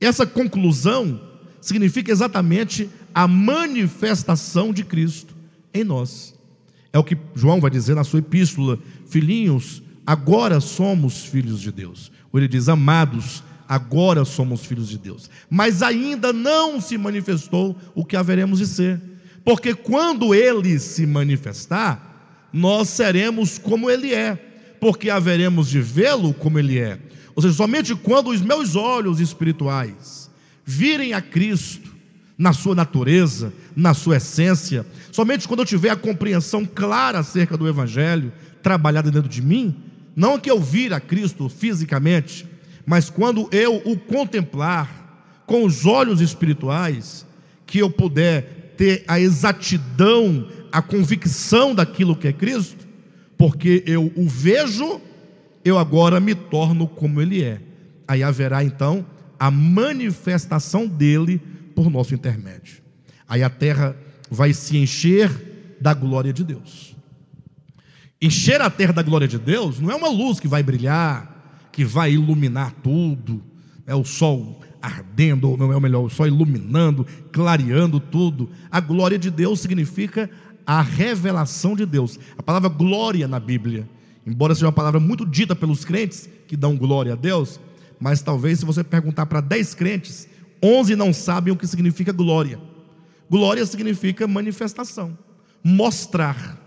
Essa 0.00 0.26
conclusão 0.26 1.20
significa 1.60 2.10
exatamente 2.10 2.90
a 3.14 3.28
manifestação 3.28 4.72
de 4.72 4.84
Cristo 4.84 5.34
em 5.72 5.84
nós. 5.84 6.34
É 6.92 6.98
o 6.98 7.04
que 7.04 7.16
João 7.34 7.60
vai 7.60 7.70
dizer 7.70 7.94
na 7.94 8.04
sua 8.04 8.18
epístola: 8.18 8.78
Filhinhos, 9.06 9.82
agora 10.06 10.60
somos 10.60 11.24
filhos 11.24 11.60
de 11.60 11.72
Deus. 11.72 12.12
Ou 12.32 12.38
ele 12.38 12.48
diz: 12.48 12.68
Amados, 12.68 13.42
agora 13.68 14.24
somos 14.24 14.64
filhos 14.64 14.88
de 14.88 14.98
Deus. 14.98 15.30
Mas 15.48 15.82
ainda 15.82 16.32
não 16.32 16.80
se 16.80 16.98
manifestou 16.98 17.76
o 17.94 18.04
que 18.04 18.16
haveremos 18.16 18.58
de 18.58 18.66
ser. 18.66 19.00
Porque 19.44 19.74
quando 19.74 20.34
ele 20.34 20.78
se 20.78 21.06
manifestar, 21.06 22.48
nós 22.52 22.88
seremos 22.88 23.58
como 23.58 23.90
ele 23.90 24.14
é, 24.14 24.36
porque 24.80 25.10
haveremos 25.10 25.68
de 25.68 25.80
vê-lo 25.80 26.32
como 26.32 26.58
ele 26.58 26.78
é. 26.78 26.98
Ou 27.34 27.42
seja, 27.42 27.54
somente 27.54 27.94
quando 27.94 28.30
os 28.30 28.40
meus 28.40 28.76
olhos 28.76 29.20
espirituais 29.20 30.30
virem 30.64 31.12
a 31.12 31.20
Cristo, 31.20 31.92
na 32.36 32.52
sua 32.52 32.74
natureza, 32.74 33.52
na 33.76 33.94
sua 33.94 34.16
essência. 34.16 34.84
Somente 35.12 35.46
quando 35.46 35.60
eu 35.60 35.66
tiver 35.66 35.90
a 35.90 35.96
compreensão 35.96 36.64
clara 36.64 37.20
acerca 37.20 37.56
do 37.56 37.68
Evangelho, 37.68 38.32
trabalhada 38.62 39.10
dentro 39.10 39.28
de 39.28 39.42
mim, 39.42 39.76
não 40.16 40.38
que 40.38 40.50
eu 40.50 40.60
vir 40.60 40.92
a 40.92 41.00
Cristo 41.00 41.48
fisicamente, 41.48 42.46
mas 42.86 43.10
quando 43.10 43.48
eu 43.52 43.82
o 43.84 43.96
contemplar 43.96 45.42
com 45.46 45.64
os 45.64 45.86
olhos 45.86 46.20
espirituais, 46.20 47.26
que 47.66 47.78
eu 47.78 47.90
puder 47.90 48.63
ter 48.76 49.04
a 49.06 49.18
exatidão, 49.20 50.48
a 50.70 50.82
convicção 50.82 51.74
daquilo 51.74 52.16
que 52.16 52.28
é 52.28 52.32
Cristo, 52.32 52.86
porque 53.36 53.82
eu 53.86 54.12
o 54.16 54.28
vejo, 54.28 55.00
eu 55.64 55.78
agora 55.78 56.20
me 56.20 56.34
torno 56.34 56.86
como 56.86 57.20
Ele 57.20 57.42
é. 57.42 57.60
Aí 58.06 58.22
haverá 58.22 58.62
então 58.62 59.04
a 59.38 59.50
manifestação 59.50 60.86
dele 60.86 61.40
por 61.74 61.90
nosso 61.90 62.14
intermédio. 62.14 62.82
Aí 63.28 63.42
a 63.42 63.50
terra 63.50 63.96
vai 64.30 64.52
se 64.52 64.76
encher 64.76 65.76
da 65.80 65.92
glória 65.94 66.32
de 66.32 66.44
Deus. 66.44 66.94
Encher 68.20 68.60
a 68.60 68.70
terra 68.70 68.92
da 68.92 69.02
glória 69.02 69.28
de 69.28 69.38
Deus 69.38 69.80
não 69.80 69.90
é 69.90 69.94
uma 69.94 70.08
luz 70.08 70.40
que 70.40 70.48
vai 70.48 70.62
brilhar, 70.62 71.68
que 71.70 71.84
vai 71.84 72.12
iluminar 72.12 72.72
tudo, 72.82 73.42
é 73.86 73.94
o 73.94 74.04
sol 74.04 74.63
ardendo, 74.84 75.50
ou 75.50 75.72
é 75.72 75.80
melhor, 75.80 76.04
o 76.04 76.10
sol 76.10 76.26
iluminando, 76.26 77.06
clareando 77.32 77.98
tudo. 77.98 78.50
A 78.70 78.80
glória 78.80 79.18
de 79.18 79.30
Deus 79.30 79.60
significa 79.60 80.28
a 80.66 80.82
revelação 80.82 81.74
de 81.74 81.86
Deus. 81.86 82.18
A 82.36 82.42
palavra 82.42 82.68
glória 82.68 83.26
na 83.26 83.40
Bíblia, 83.40 83.88
embora 84.26 84.54
seja 84.54 84.66
uma 84.66 84.72
palavra 84.72 85.00
muito 85.00 85.24
dita 85.24 85.56
pelos 85.56 85.84
crentes 85.84 86.28
que 86.46 86.56
dão 86.56 86.76
glória 86.76 87.14
a 87.14 87.16
Deus, 87.16 87.58
mas 87.98 88.20
talvez 88.20 88.58
se 88.58 88.64
você 88.64 88.84
perguntar 88.84 89.26
para 89.26 89.40
10 89.40 89.74
crentes, 89.74 90.28
11 90.62 90.96
não 90.96 91.12
sabem 91.12 91.52
o 91.52 91.56
que 91.56 91.66
significa 91.66 92.12
glória. 92.12 92.60
Glória 93.30 93.64
significa 93.64 94.28
manifestação, 94.28 95.16
mostrar. 95.62 96.60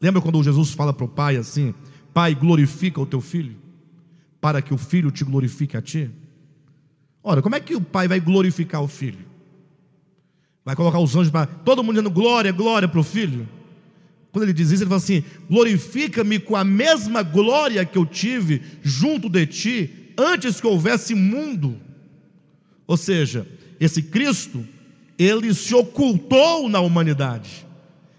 Lembra 0.00 0.20
quando 0.20 0.42
Jesus 0.42 0.72
fala 0.72 0.92
para 0.92 1.04
o 1.04 1.08
pai 1.08 1.36
assim: 1.36 1.72
Pai, 2.12 2.34
glorifica 2.34 3.00
o 3.00 3.06
teu 3.06 3.20
filho, 3.20 3.56
para 4.40 4.60
que 4.60 4.74
o 4.74 4.78
filho 4.78 5.12
te 5.12 5.24
glorifique 5.24 5.76
a 5.76 5.82
ti? 5.82 6.10
Ora, 7.22 7.42
como 7.42 7.54
é 7.54 7.60
que 7.60 7.74
o 7.74 7.80
pai 7.80 8.08
vai 8.08 8.20
glorificar 8.20 8.82
o 8.82 8.88
filho? 8.88 9.24
Vai 10.64 10.74
colocar 10.74 10.98
os 10.98 11.14
anjos 11.14 11.30
para. 11.30 11.46
Todo 11.46 11.82
mundo 11.82 11.94
dizendo 11.94 12.10
glória, 12.10 12.52
glória 12.52 12.88
para 12.88 13.00
o 13.00 13.04
filho. 13.04 13.48
Quando 14.32 14.44
ele 14.44 14.52
diz 14.52 14.70
isso, 14.70 14.82
ele 14.82 14.88
fala 14.88 15.00
assim: 15.00 15.24
glorifica-me 15.48 16.38
com 16.38 16.56
a 16.56 16.64
mesma 16.64 17.22
glória 17.22 17.84
que 17.84 17.98
eu 17.98 18.06
tive 18.06 18.62
junto 18.82 19.28
de 19.28 19.46
ti, 19.46 20.12
antes 20.16 20.60
que 20.60 20.66
houvesse 20.66 21.14
mundo. 21.14 21.76
Ou 22.86 22.96
seja, 22.96 23.46
esse 23.78 24.02
Cristo, 24.02 24.66
ele 25.18 25.52
se 25.54 25.74
ocultou 25.74 26.68
na 26.68 26.80
humanidade. 26.80 27.66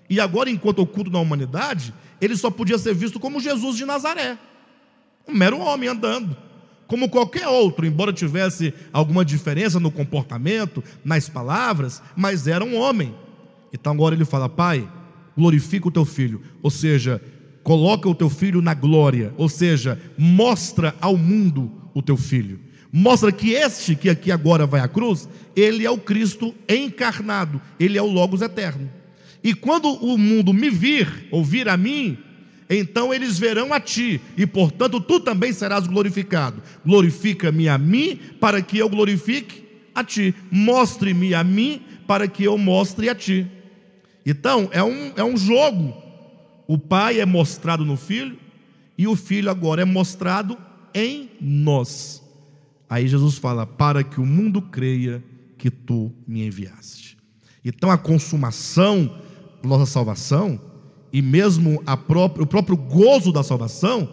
E 0.09 0.19
agora, 0.19 0.49
enquanto 0.49 0.79
oculto 0.79 1.09
na 1.09 1.19
humanidade, 1.19 1.93
ele 2.19 2.35
só 2.35 2.51
podia 2.51 2.77
ser 2.77 2.93
visto 2.93 3.19
como 3.19 3.39
Jesus 3.39 3.77
de 3.77 3.85
Nazaré 3.85 4.37
um 5.27 5.35
mero 5.35 5.59
homem 5.59 5.89
andando 5.89 6.35
como 6.91 7.07
qualquer 7.07 7.47
outro, 7.47 7.85
embora 7.85 8.11
tivesse 8.11 8.73
alguma 8.91 9.23
diferença 9.23 9.79
no 9.79 9.89
comportamento, 9.89 10.83
nas 11.05 11.29
palavras, 11.29 12.03
mas 12.17 12.47
era 12.47 12.65
um 12.65 12.75
homem. 12.75 13.15
Então 13.71 13.93
agora 13.93 14.13
ele 14.13 14.25
fala: 14.25 14.49
Pai, 14.49 14.85
glorifica 15.37 15.87
o 15.87 15.91
teu 15.91 16.03
filho, 16.03 16.41
ou 16.61 16.69
seja, 16.69 17.21
coloca 17.63 18.09
o 18.09 18.13
teu 18.13 18.29
filho 18.29 18.61
na 18.61 18.73
glória, 18.73 19.33
ou 19.37 19.47
seja, 19.47 19.97
mostra 20.17 20.93
ao 20.99 21.15
mundo 21.15 21.71
o 21.93 22.01
teu 22.01 22.17
filho. 22.17 22.59
Mostra 22.91 23.31
que 23.31 23.51
este 23.51 23.95
que 23.95 24.09
aqui 24.09 24.29
agora 24.29 24.65
vai 24.65 24.81
à 24.81 24.87
cruz, 24.89 25.29
ele 25.55 25.85
é 25.85 25.89
o 25.89 25.97
Cristo 25.97 26.53
encarnado, 26.67 27.61
ele 27.79 27.97
é 27.97 28.01
o 28.01 28.11
Logos 28.11 28.41
eterno. 28.41 28.89
E 29.41 29.53
quando 29.53 29.87
o 29.87 30.17
mundo 30.17 30.53
me 30.53 30.69
vir, 30.69 31.29
ouvir 31.31 31.69
a 31.69 31.77
mim, 31.77 32.17
então 32.79 33.13
eles 33.13 33.37
verão 33.37 33.73
a 33.73 33.79
ti, 33.79 34.21
e 34.37 34.45
portanto 34.45 35.01
tu 35.01 35.19
também 35.19 35.51
serás 35.51 35.87
glorificado. 35.87 36.61
Glorifica-me 36.85 37.67
a 37.67 37.77
mim, 37.77 38.19
para 38.39 38.61
que 38.61 38.77
eu 38.77 38.89
glorifique 38.89 39.65
a 39.93 40.03
ti. 40.03 40.33
Mostre-me 40.49 41.33
a 41.33 41.43
mim, 41.43 41.81
para 42.07 42.27
que 42.27 42.43
eu 42.43 42.57
mostre 42.57 43.09
a 43.09 43.15
ti. 43.15 43.45
Então, 44.25 44.69
é 44.71 44.83
um, 44.83 45.11
é 45.15 45.23
um 45.23 45.35
jogo. 45.35 45.93
O 46.67 46.77
pai 46.77 47.19
é 47.19 47.25
mostrado 47.25 47.83
no 47.83 47.97
filho, 47.97 48.37
e 48.97 49.07
o 49.07 49.15
filho 49.15 49.49
agora 49.49 49.81
é 49.81 49.85
mostrado 49.85 50.57
em 50.93 51.29
nós. 51.41 52.23
Aí 52.89 53.07
Jesus 53.07 53.37
fala: 53.37 53.65
para 53.65 54.03
que 54.03 54.19
o 54.19 54.25
mundo 54.25 54.61
creia 54.61 55.23
que 55.57 55.69
tu 55.69 56.11
me 56.27 56.45
enviaste. 56.45 57.17
Então, 57.65 57.91
a 57.91 57.97
consumação 57.97 59.19
nossa 59.63 59.85
salvação 59.85 60.59
e 61.11 61.21
mesmo 61.21 61.81
o 62.39 62.45
próprio 62.45 62.77
gozo 62.77 63.31
da 63.31 63.43
salvação 63.43 64.09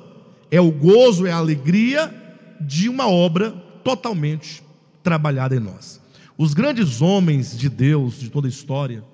é 0.51 0.61
o 0.61 0.71
gozo, 0.71 1.27
é 1.27 1.33
a 1.33 1.37
alegria 1.37 2.13
de 2.61 2.89
uma 2.89 3.09
obra 3.09 3.51
totalmente 3.85 4.63
trabalhada 5.03 5.55
em 5.55 5.61
nós. 5.61 6.01
Os 6.37 6.55
grandes 6.55 7.01
homens 7.01 7.57
de 7.57 7.69
Deus 7.69 8.19
de 8.19 8.31
toda 8.31 8.47
a 8.47 8.51
história, 8.51 9.05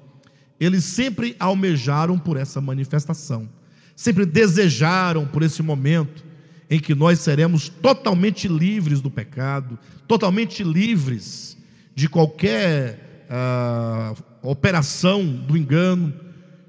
eles 0.59 0.85
sempre 0.85 1.37
almejaram 1.39 2.19
por 2.19 2.37
essa 2.37 2.61
manifestação, 2.61 3.49
sempre 3.95 4.25
desejaram 4.25 5.27
por 5.27 5.43
esse 5.43 5.63
momento 5.63 6.25
em 6.71 6.79
que 6.81 6.95
nós 6.95 7.21
seremos 7.21 7.69
totalmente 7.69 8.49
livres 8.49 9.01
do 9.01 9.11
pecado, 9.11 9.79
totalmente 10.09 10.63
livres 10.63 11.57
de 11.95 12.09
qualquer 12.09 13.27
ah, 13.31 14.15
operação 14.43 15.25
do 15.25 15.57
engano, 15.57 16.13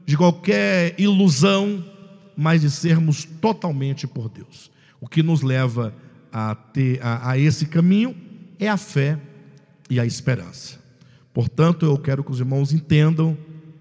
de 0.06 0.16
qualquer 0.16 1.00
ilusão, 1.00 1.84
mas 2.38 2.62
de 2.62 2.70
sermos 2.70 3.26
totalmente 3.26 4.06
por 4.06 4.30
Deus. 4.30 4.72
O 5.02 5.08
que 5.08 5.24
nos 5.24 5.42
leva 5.42 5.94
a, 6.32 6.54
ter, 6.56 7.02
a, 7.02 7.32
a 7.32 7.38
esse 7.38 7.66
caminho 7.66 8.16
é 8.60 8.70
a 8.70 8.78
fé 8.78 9.20
e 9.90 10.00
a 10.00 10.06
esperança. 10.06 10.80
Portanto, 11.34 11.86
eu 11.86 11.98
quero 11.98 12.24
que 12.24 12.32
os 12.32 12.40
irmãos 12.40 12.72
entendam 12.72 13.38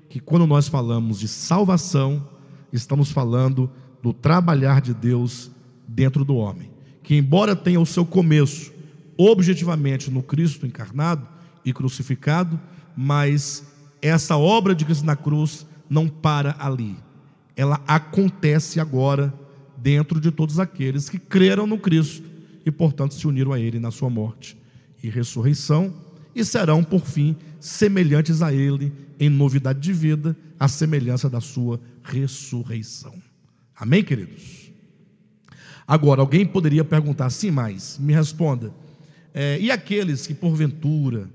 que 0.08 0.20
quando 0.20 0.46
nós 0.46 0.68
falamos 0.68 1.18
de 1.18 1.28
salvação, 1.28 2.28
estamos 2.72 3.10
falando 3.10 3.70
do 4.02 4.12
trabalhar 4.12 4.80
de 4.80 4.92
Deus 4.94 5.50
dentro 5.86 6.24
do 6.24 6.36
homem, 6.36 6.70
que 7.02 7.16
embora 7.16 7.54
tenha 7.54 7.80
o 7.80 7.86
seu 7.86 8.04
começo 8.04 8.72
objetivamente 9.16 10.10
no 10.10 10.22
Cristo 10.22 10.66
encarnado 10.66 11.26
e 11.64 11.72
crucificado, 11.72 12.60
mas 12.96 13.64
essa 14.02 14.36
obra 14.36 14.74
de 14.74 14.84
Cristo 14.84 15.06
na 15.06 15.16
cruz 15.16 15.66
não 15.88 16.08
para 16.08 16.56
ali. 16.58 16.96
Ela 17.56 17.80
acontece 17.86 18.80
agora 18.80 19.32
dentro 19.76 20.20
de 20.20 20.30
todos 20.30 20.58
aqueles 20.58 21.08
que 21.08 21.18
creram 21.18 21.66
no 21.66 21.78
Cristo 21.78 22.28
e, 22.64 22.70
portanto, 22.70 23.14
se 23.14 23.26
uniram 23.26 23.52
a 23.52 23.60
Ele 23.60 23.78
na 23.78 23.90
sua 23.90 24.08
morte 24.08 24.56
e 25.02 25.08
ressurreição 25.08 25.92
e 26.34 26.44
serão, 26.44 26.82
por 26.82 27.06
fim, 27.06 27.36
semelhantes 27.60 28.42
a 28.42 28.52
Ele 28.52 28.92
em 29.20 29.28
novidade 29.28 29.80
de 29.80 29.92
vida, 29.92 30.36
à 30.58 30.66
semelhança 30.66 31.30
da 31.30 31.40
sua 31.40 31.80
ressurreição. 32.02 33.14
Amém, 33.76 34.02
queridos? 34.02 34.72
Agora, 35.86 36.20
alguém 36.20 36.46
poderia 36.46 36.84
perguntar 36.84 37.26
assim, 37.26 37.50
mas 37.50 37.98
me 37.98 38.12
responda: 38.12 38.72
é, 39.32 39.58
e 39.60 39.70
aqueles 39.70 40.26
que 40.26 40.34
porventura 40.34 41.28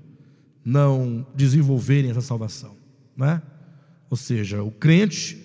não 0.64 1.26
desenvolverem 1.34 2.10
essa 2.10 2.20
salvação, 2.20 2.76
não 3.16 3.26
é? 3.26 3.42
Ou 4.10 4.16
seja, 4.16 4.62
o 4.62 4.72
crente, 4.72 5.40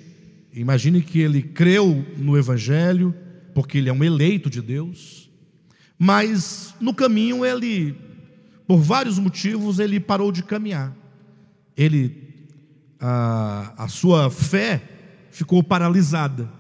imagine 0.52 1.02
que 1.02 1.20
ele 1.20 1.44
creu 1.44 2.04
no 2.18 2.36
Evangelho, 2.36 3.14
porque 3.54 3.78
ele 3.78 3.90
é 3.90 3.94
um 3.94 4.04
eleito 4.04 4.50
de 4.50 4.60
Deus, 4.60 5.30
mas 5.98 6.74
no 6.82 6.94
caminho 6.94 7.46
ele, 7.46 7.96
por 8.68 8.80
vários 8.80 9.20
motivos, 9.20 9.78
ele 9.78 10.00
parou 10.00 10.32
de 10.32 10.44
caminhar. 10.44 10.94
Ele, 11.78 12.48
a, 13.00 13.86
a 13.86 13.88
sua 13.88 14.30
fé 14.32 14.82
ficou 15.30 15.62
paralisada. 15.64 16.52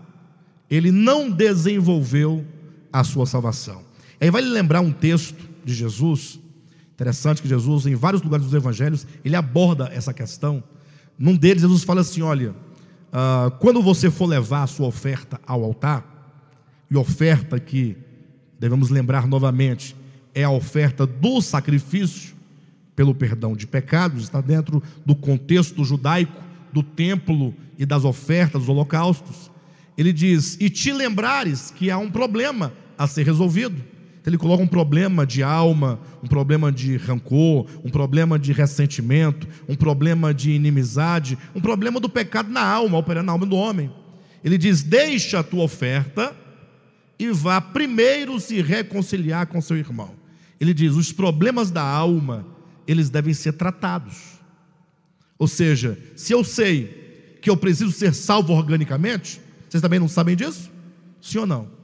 Ele 0.70 0.92
não 0.92 1.30
desenvolveu 1.30 2.46
a 2.94 3.04
sua 3.04 3.26
salvação. 3.26 3.84
Aí 4.22 4.30
vai 4.30 4.42
lembrar 4.42 4.80
um 4.80 4.92
texto 4.92 5.44
de 5.66 5.74
Jesus, 5.74 6.40
interessante 6.94 7.42
que 7.42 7.48
Jesus, 7.48 7.86
em 7.86 7.96
vários 7.96 8.22
lugares 8.22 8.46
dos 8.46 8.54
evangelhos, 8.54 9.06
ele 9.24 9.36
aborda 9.36 9.90
essa 9.92 10.14
questão. 10.14 10.64
Num 11.18 11.36
deles, 11.36 11.62
Jesus 11.62 11.84
fala 11.84 12.02
assim: 12.02 12.22
olha, 12.22 12.52
uh, 12.52 13.52
quando 13.60 13.82
você 13.82 14.12
for 14.12 14.26
levar 14.26 14.64
a 14.64 14.68
sua 14.68 14.88
oferta 14.88 15.40
ao 15.46 15.64
altar, 15.64 16.14
e 16.90 16.96
oferta 16.98 17.60
que 17.60 17.98
devemos 18.60 18.90
lembrar 18.90 19.28
novamente, 19.28 19.96
é 20.34 20.44
a 20.44 20.50
oferta 20.50 21.06
do 21.06 21.42
sacrifício 21.42 22.36
pelo 22.96 23.14
perdão 23.14 23.56
de 23.56 23.68
pecados, 23.68 24.24
está 24.24 24.40
dentro 24.40 24.82
do 25.06 25.16
contexto 25.16 25.84
judaico 25.84 26.44
do 26.72 26.84
templo 26.84 27.54
e 27.78 27.86
das 27.86 28.04
ofertas, 28.04 28.62
dos 28.62 28.70
holocaustos. 28.70 29.50
Ele 29.98 30.12
diz: 30.12 30.58
E 30.60 30.70
te 30.70 30.92
lembrares 30.92 31.72
que 31.72 31.90
há 31.90 31.98
um 31.98 32.12
problema 32.12 32.74
a 32.98 33.08
ser 33.08 33.26
resolvido. 33.26 33.82
Então, 34.26 34.32
ele 34.32 34.40
coloca 34.40 34.64
um 34.64 34.68
problema 34.68 35.24
de 35.24 35.44
alma, 35.44 36.00
um 36.24 36.28
problema 36.28 36.72
de 36.72 36.98
rancor, 36.98 37.68
um 37.84 37.92
problema 37.92 38.40
de 38.40 38.52
ressentimento, 38.52 39.48
um 39.70 39.76
problema 39.76 40.34
de 40.34 40.50
inimizade, 40.50 41.38
um 41.54 41.62
problema 41.62 42.00
do 42.00 42.10
pecado 42.10 42.50
na 42.50 42.66
alma, 42.66 42.98
operando 42.98 43.28
na 43.28 43.34
alma 43.34 43.46
do 43.46 43.56
homem. 43.56 43.92
Ele 44.44 44.58
diz: 44.58 44.82
Deixa 44.82 45.40
a 45.40 45.44
tua 45.44 45.64
oferta 45.64 46.36
e 47.20 47.30
vá 47.30 47.62
primeiro 47.62 48.40
se 48.40 48.64
reconciliar 48.64 49.46
com 49.46 49.62
seu 49.62 49.78
irmão. 49.78 50.16
Ele 50.60 50.74
diz: 50.74 50.96
Os 50.96 51.12
problemas 51.12 51.70
da 51.70 51.84
alma, 51.84 52.48
eles 52.88 53.12
devem 53.12 53.34
ser 53.34 53.54
tratados. 53.54 54.40
Ou 55.38 55.48
seja, 55.48 56.00
se 56.16 56.34
eu 56.34 56.44
sei 56.44 57.38
que 57.44 57.50
eu 57.50 57.56
preciso 57.56 57.92
ser 57.92 58.12
salvo 58.12 58.54
organicamente, 58.54 59.40
vocês 59.70 59.82
também 59.82 60.00
não 60.00 60.08
sabem 60.08 60.36
disso? 60.36 60.72
Sim 61.22 61.40
ou 61.40 61.46
não? 61.46 61.75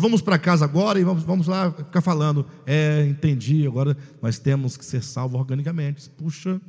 Vamos 0.00 0.22
para 0.22 0.38
casa 0.38 0.64
agora 0.64 0.98
e 0.98 1.04
vamos, 1.04 1.22
vamos 1.22 1.46
lá 1.46 1.70
ficar 1.70 2.00
falando. 2.00 2.46
É, 2.66 3.04
entendi, 3.06 3.66
agora 3.66 3.96
nós 4.22 4.38
temos 4.38 4.76
que 4.76 4.84
ser 4.84 5.02
salvos 5.02 5.38
organicamente. 5.38 6.08
Puxa, 6.08 6.60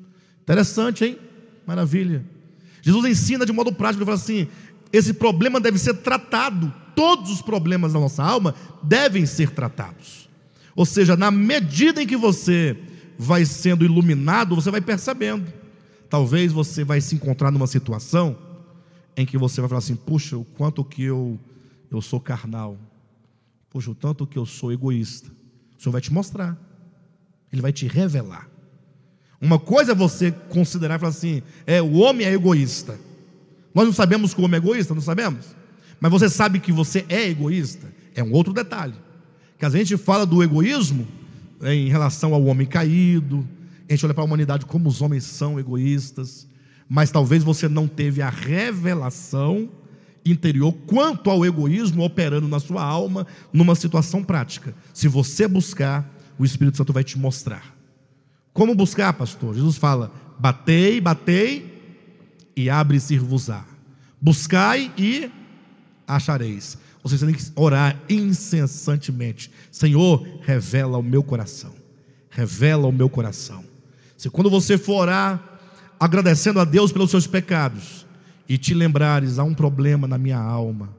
interessante, 0.42 1.06
hein? 1.06 1.18
Maravilha. 1.66 2.26
Jesus 2.82 3.06
ensina 3.06 3.46
de 3.46 3.54
modo 3.54 3.72
prático, 3.72 4.00
ele 4.00 4.06
fala 4.06 4.18
assim: 4.18 4.48
esse 4.92 5.14
problema 5.14 5.62
deve 5.62 5.80
ser 5.80 5.94
tratado. 5.96 6.74
Todos 6.96 7.32
os 7.32 7.42
problemas 7.42 7.94
da 7.94 8.00
nossa 8.00 8.22
alma 8.22 8.54
devem 8.84 9.26
ser 9.26 9.52
tratados. 9.52 10.30
Ou 10.76 10.86
seja, 10.86 11.16
na 11.16 11.32
medida 11.32 12.04
em 12.04 12.08
que 12.08 12.18
você 12.18 12.78
vai 13.18 13.46
sendo 13.46 13.86
iluminado, 13.86 14.54
você 14.54 14.70
vai 14.70 14.82
percebendo. 14.82 15.52
Talvez 16.10 16.52
você 16.52 16.84
vai 16.84 17.00
se 17.00 17.16
encontrar 17.16 17.52
numa 17.52 17.68
situação 17.68 18.38
em 19.16 19.26
que 19.26 19.38
você 19.38 19.62
vai 19.62 19.70
falar 19.70 19.80
assim: 19.80 19.96
puxa, 19.96 20.36
o 20.36 20.44
quanto 20.44 20.84
que 20.84 21.04
eu, 21.04 21.40
eu 21.90 22.02
sou 22.02 22.20
carnal, 22.20 22.78
puxa, 23.74 23.90
o 23.90 23.96
tanto 23.96 24.28
que 24.28 24.38
eu 24.38 24.46
sou 24.46 24.72
egoísta. 24.72 25.32
O 25.78 25.82
Senhor 25.82 25.92
vai 25.92 26.00
te 26.00 26.14
mostrar, 26.14 26.56
Ele 27.52 27.62
vai 27.62 27.74
te 27.74 27.88
revelar. 27.88 28.48
Uma 29.42 29.60
coisa 29.60 29.92
é 29.92 29.96
você 29.96 30.32
considerar 30.32 30.96
e 30.96 31.00
falar 31.00 31.10
assim: 31.10 31.42
é, 31.66 31.82
o 31.82 31.94
homem 31.96 32.26
é 32.26 32.34
egoísta. 32.34 32.98
Nós 33.74 33.86
não 33.86 33.94
sabemos 33.94 34.34
que 34.34 34.40
o 34.40 34.46
homem 34.46 34.60
é 34.60 34.64
egoísta, 34.64 34.94
não 34.94 35.02
sabemos? 35.02 35.56
Mas 36.00 36.12
você 36.12 36.30
sabe 36.30 36.60
que 36.60 36.72
você 36.72 37.04
é 37.10 37.28
egoísta? 37.28 37.92
É 38.14 38.24
um 38.24 38.32
outro 38.32 38.54
detalhe. 38.54 38.94
Que 39.58 39.66
a 39.66 39.70
gente 39.70 39.98
fala 39.98 40.26
do 40.26 40.44
egoísmo 40.44 41.08
em 41.64 41.90
relação 41.90 42.34
ao 42.34 42.44
homem 42.46 42.68
caído, 42.68 43.48
a 43.90 43.94
gente 43.94 44.06
olha 44.06 44.14
para 44.14 44.24
a 44.24 44.26
humanidade 44.26 44.66
como 44.66 44.88
os 44.88 45.02
homens 45.02 45.24
são 45.24 45.60
egoístas, 45.60 46.48
mas 46.88 47.10
talvez 47.10 47.44
você 47.44 47.68
não 47.68 47.88
teve 47.88 48.22
a 48.22 48.30
revelação 48.30 49.70
interior 50.26 50.74
quanto 50.86 51.30
ao 51.30 51.46
egoísmo 51.46 52.04
operando 52.04 52.48
na 52.48 52.60
sua 52.60 52.84
alma 52.84 53.28
numa 53.52 53.76
situação 53.76 54.24
prática. 54.24 54.74
Se 54.94 55.08
você 55.08 55.48
buscar, 55.48 56.10
o 56.38 56.46
Espírito 56.46 56.78
Santo 56.78 56.94
vai 56.94 57.04
te 57.04 57.18
mostrar. 57.18 57.76
Como 58.54 58.76
buscar, 58.76 59.14
pastor? 59.14 59.56
Jesus 59.56 59.78
fala: 59.78 60.12
batei, 60.40 61.02
batei 61.02 61.74
e 62.56 62.70
abre-se-vos-á. 62.70 63.66
Buscai 64.22 64.92
e 64.98 65.30
achareis. 66.08 66.78
Vocês 67.02 67.20
têm 67.20 67.34
que 67.34 67.44
orar 67.56 68.00
incessantemente. 68.10 69.52
Senhor, 69.70 70.26
revela 70.42 70.98
o 70.98 71.04
meu 71.04 71.22
coração. 71.22 71.74
Revela 72.30 72.88
o 72.88 72.92
meu 72.92 73.10
coração. 73.10 73.64
Se 74.18 74.30
quando 74.30 74.50
você 74.50 74.78
for 74.78 75.02
orar, 75.02 75.60
agradecendo 76.00 76.60
a 76.60 76.64
Deus 76.64 76.94
pelos 76.94 77.12
seus 77.12 77.28
pecados, 77.28 78.03
e 78.48 78.58
te 78.58 78.74
lembrares, 78.74 79.40
há 79.40 79.44
um 79.44 79.54
problema 79.54 80.08
na 80.08 80.18
minha 80.18 80.38
alma, 80.38 80.96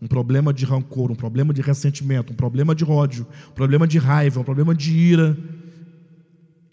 um 0.00 0.06
problema 0.06 0.52
de 0.52 0.64
rancor, 0.64 1.10
um 1.10 1.16
problema 1.16 1.52
de 1.52 1.62
ressentimento, 1.62 2.32
um 2.32 2.36
problema 2.36 2.74
de 2.74 2.84
ódio, 2.84 3.26
um 3.48 3.54
problema 3.54 3.86
de 3.86 3.98
raiva, 3.98 4.40
um 4.40 4.44
problema 4.44 4.74
de 4.74 4.92
ira, 4.92 5.36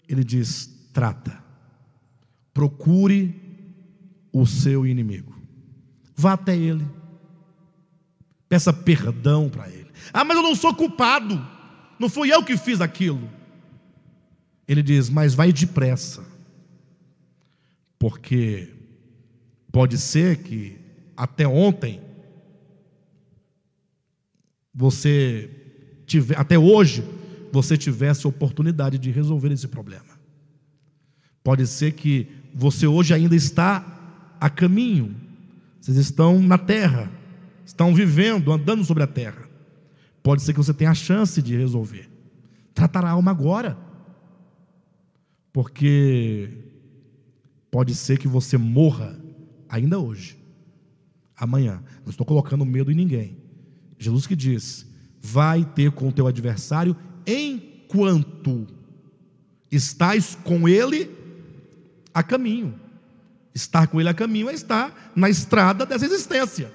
ele 0.08 0.22
diz: 0.22 0.70
trata, 0.92 1.42
procure 2.52 3.34
o 4.32 4.46
seu 4.46 4.86
inimigo, 4.86 5.34
vá 6.14 6.34
até 6.34 6.56
ele, 6.56 6.86
peça 8.48 8.72
perdão 8.72 9.48
para 9.48 9.68
ele. 9.68 9.90
Ah, 10.12 10.24
mas 10.24 10.36
eu 10.36 10.42
não 10.42 10.54
sou 10.54 10.74
culpado, 10.74 11.40
não 11.98 12.08
fui 12.08 12.32
eu 12.32 12.42
que 12.44 12.56
fiz 12.56 12.80
aquilo. 12.80 13.30
Ele 14.66 14.82
diz: 14.82 15.08
Mas 15.08 15.34
vai 15.34 15.52
depressa, 15.52 16.24
porque 17.98 18.68
pode 19.72 19.98
ser 19.98 20.42
que 20.42 20.78
até 21.16 21.48
ontem 21.48 22.00
você 24.74 25.50
tiver, 26.06 26.38
até 26.38 26.58
hoje 26.58 27.02
você 27.50 27.76
tivesse 27.76 28.26
oportunidade 28.26 28.98
de 28.98 29.10
resolver 29.10 29.50
esse 29.50 29.66
problema. 29.66 30.20
Pode 31.42 31.66
ser 31.66 31.92
que 31.92 32.28
você 32.54 32.86
hoje 32.86 33.12
ainda 33.12 33.34
está 33.34 34.36
a 34.38 34.48
caminho. 34.48 35.16
Vocês 35.80 35.96
estão 35.96 36.40
na 36.40 36.58
terra, 36.58 37.10
estão 37.64 37.94
vivendo, 37.94 38.52
andando 38.52 38.84
sobre 38.84 39.02
a 39.02 39.06
terra. 39.06 39.48
Pode 40.22 40.42
ser 40.42 40.52
que 40.52 40.58
você 40.58 40.72
tenha 40.72 40.90
a 40.90 40.94
chance 40.94 41.42
de 41.42 41.56
resolver. 41.56 42.08
Tratar 42.72 43.04
a 43.04 43.10
alma 43.10 43.30
agora 43.30 43.76
porque 45.52 46.48
pode 47.70 47.94
ser 47.94 48.18
que 48.18 48.28
você 48.28 48.56
morra 48.56 49.21
ainda 49.72 49.98
hoje, 49.98 50.38
amanhã. 51.36 51.82
Não 52.04 52.10
estou 52.10 52.24
colocando 52.24 52.64
medo 52.64 52.92
em 52.92 52.94
ninguém. 52.94 53.36
Jesus 53.98 54.26
que 54.26 54.36
diz: 54.36 54.86
vai 55.20 55.64
ter 55.64 55.90
com 55.90 56.08
o 56.08 56.12
teu 56.12 56.26
adversário 56.26 56.96
enquanto 57.26 58.68
estás 59.70 60.36
com 60.44 60.68
ele 60.68 61.10
a 62.14 62.22
caminho. 62.22 62.78
Estar 63.54 63.86
com 63.86 64.00
ele 64.00 64.08
a 64.08 64.14
caminho 64.14 64.48
é 64.48 64.54
estar 64.54 65.12
na 65.16 65.28
estrada 65.28 65.84
dessa 65.84 66.04
existência. 66.04 66.70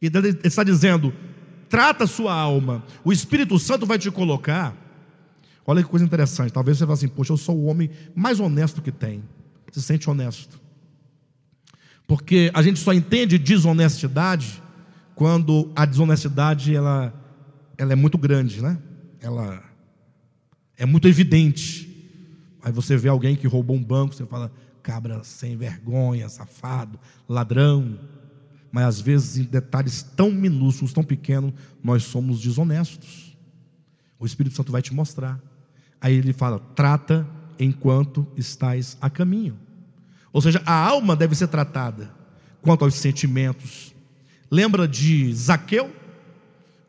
E 0.00 0.06
ele 0.06 0.40
está 0.42 0.64
dizendo: 0.64 1.12
trata 1.68 2.04
a 2.04 2.08
sua 2.08 2.34
alma, 2.34 2.82
o 3.04 3.12
Espírito 3.12 3.58
Santo 3.58 3.86
vai 3.86 3.98
te 3.98 4.10
colocar 4.10 4.82
Olha 5.66 5.82
que 5.82 5.88
coisa 5.88 6.04
interessante. 6.04 6.52
Talvez 6.52 6.78
você 6.78 6.84
fale 6.84 6.94
assim: 6.94 7.08
Poxa, 7.08 7.32
eu 7.32 7.36
sou 7.36 7.56
o 7.56 7.64
homem 7.64 7.90
mais 8.14 8.38
honesto 8.38 8.82
que 8.82 8.92
tem. 8.92 9.22
Se 9.72 9.82
sente 9.82 10.08
honesto. 10.08 10.60
Porque 12.06 12.50
a 12.52 12.62
gente 12.62 12.78
só 12.80 12.92
entende 12.92 13.38
desonestidade 13.38 14.62
quando 15.14 15.70
a 15.74 15.84
desonestidade 15.84 16.74
ela, 16.74 17.14
ela 17.78 17.92
é 17.92 17.96
muito 17.96 18.18
grande, 18.18 18.60
né? 18.60 18.78
Ela 19.20 19.62
é 20.76 20.84
muito 20.84 21.08
evidente. 21.08 21.90
Aí 22.62 22.72
você 22.72 22.96
vê 22.96 23.08
alguém 23.08 23.36
que 23.36 23.46
roubou 23.46 23.76
um 23.76 23.82
banco, 23.82 24.14
você 24.14 24.26
fala, 24.26 24.52
cabra 24.82 25.22
sem 25.24 25.56
vergonha, 25.56 26.28
safado, 26.28 26.98
ladrão. 27.28 27.98
Mas 28.70 28.84
às 28.86 29.00
vezes, 29.00 29.38
em 29.38 29.44
detalhes 29.44 30.02
tão 30.02 30.30
minúsculos, 30.30 30.92
tão 30.92 31.04
pequenos, 31.04 31.52
nós 31.82 32.04
somos 32.04 32.40
desonestos. 32.40 33.36
O 34.18 34.26
Espírito 34.26 34.56
Santo 34.56 34.72
vai 34.72 34.82
te 34.82 34.92
mostrar. 34.92 35.40
Aí 36.00 36.14
ele 36.14 36.32
fala: 36.32 36.58
trata 36.74 37.26
enquanto 37.58 38.26
estás 38.36 38.96
a 39.00 39.08
caminho. 39.08 39.56
Ou 40.34 40.42
seja, 40.42 40.60
a 40.66 40.74
alma 40.74 41.14
deve 41.14 41.36
ser 41.36 41.46
tratada 41.46 42.12
quanto 42.60 42.84
aos 42.84 42.96
sentimentos. 42.96 43.94
Lembra 44.50 44.88
de 44.88 45.32
Zaqueu? 45.32 45.94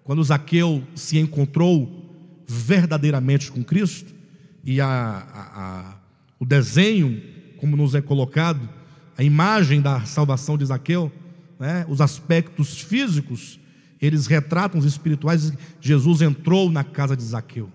Quando 0.03 0.23
Zaqueu 0.23 0.83
se 0.95 1.19
encontrou 1.19 2.03
verdadeiramente 2.47 3.51
com 3.51 3.63
Cristo, 3.63 4.15
e 4.63 4.81
a, 4.81 4.87
a, 4.87 5.61
a, 5.61 5.95
o 6.39 6.45
desenho, 6.45 7.21
como 7.57 7.77
nos 7.77 7.93
é 7.93 8.01
colocado, 8.01 8.67
a 9.15 9.21
imagem 9.21 9.79
da 9.79 10.01
salvação 10.01 10.57
de 10.57 10.65
Zaqueu, 10.65 11.11
né, 11.59 11.85
os 11.87 12.01
aspectos 12.01 12.81
físicos, 12.81 13.59
eles 14.01 14.25
retratam 14.25 14.79
os 14.79 14.85
espirituais. 14.85 15.53
Jesus 15.79 16.23
entrou 16.23 16.71
na 16.71 16.83
casa 16.83 17.15
de 17.15 17.23
Zaqueu. 17.23 17.69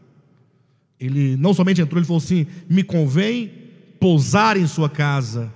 Ele 0.98 1.36
não 1.36 1.54
somente 1.54 1.80
entrou, 1.80 2.00
ele 2.00 2.06
falou 2.06 2.20
assim: 2.20 2.46
me 2.68 2.82
convém 2.82 3.52
pousar 4.00 4.56
em 4.56 4.66
sua 4.66 4.90
casa, 4.90 5.52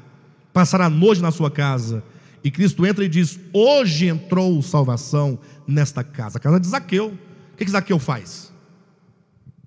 passar 0.55 0.81
a 0.81 0.89
noite 0.89 1.21
na 1.21 1.33
sua 1.33 1.51
casa. 1.51 2.03
E 2.43 2.51
Cristo 2.51 2.87
entra 2.87 3.05
e 3.05 3.09
diz: 3.09 3.39
Hoje 3.53 4.07
entrou 4.07 4.63
salvação 4.63 5.39
nesta 5.67 6.05
casa, 6.05 6.39
a 6.39 6.41
casa 6.41 6.61
de 6.61 6.69
Zaqueu. 6.69 7.09
O 7.09 7.57
que, 7.57 7.65
que 7.65 7.71
Zaqueu 7.71 7.99
faz? 7.99 8.53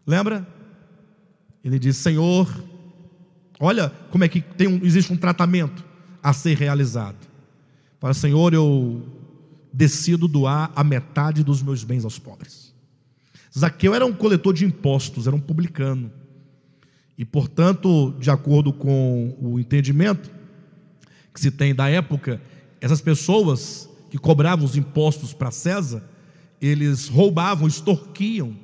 Lembra? 0.05 0.47
Ele 1.63 1.77
diz: 1.77 1.97
Senhor, 1.97 2.47
olha 3.59 3.89
como 4.09 4.23
é 4.23 4.27
que 4.29 4.41
tem 4.41 4.67
um, 4.67 4.79
existe 4.83 5.11
um 5.11 5.17
tratamento 5.17 5.85
a 6.23 6.31
ser 6.31 6.57
realizado. 6.57 7.27
Fala, 7.99 8.13
Senhor, 8.13 8.53
eu 8.53 9.05
decido 9.73 10.27
doar 10.27 10.71
a 10.75 10.83
metade 10.83 11.43
dos 11.43 11.61
meus 11.61 11.83
bens 11.83 12.05
aos 12.05 12.17
pobres. 12.17 12.73
Zaqueu 13.57 13.93
era 13.93 14.05
um 14.05 14.13
coletor 14.13 14.53
de 14.53 14.65
impostos, 14.65 15.27
era 15.27 15.35
um 15.35 15.39
publicano. 15.39 16.11
E, 17.17 17.25
portanto, 17.25 18.15
de 18.19 18.29
acordo 18.29 18.71
com 18.71 19.35
o 19.41 19.59
entendimento 19.59 20.29
que 21.37 21.41
se 21.41 21.51
tem 21.51 21.75
da 21.75 21.87
época, 21.87 22.41
essas 22.81 22.99
pessoas 22.99 23.87
que 24.09 24.17
cobravam 24.17 24.65
os 24.65 24.75
impostos 24.75 25.33
para 25.33 25.51
César, 25.51 26.03
eles 26.59 27.07
roubavam, 27.07 27.67
extorquiam 27.67 28.55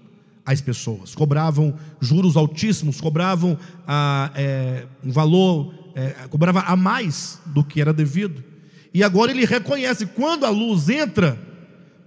as 0.44 0.60
pessoas, 0.60 1.14
cobravam 1.14 1.76
juros 2.02 2.36
altíssimos, 2.36 3.00
cobravam 3.00 3.60
ah, 3.88 4.32
é, 4.34 4.88
um 5.04 5.12
valor, 5.12 5.72
é, 5.94 6.16
cobrava 6.32 6.62
a 6.62 6.76
mais 6.76 7.40
do 7.45 7.64
que 7.64 7.80
era 7.80 7.94
devido. 7.94 8.44
E 8.91 9.04
agora 9.04 9.30
ele 9.30 9.45
reconhece 9.45 10.08
quando 10.08 10.44
a 10.44 10.50
luz 10.50 10.90
entra, 10.90 11.40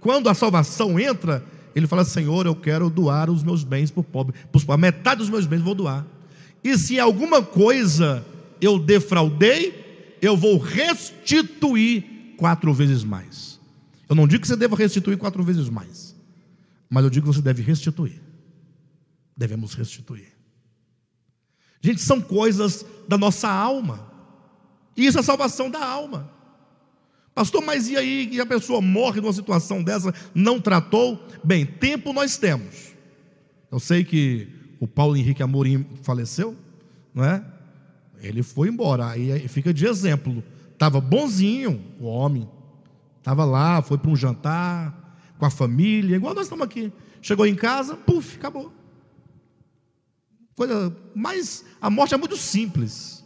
quando 0.01 0.27
a 0.27 0.33
salvação 0.33 0.99
entra, 0.99 1.45
ele 1.73 1.87
fala: 1.87 2.03
Senhor, 2.03 2.45
eu 2.45 2.55
quero 2.55 2.89
doar 2.89 3.29
os 3.29 3.41
meus 3.41 3.63
bens 3.63 3.89
para 3.89 4.01
o 4.01 4.03
pobre. 4.03 4.35
A 4.67 4.77
metade 4.77 5.19
dos 5.19 5.29
meus 5.29 5.45
bens 5.45 5.61
vou 5.61 5.73
doar. 5.73 6.05
E 6.61 6.77
se 6.77 6.99
alguma 6.99 7.41
coisa 7.41 8.25
eu 8.59 8.77
defraudei, 8.77 9.86
eu 10.21 10.35
vou 10.35 10.57
restituir 10.57 12.35
quatro 12.37 12.73
vezes 12.73 13.03
mais. 13.03 13.59
Eu 14.09 14.15
não 14.15 14.27
digo 14.27 14.41
que 14.41 14.47
você 14.47 14.55
deva 14.55 14.75
restituir 14.75 15.17
quatro 15.17 15.43
vezes 15.43 15.69
mais. 15.69 16.15
Mas 16.89 17.03
eu 17.03 17.09
digo 17.09 17.27
que 17.27 17.35
você 17.35 17.41
deve 17.41 17.61
restituir. 17.61 18.21
Devemos 19.35 19.73
restituir. 19.73 20.33
Gente, 21.81 22.01
são 22.01 22.21
coisas 22.21 22.85
da 23.07 23.17
nossa 23.17 23.49
alma. 23.49 24.11
E 24.95 25.05
isso 25.05 25.19
é 25.19 25.23
salvação 25.23 25.69
da 25.69 25.85
alma. 25.85 26.31
Pastor, 27.35 27.63
mas 27.63 27.87
e 27.87 27.95
aí 27.95 28.27
que 28.27 28.39
a 28.39 28.45
pessoa 28.45 28.81
morre 28.81 29.21
numa 29.21 29.33
situação 29.33 29.83
dessa, 29.83 30.13
não 30.33 30.59
tratou? 30.59 31.23
Bem, 31.43 31.65
tempo 31.65 32.11
nós 32.11 32.35
temos. 32.37 32.93
Eu 33.71 33.79
sei 33.79 34.03
que 34.03 34.47
o 34.79 34.87
Paulo 34.87 35.15
Henrique 35.15 35.43
Amorim 35.43 35.85
faleceu, 36.01 36.55
não 37.13 37.23
é? 37.23 37.45
Ele 38.21 38.43
foi 38.43 38.69
embora, 38.69 39.07
aí 39.07 39.47
fica 39.47 39.73
de 39.73 39.85
exemplo. 39.85 40.43
Estava 40.73 41.01
bonzinho 41.01 41.83
o 41.99 42.05
homem, 42.05 42.47
estava 43.17 43.43
lá, 43.45 43.81
foi 43.81 43.97
para 43.97 44.11
um 44.11 44.15
jantar 44.15 45.35
com 45.37 45.45
a 45.45 45.49
família, 45.49 46.15
igual 46.15 46.33
nós 46.33 46.45
estamos 46.45 46.65
aqui. 46.65 46.91
Chegou 47.21 47.45
em 47.45 47.55
casa, 47.55 47.95
puf, 47.95 48.37
acabou. 48.37 48.71
Coisa, 50.55 50.95
mas 51.15 51.63
a 51.81 51.89
morte 51.89 52.13
é 52.13 52.17
muito 52.17 52.37
simples. 52.37 53.23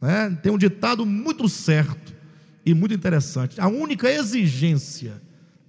Né? 0.00 0.38
Tem 0.42 0.50
um 0.50 0.58
ditado 0.58 1.04
muito 1.04 1.48
certo 1.48 2.14
e 2.64 2.74
muito 2.74 2.94
interessante. 2.94 3.60
A 3.60 3.68
única 3.68 4.10
exigência 4.10 5.20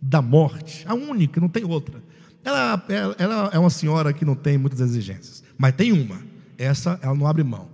da 0.01 0.21
morte, 0.21 0.83
a 0.87 0.93
única, 0.95 1.39
não 1.39 1.49
tem 1.49 1.63
outra. 1.63 2.01
Ela, 2.43 2.83
ela, 2.89 3.15
ela 3.19 3.49
é 3.53 3.59
uma 3.59 3.69
senhora 3.69 4.11
que 4.13 4.25
não 4.25 4.35
tem 4.35 4.57
muitas 4.57 4.79
exigências, 4.79 5.43
mas 5.57 5.75
tem 5.75 5.91
uma. 5.91 6.21
Essa 6.57 6.99
ela 7.01 7.13
não 7.13 7.27
abre 7.27 7.43
mão. 7.43 7.69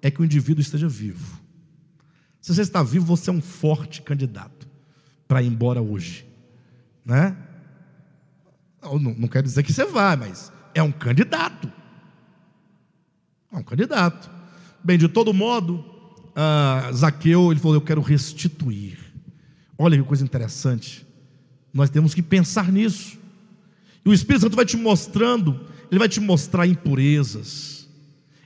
É 0.00 0.10
que 0.10 0.20
o 0.20 0.24
indivíduo 0.24 0.60
esteja 0.60 0.88
vivo. 0.88 1.40
Se 2.40 2.54
você 2.54 2.62
está 2.62 2.82
vivo, 2.82 3.04
você 3.04 3.30
é 3.30 3.32
um 3.32 3.40
forte 3.40 4.02
candidato 4.02 4.68
para 5.26 5.42
ir 5.42 5.48
embora 5.48 5.82
hoje. 5.82 6.26
Né? 7.04 7.36
Não, 8.82 8.98
não 8.98 9.28
dizer 9.42 9.62
que 9.62 9.72
você 9.72 9.84
vai, 9.84 10.16
mas 10.16 10.52
é 10.74 10.82
um 10.82 10.92
candidato. 10.92 11.70
É 13.52 13.56
um 13.56 13.62
candidato. 13.62 14.30
Bem, 14.82 14.96
de 14.96 15.08
todo 15.08 15.32
modo, 15.34 15.84
uh, 16.28 16.92
Zaqueu, 16.94 17.50
ele 17.50 17.60
falou: 17.60 17.76
Eu 17.76 17.80
quero 17.80 18.00
restituir. 18.00 18.98
Olha 19.76 19.96
que 19.96 20.04
coisa 20.04 20.24
interessante. 20.24 21.06
Nós 21.72 21.90
temos 21.90 22.14
que 22.14 22.22
pensar 22.22 22.72
nisso. 22.72 23.18
E 24.04 24.08
o 24.08 24.14
Espírito 24.14 24.42
Santo 24.42 24.56
vai 24.56 24.64
te 24.64 24.76
mostrando, 24.76 25.66
ele 25.90 25.98
vai 25.98 26.08
te 26.08 26.20
mostrar 26.20 26.66
impurezas, 26.66 27.77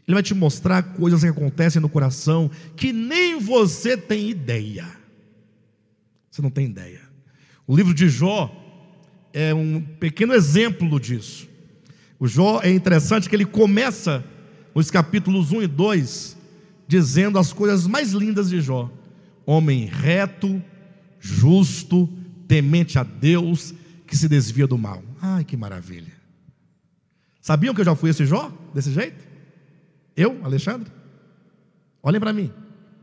ele 0.07 0.15
vai 0.15 0.23
te 0.23 0.35
mostrar 0.35 0.83
coisas 0.83 1.23
que 1.23 1.29
acontecem 1.29 1.81
no 1.81 1.89
coração 1.89 2.51
que 2.77 2.93
nem 2.93 3.39
você 3.39 3.97
tem 3.97 4.31
ideia. 4.31 4.87
Você 6.31 6.43
não 6.43 6.51
tem 6.51 6.67
ideia. 6.67 7.01
O 7.67 7.77
livro 7.77 7.95
de 7.95 8.09
Jó 8.09 8.51
é 9.33 9.55
um 9.55 9.81
pequeno 9.81 10.35
exemplo 10.35 10.99
disso. 10.99 11.49
O 12.19 12.27
Jó 12.27 12.61
é 12.63 12.71
interessante 12.71 13.29
que 13.29 13.37
ele 13.37 13.45
começa 13.45 14.25
os 14.75 14.91
capítulos 14.91 15.53
1 15.53 15.63
e 15.63 15.67
2, 15.67 16.37
dizendo 16.89 17.39
as 17.39 17.53
coisas 17.53 17.87
mais 17.87 18.13
lindas 18.13 18.51
de 18.51 18.61
Jó: 18.61 18.91
homem 19.47 19.87
reto, 19.87 20.63
justo, 21.21 22.09
temente 22.49 22.99
a 22.99 23.03
Deus, 23.03 23.75
que 24.07 24.17
se 24.17 24.29
desvia 24.29 24.67
do 24.67 24.77
mal. 24.77 25.03
Ai, 25.21 25.45
que 25.45 25.57
maravilha. 25.57 26.13
Sabiam 27.41 27.75
que 27.75 27.81
eu 27.81 27.85
já 27.85 27.95
fui 27.95 28.11
esse 28.11 28.25
Jó, 28.27 28.53
desse 28.75 28.93
jeito? 28.93 29.32
Eu, 30.17 30.45
Alexandre? 30.45 30.91
Olhem 32.03 32.21
para 32.21 32.33
mim. 32.33 32.51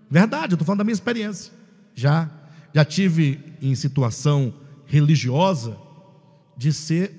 Verdade, 0.09 0.53
eu 0.53 0.55
estou 0.55 0.65
falando 0.65 0.79
da 0.79 0.83
minha 0.83 0.93
experiência. 0.93 1.53
Já, 1.95 2.29
já 2.73 2.83
tive 2.83 3.39
em 3.61 3.75
situação 3.75 4.53
religiosa 4.85 5.77
de 6.57 6.73
ser 6.73 7.15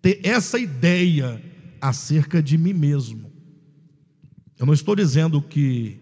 ter 0.00 0.20
essa 0.24 0.58
ideia 0.58 1.40
acerca 1.80 2.42
de 2.42 2.58
mim 2.58 2.72
mesmo. 2.72 3.30
Eu 4.58 4.66
não 4.66 4.74
estou 4.74 4.96
dizendo 4.96 5.40
que 5.40 5.98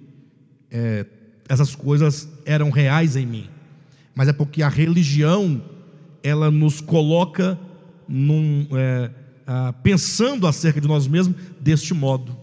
é, 0.71 1.07
essas 1.49 1.75
coisas 1.75 2.29
eram 2.45 2.71
reais 2.71 3.17
em 3.17 3.27
mim, 3.27 3.49
mas 4.15 4.29
é 4.29 4.33
porque 4.33 4.63
a 4.63 4.69
religião 4.69 5.63
ela 6.23 6.51
nos 6.51 6.81
coloca 6.81 7.59
num, 8.09 8.67
é, 8.73 9.11
ah, 9.47 9.73
pensando 9.83 10.47
acerca 10.47 10.81
de 10.81 10.89
nós 10.89 11.07
mesmos 11.07 11.37
deste 11.61 11.93
modo, 11.95 12.37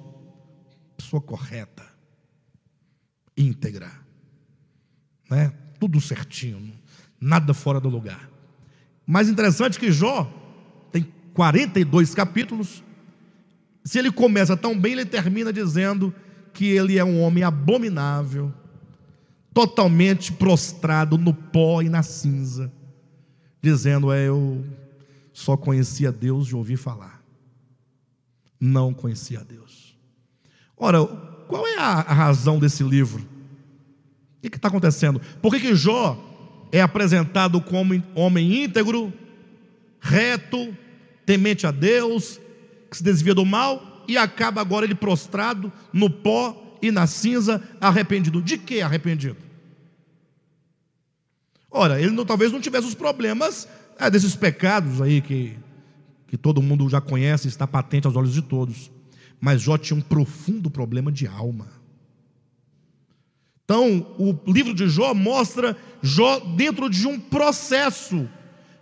pessoa 1.07 1.21
correta, 1.21 1.85
íntegra, 3.37 3.89
né? 5.29 5.53
Tudo 5.79 6.01
certinho, 6.01 6.73
nada 7.19 7.53
fora 7.53 7.79
do 7.79 7.87
lugar. 7.87 8.29
Mais 9.05 9.29
interessante 9.29 9.79
que 9.79 9.91
Jó 9.91 10.25
tem 10.91 11.03
42 11.33 12.13
capítulos 12.13 12.83
se 13.87 13.97
ele 13.97 14.11
começa 14.11 14.57
tão 14.57 14.77
bem, 14.77 14.91
ele 14.91 15.05
termina 15.05 15.53
dizendo 15.53 16.13
que 16.51 16.65
ele 16.65 16.97
é 16.97 17.05
um 17.05 17.21
homem 17.21 17.45
abominável, 17.45 18.53
totalmente 19.53 20.33
prostrado 20.33 21.17
no 21.17 21.33
pó 21.33 21.81
e 21.81 21.87
na 21.87 22.03
cinza, 22.03 22.69
dizendo: 23.61 24.11
é, 24.11 24.27
Eu 24.27 24.61
só 25.31 25.55
conhecia 25.55 26.11
Deus 26.11 26.47
de 26.47 26.53
ouvir 26.53 26.75
falar, 26.75 27.23
não 28.59 28.93
conhecia 28.93 29.39
Deus. 29.39 29.86
Ora, 30.77 31.05
qual 31.47 31.65
é 31.67 31.77
a, 31.77 32.01
razão 32.01 32.59
desse 32.59 32.83
livro? 32.83 33.25
O 34.37 34.49
que 34.49 34.55
está 34.55 34.67
acontecendo? 34.67 35.19
Por 35.41 35.51
que, 35.51 35.59
que 35.59 35.75
Jó 35.75 36.17
é 36.71 36.81
apresentado 36.81 37.59
como 37.59 38.01
homem 38.15 38.63
íntegro, 38.63 39.11
reto, 39.99 40.75
temente 41.25 41.65
a 41.65 41.71
Deus, 41.71 42.39
que 42.89 42.97
se 42.97 43.03
desvia 43.03 43.33
do 43.33 43.45
mal 43.45 44.05
e 44.07 44.17
acaba 44.17 44.61
agora 44.61 44.85
ele 44.85 44.95
prostrado 44.95 45.71
no 45.91 46.09
pó 46.09 46.77
e 46.81 46.91
na 46.91 47.07
cinza, 47.07 47.61
arrependido. 47.81 48.41
De 48.41 48.57
que 48.57 48.81
arrependido? 48.81 49.37
Ora, 51.69 51.99
ele 51.99 52.11
não, 52.11 52.25
talvez 52.25 52.51
não 52.51 52.61
tivesse 52.61 52.87
os 52.87 52.95
problemas 52.95 53.67
é, 53.99 54.09
desses 54.09 54.35
pecados 54.35 55.01
aí 55.01 55.21
que, 55.21 55.57
que 56.27 56.37
todo 56.37 56.61
mundo 56.61 56.87
já 56.87 57.01
conhece, 57.01 57.47
está 57.47 57.67
patente 57.67 58.07
aos 58.07 58.15
olhos 58.15 58.33
de 58.33 58.41
todos. 58.41 58.89
Mas 59.39 59.61
Jó 59.61 59.77
tinha 59.77 59.97
um 59.97 60.01
profundo 60.01 60.69
problema 60.69 61.11
de 61.11 61.27
alma. 61.27 61.67
Então, 63.63 64.15
o 64.17 64.33
livro 64.51 64.73
de 64.73 64.87
Jó 64.87 65.13
mostra 65.13 65.75
Jó 66.01 66.39
dentro 66.39 66.89
de 66.89 67.05
um 67.05 67.19
processo 67.19 68.29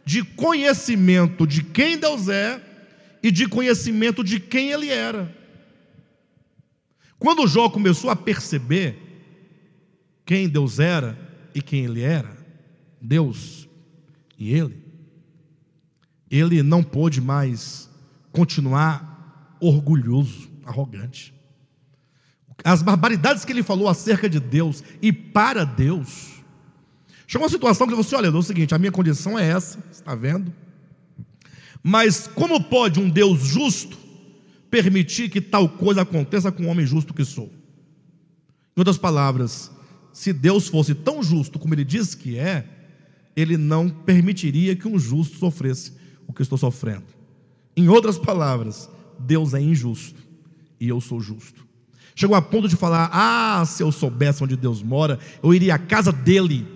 de 0.06 0.23
conhecimento 0.23 1.48
de 1.48 1.64
quem 1.64 1.98
Deus 1.98 2.30
é 2.30 2.61
e 3.23 3.32
de 3.32 3.48
conhecimento 3.48 4.23
de 4.23 4.40
quem 4.40 4.72
ele 4.72 4.90
era. 4.90 5.36
Quando 7.18 7.48
Jó 7.48 7.69
começou 7.69 8.11
a 8.11 8.15
perceber 8.15 8.95
quem 10.23 10.48
Deus 10.48 10.80
era 10.80 11.18
e 11.56 11.61
quem 11.61 11.86
ele 11.86 12.02
era, 12.02 12.38
Deus 13.02 13.68
e 14.38 14.53
ele, 14.53 14.77
ele 16.30 16.61
não 16.61 16.84
pôde 16.84 17.19
mais 17.19 17.90
continuar 18.32 19.14
orgulhoso, 19.60 20.49
arrogante. 20.65 21.34
As 22.64 22.82
barbaridades 22.82 23.44
que 23.44 23.52
ele 23.52 23.64
falou 23.64 23.88
acerca 23.88 24.30
de 24.30 24.40
Deus 24.40 24.84
e 25.02 25.11
para 25.11 25.64
Deus, 25.64 26.44
chegou 27.27 27.45
uma 27.45 27.52
situação 27.52 27.88
que 27.88 27.94
assim: 27.94 28.15
olha, 28.15 28.27
é 28.27 28.32
o 28.32 28.41
seguinte, 28.41 28.73
a 28.73 28.80
minha 28.80 28.91
condição 28.91 29.38
é 29.38 29.48
essa, 29.48 29.80
está 29.91 30.15
vendo? 30.15 30.53
Mas 31.84 32.27
como 32.27 32.64
pode 32.64 32.99
um 32.99 33.10
Deus 33.10 33.41
justo 33.41 33.98
permitir 34.72 35.30
que 35.30 35.40
tal 35.40 35.69
coisa 35.69 36.02
aconteça 36.02 36.52
com 36.52 36.64
um 36.64 36.69
homem 36.69 36.86
justo 36.86 37.14
que 37.14 37.23
sou? 37.23 37.52
Em 38.76 38.80
outras 38.80 38.98
palavras, 38.98 39.72
se 40.11 40.34
Deus 40.34 40.68
fosse 40.68 40.95
tão 40.95 41.22
justo 41.22 41.60
como 41.60 41.73
ele 41.73 41.84
diz 41.84 42.15
que 42.15 42.38
é, 42.38 42.68
ele 43.36 43.57
não 43.57 43.90
permitiria 43.90 44.76
que 44.76 44.88
um 44.88 44.98
justo 44.98 45.38
sofresse 45.38 45.94
o 46.26 46.34
que 46.34 46.41
estou 46.41 46.57
sofrendo. 46.57 47.06
Em 47.76 47.90
outras 47.90 48.18
palavras, 48.18 48.90
Deus 49.19 49.53
é 49.53 49.61
injusto 49.61 50.21
e 50.79 50.87
eu 50.87 50.99
sou 50.99 51.19
justo. 51.19 51.65
Chegou 52.15 52.35
a 52.35 52.41
ponto 52.41 52.67
de 52.67 52.75
falar: 52.75 53.09
Ah, 53.11 53.63
se 53.65 53.83
eu 53.83 53.91
soubesse 53.91 54.43
onde 54.43 54.55
Deus 54.55 54.81
mora, 54.81 55.19
eu 55.43 55.53
iria 55.53 55.75
à 55.75 55.79
casa 55.79 56.11
dele, 56.11 56.67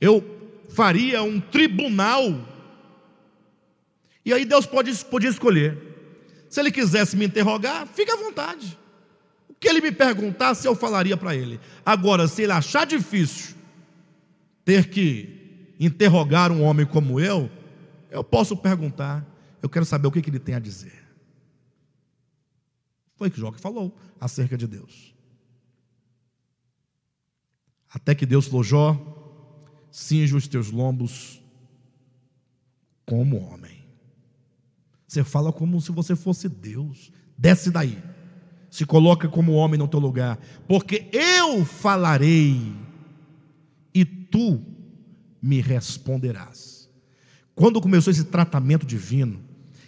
eu 0.00 0.24
faria 0.68 1.22
um 1.22 1.40
tribunal 1.40 2.58
e 4.28 4.32
aí 4.34 4.44
Deus 4.44 4.66
pode, 4.66 4.94
podia 5.06 5.30
escolher. 5.30 5.78
Se 6.50 6.60
ele 6.60 6.70
quisesse 6.70 7.16
me 7.16 7.24
interrogar, 7.24 7.86
fique 7.86 8.10
à 8.10 8.16
vontade. 8.16 8.78
O 9.48 9.54
que 9.54 9.66
ele 9.66 9.80
me 9.80 9.90
perguntasse, 9.90 10.68
eu 10.68 10.74
falaria 10.74 11.16
para 11.16 11.34
ele. 11.34 11.58
Agora, 11.82 12.28
se 12.28 12.42
ele 12.42 12.52
achar 12.52 12.86
difícil 12.86 13.56
ter 14.66 14.90
que 14.90 15.74
interrogar 15.80 16.52
um 16.52 16.62
homem 16.62 16.84
como 16.84 17.18
eu, 17.18 17.50
eu 18.10 18.22
posso 18.22 18.54
perguntar. 18.54 19.24
Eu 19.62 19.68
quero 19.70 19.86
saber 19.86 20.08
o 20.08 20.10
que, 20.10 20.20
que 20.20 20.28
ele 20.28 20.38
tem 20.38 20.56
a 20.56 20.58
dizer. 20.58 21.07
Foi 23.18 23.28
que 23.28 23.40
Jó 23.40 23.50
falou 23.52 23.94
acerca 24.20 24.56
de 24.56 24.66
Deus. 24.66 25.12
Até 27.92 28.14
que 28.14 28.24
Deus 28.24 28.46
falou: 28.46 28.62
Jó, 28.62 28.96
cinge 29.90 30.36
os 30.36 30.46
teus 30.46 30.70
lombos 30.70 31.42
como 33.04 33.38
homem. 33.38 33.84
Você 35.06 35.24
fala 35.24 35.52
como 35.52 35.80
se 35.80 35.90
você 35.90 36.14
fosse 36.14 36.48
Deus. 36.48 37.10
Desce 37.36 37.70
daí. 37.70 37.98
Se 38.70 38.84
coloca 38.84 39.28
como 39.28 39.54
homem 39.54 39.78
no 39.78 39.88
teu 39.88 39.98
lugar. 39.98 40.38
Porque 40.68 41.08
eu 41.10 41.64
falarei 41.64 42.72
e 43.92 44.04
tu 44.04 44.62
me 45.42 45.60
responderás. 45.60 46.88
Quando 47.54 47.80
começou 47.80 48.10
esse 48.10 48.24
tratamento 48.24 48.86
divino, 48.86 49.40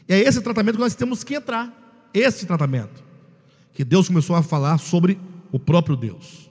é 0.08 0.18
esse 0.18 0.40
tratamento 0.40 0.76
que 0.76 0.80
nós 0.80 0.94
temos 0.94 1.22
que 1.22 1.34
entrar. 1.34 2.08
Esse 2.12 2.46
tratamento. 2.46 3.09
Que 3.72 3.84
Deus 3.84 4.08
começou 4.08 4.36
a 4.36 4.42
falar 4.42 4.78
sobre 4.78 5.18
o 5.52 5.58
próprio 5.58 5.96
Deus. 5.96 6.50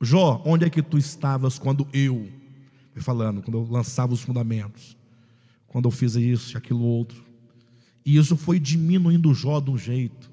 Jó, 0.00 0.42
onde 0.44 0.64
é 0.64 0.70
que 0.70 0.82
tu 0.82 0.98
estavas 0.98 1.58
quando 1.58 1.86
eu, 1.92 2.28
falando, 2.96 3.42
quando 3.42 3.58
eu 3.58 3.66
lançava 3.70 4.12
os 4.12 4.22
fundamentos, 4.22 4.96
quando 5.66 5.86
eu 5.86 5.90
fiz 5.90 6.14
isso 6.14 6.54
e 6.54 6.58
aquilo 6.58 6.82
outro. 6.82 7.24
E 8.04 8.16
isso 8.16 8.36
foi 8.36 8.60
diminuindo 8.60 9.34
Jó 9.34 9.58
de 9.58 9.70
um 9.70 9.78
jeito, 9.78 10.30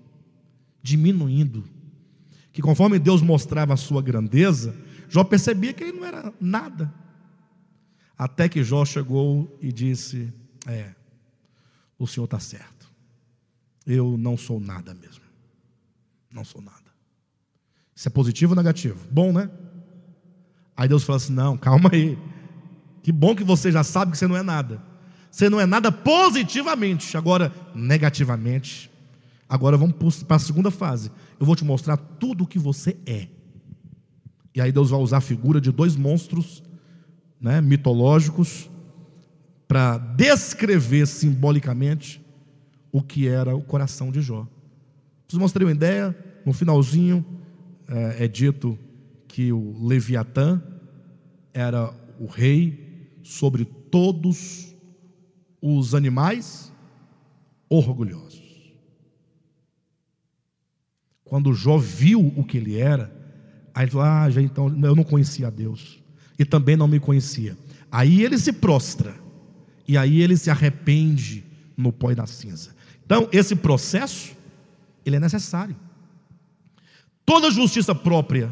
diminuindo. 0.81 1.63
Que 2.51 2.61
conforme 2.61 2.99
Deus 2.99 3.21
mostrava 3.21 3.73
a 3.73 3.77
sua 3.77 4.01
grandeza, 4.01 4.75
Jó 5.09 5.23
percebia 5.23 5.73
que 5.73 5.83
ele 5.83 5.97
não 5.97 6.05
era 6.05 6.33
nada. 6.39 6.93
Até 8.17 8.47
que 8.47 8.63
Jó 8.63 8.85
chegou 8.85 9.57
e 9.61 9.71
disse: 9.71 10.31
É, 10.67 10.93
o 11.97 12.05
Senhor 12.05 12.25
está 12.25 12.39
certo. 12.39 12.91
Eu 13.85 14.17
não 14.17 14.37
sou 14.37 14.59
nada 14.59 14.93
mesmo. 14.93 15.22
Não 16.33 16.43
sou 16.43 16.61
nada. 16.61 16.91
Isso 17.95 18.07
é 18.07 18.11
positivo 18.11 18.53
ou 18.53 18.55
negativo? 18.55 18.97
Bom, 19.11 19.31
né? 19.31 19.49
Aí 20.75 20.87
Deus 20.87 21.03
fala 21.03 21.17
assim: 21.17 21.31
Não, 21.31 21.55
calma 21.55 21.91
aí. 21.93 22.17
Que 23.03 23.11
bom 23.11 23.35
que 23.35 23.43
você 23.43 23.71
já 23.71 23.83
sabe 23.83 24.13
que 24.13 24.17
você 24.17 24.27
não 24.27 24.35
é 24.35 24.41
nada. 24.41 24.81
Você 25.29 25.49
não 25.49 25.59
é 25.59 25.65
nada 25.65 25.91
positivamente, 25.91 27.15
agora 27.15 27.53
negativamente. 27.75 28.89
Agora 29.47 29.77
vamos 29.77 30.23
para 30.23 30.37
a 30.37 30.39
segunda 30.39 30.71
fase. 30.71 31.11
Eu 31.39 31.45
vou 31.45 31.55
te 31.55 31.63
mostrar 31.63 31.97
tudo 31.97 32.43
o 32.43 32.47
que 32.47 32.57
você 32.57 32.97
é. 33.05 33.27
E 34.55 34.61
aí 34.61 34.71
Deus 34.71 34.89
vai 34.89 34.99
usar 34.99 35.17
a 35.17 35.21
figura 35.21 35.59
de 35.59 35.71
dois 35.71 35.95
monstros 35.95 36.63
né, 37.39 37.61
mitológicos 37.61 38.69
para 39.67 39.97
descrever 39.97 41.07
simbolicamente 41.07 42.23
o 42.91 43.01
que 43.01 43.27
era 43.27 43.55
o 43.55 43.61
coração 43.61 44.11
de 44.11 44.21
Jó. 44.21 44.47
Vocês 45.27 45.39
mostrei 45.39 45.65
uma 45.65 45.73
ideia, 45.73 46.15
no 46.45 46.53
finalzinho 46.53 47.25
é, 47.87 48.25
é 48.25 48.27
dito 48.27 48.77
que 49.27 49.51
o 49.51 49.85
Leviatã 49.87 50.61
era 51.53 51.93
o 52.19 52.25
rei 52.25 53.19
sobre 53.23 53.65
todos 53.65 54.75
os 55.61 55.95
animais 55.95 56.71
orgulhosos. 57.69 58.43
Quando 61.23 61.53
Jó 61.53 61.77
viu 61.77 62.31
o 62.35 62.43
que 62.43 62.57
ele 62.57 62.77
era, 62.77 63.11
aí 63.73 63.85
ele 63.85 63.91
falou: 63.91 64.05
Ah, 64.05 64.29
já 64.29 64.41
então 64.41 64.67
eu 64.67 64.95
não 64.95 65.03
conhecia 65.03 65.49
Deus 65.49 66.03
e 66.37 66.45
também 66.45 66.75
não 66.75 66.87
me 66.87 66.99
conhecia. 66.99 67.57
Aí 67.91 68.23
ele 68.23 68.37
se 68.37 68.51
prostra 68.51 69.15
e 69.87 69.97
aí 69.97 70.21
ele 70.21 70.37
se 70.37 70.49
arrepende 70.49 71.43
no 71.75 71.91
pó 71.91 72.11
e 72.11 72.15
na 72.15 72.27
cinza. 72.27 72.75
Então, 73.05 73.27
esse 73.31 73.55
processo, 73.55 74.35
ele 75.05 75.15
é 75.15 75.19
necessário. 75.19 75.75
Toda 77.25 77.51
justiça 77.51 77.95
própria 77.95 78.51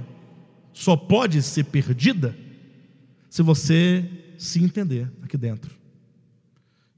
só 0.73 0.95
pode 0.95 1.41
ser 1.41 1.65
perdida 1.65 2.36
se 3.30 3.41
você 3.41 4.10
se 4.38 4.64
entender 4.64 5.11
aqui 5.22 5.38
dentro. 5.38 5.76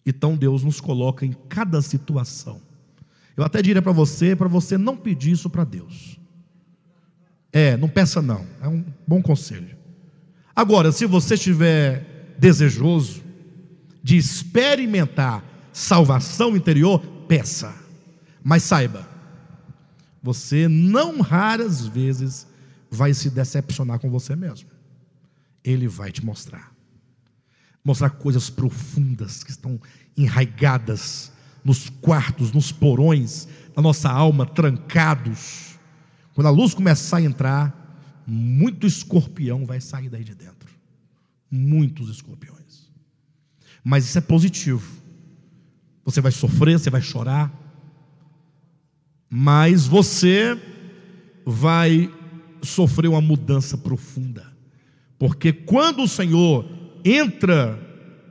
Então 0.05 0.35
Deus 0.35 0.63
nos 0.63 0.79
coloca 0.79 1.25
em 1.25 1.33
cada 1.49 1.81
situação. 1.81 2.61
Eu 3.35 3.43
até 3.43 3.61
diria 3.61 3.81
para 3.81 3.91
você, 3.91 4.35
para 4.35 4.47
você 4.47 4.77
não 4.77 4.95
pedir 4.95 5.31
isso 5.31 5.49
para 5.49 5.63
Deus. 5.63 6.19
É, 7.51 7.77
não 7.77 7.87
peça 7.87 8.21
não. 8.21 8.45
É 8.61 8.67
um 8.67 8.83
bom 9.07 9.21
conselho. 9.21 9.75
Agora, 10.55 10.91
se 10.91 11.05
você 11.05 11.33
estiver 11.33 12.35
desejoso 12.37 13.23
de 14.03 14.17
experimentar 14.17 15.43
salvação 15.71 16.55
interior, 16.55 16.99
peça. 17.27 17.73
Mas 18.43 18.63
saiba, 18.63 19.07
você 20.23 20.69
não 20.69 21.19
raras 21.19 21.85
vezes 21.85 22.47
vai 22.89 23.13
se 23.13 23.29
decepcionar 23.29 23.99
com 23.99 24.09
você 24.09 24.37
mesmo. 24.37 24.69
Ele 25.61 25.85
vai 25.85 26.13
te 26.13 26.25
mostrar. 26.25 26.73
Mostrar 27.83 28.09
coisas 28.11 28.49
profundas 28.49 29.43
que 29.43 29.51
estão 29.51 29.77
enraigadas 30.15 31.33
nos 31.65 31.89
quartos, 31.89 32.53
nos 32.53 32.71
porões 32.71 33.49
da 33.75 33.81
nossa 33.81 34.09
alma, 34.09 34.45
trancados. 34.45 35.75
Quando 36.33 36.47
a 36.47 36.51
luz 36.51 36.73
começar 36.73 37.17
a 37.17 37.21
entrar, 37.21 38.23
muito 38.25 38.87
escorpião 38.87 39.65
vai 39.65 39.81
sair 39.81 40.07
daí 40.07 40.23
de 40.23 40.33
dentro. 40.33 40.69
Muitos 41.51 42.09
escorpiões. 42.09 42.89
Mas 43.83 44.05
isso 44.05 44.17
é 44.17 44.21
positivo. 44.21 45.01
Você 46.05 46.21
vai 46.21 46.31
sofrer, 46.31 46.79
você 46.79 46.89
vai 46.89 47.01
chorar, 47.01 47.51
mas 49.35 49.87
você 49.87 50.55
vai 51.43 52.07
sofrer 52.61 53.07
uma 53.07 53.19
mudança 53.19 53.75
profunda. 53.75 54.45
Porque 55.17 55.51
quando 55.51 56.03
o 56.03 56.07
Senhor 56.07 56.63
entra 57.03 57.79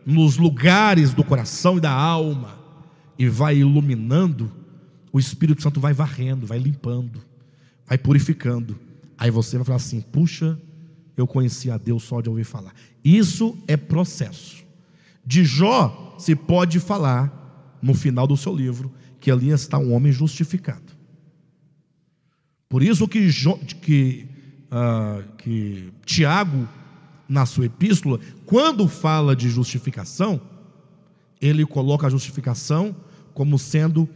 nos 0.06 0.36
lugares 0.36 1.12
do 1.12 1.24
coração 1.24 1.76
e 1.76 1.80
da 1.80 1.90
alma 1.90 2.56
e 3.18 3.28
vai 3.28 3.56
iluminando, 3.56 4.52
o 5.12 5.18
Espírito 5.18 5.60
Santo 5.60 5.80
vai 5.80 5.92
varrendo, 5.92 6.46
vai 6.46 6.60
limpando, 6.60 7.20
vai 7.84 7.98
purificando. 7.98 8.78
Aí 9.18 9.28
você 9.28 9.56
vai 9.56 9.64
falar 9.64 9.78
assim: 9.78 10.00
puxa, 10.00 10.56
eu 11.16 11.26
conheci 11.26 11.68
a 11.68 11.78
Deus 11.78 12.04
só 12.04 12.20
de 12.20 12.28
ouvir 12.28 12.44
falar. 12.44 12.74
Isso 13.04 13.58
é 13.66 13.76
processo. 13.76 14.62
De 15.26 15.44
Jó 15.44 16.14
se 16.16 16.36
pode 16.36 16.78
falar 16.78 17.76
no 17.82 17.92
final 17.92 18.24
do 18.24 18.36
seu 18.36 18.54
livro 18.54 18.94
que 19.18 19.32
ali 19.32 19.50
está 19.50 19.78
um 19.78 19.92
homem 19.92 20.12
justificado. 20.12 20.91
Por 22.72 22.82
isso 22.82 23.06
que, 23.06 23.28
que, 23.82 24.26
uh, 24.70 25.22
que 25.36 25.92
Tiago, 26.06 26.66
na 27.28 27.44
sua 27.44 27.66
epístola, 27.66 28.18
quando 28.46 28.88
fala 28.88 29.36
de 29.36 29.50
justificação, 29.50 30.40
ele 31.38 31.66
coloca 31.66 32.06
a 32.06 32.10
justificação 32.10 32.96
como 33.34 33.58
sendo 33.58 34.08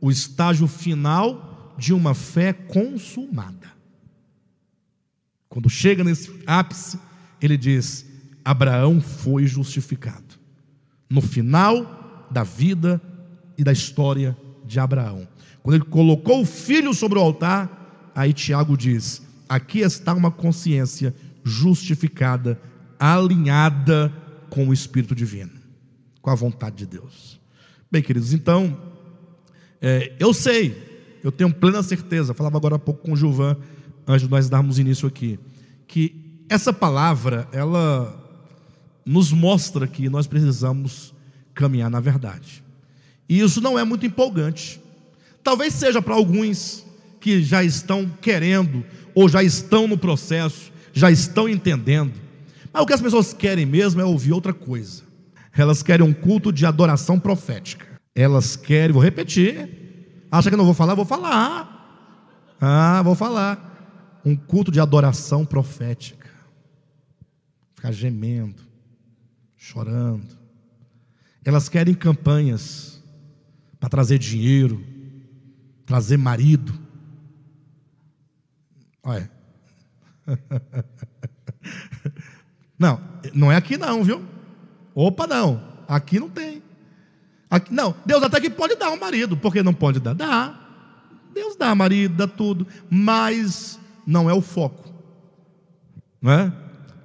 o 0.00 0.10
estágio 0.10 0.66
final 0.66 1.74
de 1.76 1.92
uma 1.92 2.14
fé 2.14 2.54
consumada. 2.54 3.70
Quando 5.46 5.68
chega 5.68 6.02
nesse 6.02 6.32
ápice, 6.46 6.98
ele 7.42 7.58
diz: 7.58 8.06
Abraão 8.42 9.02
foi 9.02 9.46
justificado. 9.46 10.40
No 11.10 11.20
final 11.20 12.26
da 12.30 12.42
vida 12.42 13.02
e 13.58 13.62
da 13.62 13.72
história 13.72 14.34
de 14.64 14.80
Abraão. 14.80 15.28
Quando 15.62 15.74
ele 15.74 15.84
colocou 15.84 16.40
o 16.40 16.46
filho 16.46 16.94
sobre 16.94 17.18
o 17.18 17.22
altar, 17.22 17.74
aí 18.18 18.32
Tiago 18.32 18.76
diz: 18.76 19.22
aqui 19.48 19.78
está 19.78 20.12
uma 20.12 20.30
consciência 20.30 21.14
justificada, 21.44 22.60
alinhada 22.98 24.12
com 24.50 24.68
o 24.68 24.72
Espírito 24.72 25.14
Divino, 25.14 25.52
com 26.20 26.28
a 26.28 26.34
vontade 26.34 26.76
de 26.76 26.86
Deus. 26.86 27.40
Bem, 27.90 28.02
queridos, 28.02 28.32
então, 28.32 28.76
é, 29.80 30.12
eu 30.18 30.34
sei, 30.34 31.20
eu 31.22 31.30
tenho 31.30 31.54
plena 31.54 31.80
certeza, 31.82 32.34
falava 32.34 32.56
agora 32.56 32.74
há 32.74 32.78
pouco 32.78 33.02
com 33.02 33.12
o 33.12 33.16
Gilvan, 33.16 33.56
antes 34.06 34.22
de 34.22 34.30
nós 34.30 34.48
darmos 34.48 34.80
início 34.80 35.06
aqui, 35.06 35.38
que 35.86 36.42
essa 36.48 36.72
palavra, 36.72 37.48
ela 37.52 38.14
nos 39.06 39.32
mostra 39.32 39.86
que 39.86 40.08
nós 40.08 40.26
precisamos 40.26 41.14
caminhar 41.54 41.88
na 41.88 42.00
verdade. 42.00 42.64
E 43.28 43.40
isso 43.40 43.60
não 43.60 43.78
é 43.78 43.84
muito 43.84 44.04
empolgante. 44.04 44.80
Talvez 45.42 45.72
seja 45.74 46.02
para 46.02 46.14
alguns 46.14 46.84
que 47.20 47.42
já 47.42 47.62
estão 47.62 48.08
querendo, 48.20 48.84
ou 49.14 49.28
já 49.28 49.42
estão 49.42 49.86
no 49.88 49.98
processo, 49.98 50.72
já 50.92 51.10
estão 51.10 51.48
entendendo. 51.48 52.14
Mas 52.72 52.82
o 52.82 52.86
que 52.86 52.92
as 52.92 53.00
pessoas 53.00 53.32
querem 53.32 53.66
mesmo 53.66 54.00
é 54.00 54.04
ouvir 54.04 54.32
outra 54.32 54.52
coisa. 54.52 55.02
Elas 55.56 55.82
querem 55.82 56.06
um 56.06 56.12
culto 56.12 56.52
de 56.52 56.64
adoração 56.64 57.18
profética. 57.18 57.86
Elas 58.14 58.56
querem, 58.56 58.92
vou 58.92 59.02
repetir. 59.02 60.26
Acha 60.30 60.50
que 60.50 60.56
não 60.56 60.64
vou 60.64 60.74
falar? 60.74 60.94
Vou 60.94 61.04
falar. 61.04 62.56
Ah, 62.60 63.02
vou 63.02 63.14
falar. 63.14 64.20
Um 64.24 64.36
culto 64.36 64.70
de 64.70 64.80
adoração 64.80 65.44
profética. 65.44 66.28
Ficar 67.74 67.92
gemendo, 67.92 68.62
chorando. 69.56 70.36
Elas 71.44 71.68
querem 71.68 71.94
campanhas 71.94 73.02
para 73.80 73.88
trazer 73.88 74.18
dinheiro, 74.18 74.84
trazer 75.86 76.16
marido. 76.16 76.72
Olha. 79.08 79.30
Não, 82.78 83.00
não 83.34 83.50
é 83.50 83.56
aqui 83.56 83.76
não, 83.76 84.04
viu? 84.04 84.24
Opa, 84.94 85.26
não. 85.26 85.60
Aqui 85.88 86.20
não 86.20 86.30
tem. 86.30 86.62
Aqui, 87.50 87.74
não, 87.74 87.92
Deus 88.06 88.22
até 88.22 88.40
que 88.40 88.48
pode 88.48 88.76
dar 88.76 88.92
um 88.92 88.96
marido, 88.96 89.36
porque 89.36 89.64
não 89.64 89.74
pode 89.74 89.98
dar? 89.98 90.14
Dá. 90.14 90.56
Deus 91.34 91.56
dá 91.56 91.74
marido, 91.74 92.14
dá 92.14 92.28
tudo, 92.28 92.68
mas 92.88 93.80
não 94.06 94.30
é 94.30 94.32
o 94.32 94.40
foco, 94.40 94.94
não 96.22 96.30
é? 96.30 96.52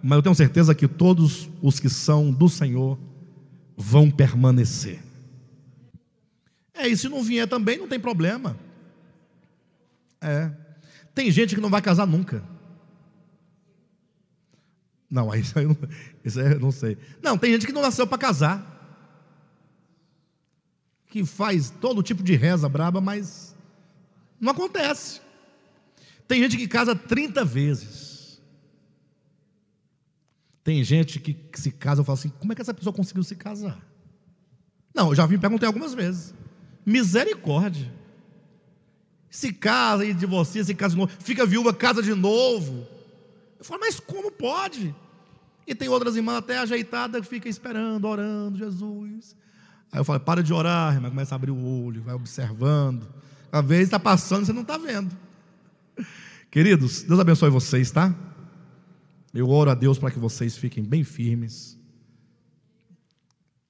Mas 0.04 0.18
eu 0.18 0.22
tenho 0.22 0.36
certeza 0.36 0.76
que 0.76 0.88
todos 0.88 1.50
os 1.60 1.80
que 1.80 1.90
são 1.90 2.32
do 2.32 2.48
Senhor 2.48 3.00
vão 3.76 4.12
permanecer. 4.12 5.02
É, 6.76 6.88
e 6.88 6.96
se 6.96 7.10
não 7.10 7.24
vier 7.24 7.48
também, 7.48 7.80
não 7.80 7.88
tem 7.88 8.00
problema. 8.00 8.56
É. 10.22 10.52
Tem 11.14 11.30
gente 11.32 11.56
que 11.56 11.62
não 11.62 11.70
vai 11.70 11.82
casar 11.82 12.08
nunca. 12.08 12.44
Não, 15.10 15.34
isso 15.36 15.58
aí, 15.60 15.66
não, 15.68 15.78
isso 16.26 16.40
aí 16.40 16.54
eu 16.54 16.60
não 16.60 16.72
sei. 16.72 16.98
Não, 17.22 17.38
tem 17.38 17.52
gente 17.52 17.68
que 17.68 17.72
não 17.72 17.82
nasceu 17.82 18.08
para 18.08 18.18
casar. 18.18 18.70
Que 21.08 21.24
faz 21.24 21.70
todo 21.70 22.02
tipo 22.02 22.24
de 22.24 22.36
reza 22.36 22.68
braba, 22.68 23.00
mas 23.00 23.56
não 24.40 24.52
acontece. 24.52 25.22
Tem 26.28 26.42
gente 26.42 26.58
que 26.58 26.68
casa 26.68 26.96
30 26.96 27.46
vezes. 27.46 28.42
Tem 30.64 30.84
gente 30.84 31.20
que, 31.20 31.38
se 31.54 31.72
casa 31.72 32.02
e 32.02 32.06
fala 32.06 32.18
assim: 32.18 32.30
como 32.40 32.52
é 32.52 32.56
que 32.56 32.62
essa 32.62 32.74
pessoa 32.74 32.94
conseguiu 32.94 33.24
se 33.24 33.36
casar? 33.36 33.78
Não, 34.96 35.10
eu 35.10 35.16
já 35.16 35.26
vim 35.26 35.38
perguntar 35.38 35.68
algumas 35.68 35.94
vezes. 35.94 36.34
Misericórdia. 36.86 37.92
Se 39.34 39.52
casa 39.52 40.06
e 40.06 40.14
divorcia, 40.14 40.64
se 40.64 40.76
casa 40.76 40.94
de 40.94 41.00
novo, 41.00 41.12
fica 41.18 41.44
viúva, 41.44 41.74
casa 41.74 42.04
de 42.04 42.14
novo. 42.14 42.88
Eu 43.58 43.66
falo, 43.66 43.80
mas 43.80 44.00
como 44.00 44.32
pode? 44.32 44.94
E 45.66 45.74
tem 45.74 45.90
outras 45.90 46.16
irmãs 46.16 46.38
até 46.38 46.60
ajeitadas 46.60 47.24
que 47.24 47.28
fica 47.28 47.50
esperando, 47.50 48.06
orando, 48.06 48.60
Jesus. 48.60 49.36
Aí 49.92 50.00
eu 50.00 50.06
falo, 50.06 50.20
para 50.20 50.44
de 50.44 50.54
orar, 50.54 50.94
irmã, 50.94 51.10
começa 51.10 51.34
a 51.34 51.38
abrir 51.38 51.50
o 51.50 51.58
olho, 51.58 52.04
vai 52.04 52.14
observando. 52.14 53.08
Às 53.52 53.66
vezes 53.66 53.86
está 53.86 54.00
passando, 54.00 54.46
você 54.46 54.54
não 54.54 54.62
está 54.62 54.78
vendo. 54.78 55.18
Queridos, 56.52 57.02
Deus 57.02 57.20
abençoe 57.20 57.50
vocês, 57.50 57.90
tá? 57.90 58.14
Eu 59.34 59.50
oro 59.50 59.72
a 59.72 59.74
Deus 59.74 59.98
para 59.98 60.12
que 60.12 60.20
vocês 60.20 60.56
fiquem 60.56 60.84
bem 60.84 61.04
firmes. 61.04 61.76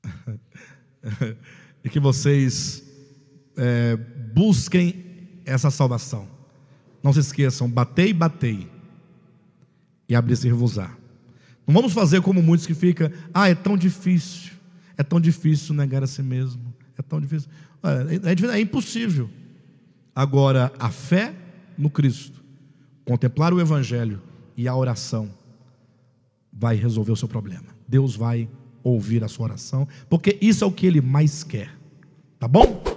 e 1.85 1.89
que 1.89 2.01
vocês 2.01 2.83
é, 3.55 3.95
busquem 3.95 5.12
essa 5.45 5.69
salvação. 5.69 6.27
Não 7.01 7.11
se 7.11 7.19
esqueçam, 7.19 7.69
batei, 7.69 8.13
batei, 8.13 8.69
e 10.07 10.15
abrir-se-vos-á. 10.15 10.89
Não 11.65 11.73
vamos 11.73 11.93
fazer 11.93 12.21
como 12.21 12.41
muitos 12.41 12.65
que 12.65 12.73
ficam, 12.73 13.09
ah, 13.33 13.49
é 13.49 13.55
tão 13.55 13.77
difícil, 13.77 14.51
é 14.97 15.03
tão 15.03 15.19
difícil 15.19 15.73
negar 15.73 16.03
a 16.03 16.07
si 16.07 16.21
mesmo, 16.21 16.73
é 16.97 17.01
tão 17.01 17.19
difícil. 17.19 17.49
É, 17.81 18.53
é, 18.53 18.57
é 18.57 18.59
impossível. 18.59 19.29
Agora, 20.15 20.71
a 20.77 20.89
fé 20.89 21.33
no 21.77 21.89
Cristo, 21.89 22.43
contemplar 23.05 23.53
o 23.53 23.59
Evangelho 23.59 24.21
e 24.55 24.67
a 24.67 24.75
oração, 24.75 25.29
vai 26.51 26.75
resolver 26.75 27.11
o 27.11 27.15
seu 27.15 27.27
problema. 27.27 27.65
Deus 27.87 28.15
vai 28.15 28.47
ouvir 28.83 29.23
a 29.23 29.27
sua 29.27 29.45
oração, 29.45 29.87
porque 30.09 30.37
isso 30.41 30.63
é 30.63 30.67
o 30.67 30.71
que 30.71 30.85
Ele 30.85 31.01
mais 31.01 31.43
quer. 31.43 31.71
Tá 32.37 32.47
bom? 32.47 32.92